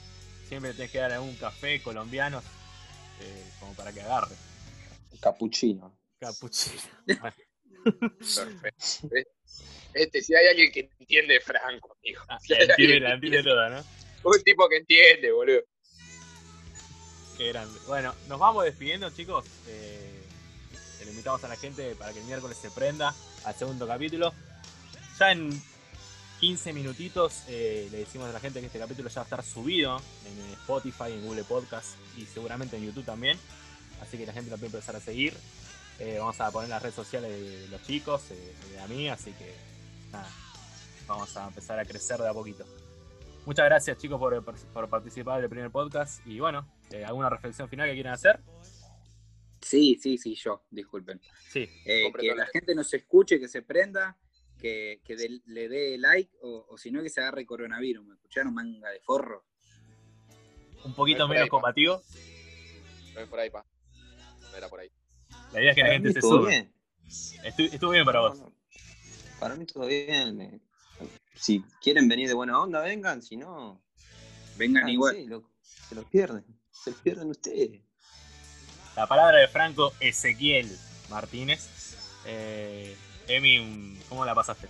Siempre 0.48 0.72
tenés 0.74 0.90
que 0.92 0.98
dar 0.98 1.12
algún 1.12 1.34
café 1.36 1.82
colombiano 1.82 2.40
eh, 3.20 3.44
como 3.58 3.72
para 3.74 3.92
que 3.92 4.00
agarre. 4.02 4.34
Capuchino. 5.20 5.96
Capuchino. 6.20 6.82
Perfecto. 7.90 9.08
Este, 9.94 10.20
si 10.20 10.34
hay 10.34 10.46
alguien 10.48 10.70
que 10.72 10.90
entiende 11.00 11.40
Franco, 11.40 11.96
amigo. 11.98 12.20
Ah, 12.28 12.38
Si 12.38 12.52
la 12.52 12.58
hay 12.58 12.64
entiende, 12.68 12.94
alguien 12.96 13.02
la 13.02 13.08
que 13.08 13.14
entiende 13.14 13.42
toda, 13.42 13.68
¿no? 13.70 13.84
Un 14.24 14.42
tipo 14.42 14.68
que 14.68 14.76
entiende, 14.76 15.32
boludo. 15.32 15.62
Qué 17.38 17.48
grande. 17.48 17.80
Bueno, 17.86 18.14
nos 18.28 18.38
vamos 18.38 18.64
despidiendo, 18.64 19.08
chicos. 19.08 19.46
Eh, 19.68 20.22
le 21.02 21.10
invitamos 21.10 21.42
a 21.44 21.48
la 21.48 21.56
gente 21.56 21.94
para 21.94 22.12
que 22.12 22.18
el 22.18 22.26
miércoles 22.26 22.58
se 22.60 22.70
prenda 22.70 23.14
al 23.44 23.54
segundo 23.54 23.86
capítulo. 23.86 24.34
Ya 25.18 25.32
en 25.32 25.62
15 26.40 26.74
minutitos 26.74 27.44
eh, 27.48 27.88
le 27.90 27.98
decimos 27.98 28.28
a 28.28 28.32
la 28.32 28.40
gente 28.40 28.60
que 28.60 28.66
este 28.66 28.78
capítulo 28.78 29.08
ya 29.08 29.14
va 29.16 29.22
a 29.22 29.24
estar 29.24 29.42
subido 29.44 29.96
en 30.26 30.52
Spotify, 30.60 31.12
en 31.12 31.22
Google 31.24 31.44
Podcast 31.44 31.94
y 32.18 32.26
seguramente 32.26 32.76
en 32.76 32.84
YouTube 32.84 33.06
también. 33.06 33.38
Así 34.02 34.18
que 34.18 34.26
la 34.26 34.34
gente 34.34 34.50
lo 34.50 34.58
puede 34.58 34.72
empezar 34.72 34.94
a 34.94 35.00
seguir. 35.00 35.32
Eh, 35.98 36.16
vamos 36.18 36.38
a 36.40 36.50
poner 36.50 36.68
las 36.68 36.82
redes 36.82 36.94
sociales 36.94 37.30
de 37.30 37.68
los 37.68 37.82
chicos, 37.82 38.30
eh, 38.30 38.54
de 38.70 38.76
la 38.76 38.86
mía, 38.86 39.14
así 39.14 39.32
que 39.32 39.54
nada, 40.12 40.28
vamos 41.06 41.34
a 41.36 41.48
empezar 41.48 41.78
a 41.78 41.84
crecer 41.84 42.18
de 42.20 42.28
a 42.28 42.32
poquito. 42.34 42.64
Muchas 43.46 43.64
gracias 43.64 43.96
chicos 43.98 44.18
por, 44.18 44.44
por 44.44 44.88
participar 44.90 45.40
del 45.40 45.48
primer 45.48 45.70
podcast 45.70 46.26
y 46.26 46.38
bueno, 46.40 46.66
eh, 46.90 47.04
¿alguna 47.04 47.30
reflexión 47.30 47.68
final 47.68 47.88
que 47.88 47.94
quieran 47.94 48.12
hacer? 48.14 48.40
Sí, 49.62 49.98
sí, 50.00 50.18
sí, 50.18 50.34
yo, 50.34 50.64
disculpen. 50.70 51.20
Sí, 51.48 51.68
Eh, 51.86 52.12
que 52.18 52.34
la 52.34 52.46
gente 52.46 52.74
nos 52.74 52.92
escuche, 52.92 53.40
que 53.40 53.48
se 53.48 53.62
prenda, 53.62 54.16
que, 54.60 55.00
que 55.04 55.16
de- 55.16 55.40
le 55.46 55.68
dé 55.68 55.96
like 55.98 56.30
o, 56.42 56.66
o 56.68 56.76
si 56.78 56.90
no 56.90 57.02
que 57.02 57.08
se 57.08 57.20
agarre 57.20 57.46
coronavirus. 57.46 58.04
¿Me 58.04 58.14
escucharon 58.14 58.52
manga 58.54 58.90
de 58.90 59.00
forro? 59.00 59.44
un 60.84 60.94
poquito 60.94 61.26
menos 61.26 61.42
ahí, 61.44 61.48
pa. 61.48 61.50
combativo. 61.50 62.00
No 63.14 63.20
es 63.20 63.28
por 63.28 63.40
ahí, 63.40 63.50
pa. 63.50 63.64
No 64.52 64.56
era 64.56 64.68
por 64.68 64.78
ahí. 64.78 64.88
La 65.56 65.62
idea 65.62 65.70
es 65.70 65.76
que 65.76 65.82
la 65.82 65.92
gente 65.92 66.12
se 66.12 66.20
sube. 66.20 66.50
bien. 66.50 66.72
Estu- 67.08 67.72
estuvo 67.72 67.90
bien 67.92 68.04
para 68.04 68.20
vos. 68.20 68.38
Para 69.40 69.54
mí 69.56 69.64
todo 69.64 69.86
bien. 69.86 70.60
Si 71.34 71.62
quieren 71.82 72.08
venir 72.08 72.28
de 72.28 72.34
buena 72.34 72.60
onda, 72.60 72.80
vengan. 72.80 73.22
Si 73.22 73.36
no, 73.36 73.82
Vengan 74.58 74.84
Ah, 74.84 74.90
igual. 74.90 75.16
sí, 75.16 75.26
loco. 75.26 75.50
Se 75.62 75.94
los 75.94 76.04
pierden. 76.06 76.44
Se 76.70 76.90
los 76.90 77.00
pierden 77.00 77.30
ustedes. 77.30 77.80
La 78.96 79.06
palabra 79.06 79.38
de 79.38 79.48
Franco 79.48 79.92
Ezequiel 80.00 80.70
Martínez. 81.10 81.68
Eh, 82.26 82.94
Emi, 83.28 83.98
¿cómo 84.10 84.24
la 84.26 84.34
pasaste? 84.34 84.66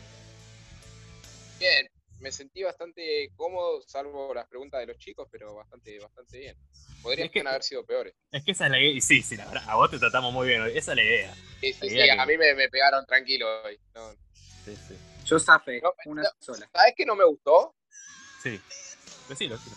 Bien, 1.59 1.86
me 2.21 2.33
sentí 2.33 2.62
bastante 2.62 3.31
cómodo, 3.37 3.83
salvo 3.87 4.33
las 4.35 4.47
preguntas 4.49 4.81
de 4.81 4.87
los 4.87 4.99
chicos, 4.99 5.29
pero 5.31 5.55
bastante, 5.55 5.99
bastante 5.99 6.39
bien. 6.39 6.57
Podrían 7.03 7.27
Es 7.27 7.33
que- 7.33 7.41
haber 7.41 7.62
sido 7.62 7.85
peores. 7.85 8.14
Es 8.31 8.45
que 8.45 8.53
esa 8.53 8.64
es 8.67 8.71
la 8.71 8.81
idea. 8.81 9.01
Sí, 9.01 9.23
sí, 9.23 9.37
la 9.37 9.47
verdad, 9.47 9.64
a 9.69 9.77
vos 9.77 9.91
te 9.91 9.99
tratamos 9.99 10.33
muy 10.33 10.49
bien. 10.49 10.62
Esa 10.75 10.93
es 10.93 10.97
la 10.97 11.03
idea. 11.05 11.35
Sí, 11.61 11.73
sí, 11.73 11.79
La 11.83 11.89
sí, 11.89 11.95
que- 11.97 12.11
a 12.12 12.27
mí 12.27 12.37
me, 12.39 12.55
me 12.55 12.69
pegaron 12.69 13.05
tranquilo 13.07 13.47
hoy. 13.64 13.79
No. 13.95 14.12
Sí, 14.64 14.75
sí. 14.89 14.97
Yo 15.27 15.39
zafé, 15.39 15.81
No, 15.81 15.93
una 16.07 16.23
no. 16.23 16.29
sola. 16.39 16.69
¿Sabes 16.73 16.95
qué 16.97 17.05
no 17.05 17.14
me 17.17 17.25
gustó? 17.25 17.75
Sí. 18.43 18.61
Decilo, 19.29 19.57
decilo. 19.57 19.77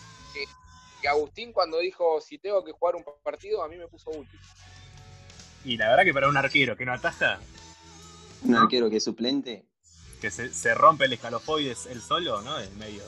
Que 1.02 1.08
Agustín 1.08 1.52
cuando 1.52 1.78
dijo 1.78 2.20
si 2.20 2.38
tengo 2.38 2.62
que 2.64 2.72
jugar 2.72 2.94
un 2.96 3.04
partido, 3.22 3.62
a 3.62 3.68
mí 3.68 3.76
me 3.76 3.88
puso 3.88 4.10
útil. 4.10 4.38
Y 5.64 5.76
la 5.76 5.88
verdad 5.90 6.04
que 6.04 6.12
para 6.14 6.28
un 6.28 6.36
arquero 6.36 6.76
que 6.76 6.84
no 6.84 6.92
ataja, 6.92 7.40
Un 8.42 8.52
¿No? 8.52 8.60
arquero 8.62 8.88
que 8.88 8.96
es 8.96 9.04
suplente. 9.04 9.66
Que 10.20 10.30
se, 10.30 10.52
se 10.52 10.74
rompe 10.74 11.06
el 11.06 11.12
escalofoides 11.14 11.86
él 11.86 12.00
solo, 12.02 12.40
¿no? 12.42 12.58
En 12.60 12.78
medio. 12.78 13.02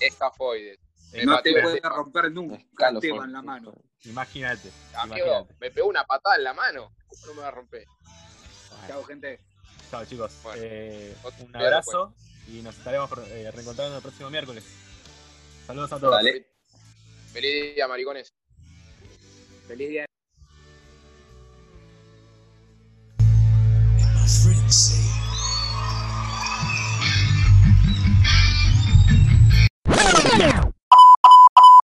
Escafoides. 0.00 0.78
Eh, 1.12 1.24
No 1.24 1.40
te 1.42 1.52
puede 1.62 1.80
romper 1.80 2.32
nunca 2.32 2.56
Escalo 2.56 2.98
Esteban 2.98 3.16
fuerte. 3.18 3.32
la 3.32 3.42
mano. 3.42 3.74
Imagínate. 4.04 4.70
Amigo, 4.96 5.48
me 5.60 5.70
pegó 5.70 5.88
una 5.88 6.04
patada 6.04 6.36
en 6.36 6.44
la 6.44 6.54
mano. 6.54 6.92
¿Cómo 7.08 7.26
no 7.26 7.34
me 7.34 7.40
va 7.42 7.48
a 7.48 7.50
romper? 7.52 7.84
Bueno, 8.70 8.86
Chao, 8.88 9.04
gente. 9.04 9.38
chao, 9.90 10.04
chicos. 10.04 10.32
Bueno, 10.42 10.60
Eh, 10.64 11.16
un 11.40 11.56
abrazo 11.56 12.14
y 12.48 12.60
nos 12.62 12.76
estaremos 12.76 13.10
eh, 13.28 13.50
reencontrando 13.54 13.96
el 13.96 14.02
próximo 14.02 14.28
miércoles. 14.30 14.64
Saludos 15.66 15.92
a 15.92 15.98
todos. 16.00 16.12
Dale. 16.12 16.46
Feliz 17.32 17.74
día, 17.74 17.88
maricones. 17.88 18.34
Feliz 19.68 19.88
día 19.88 20.06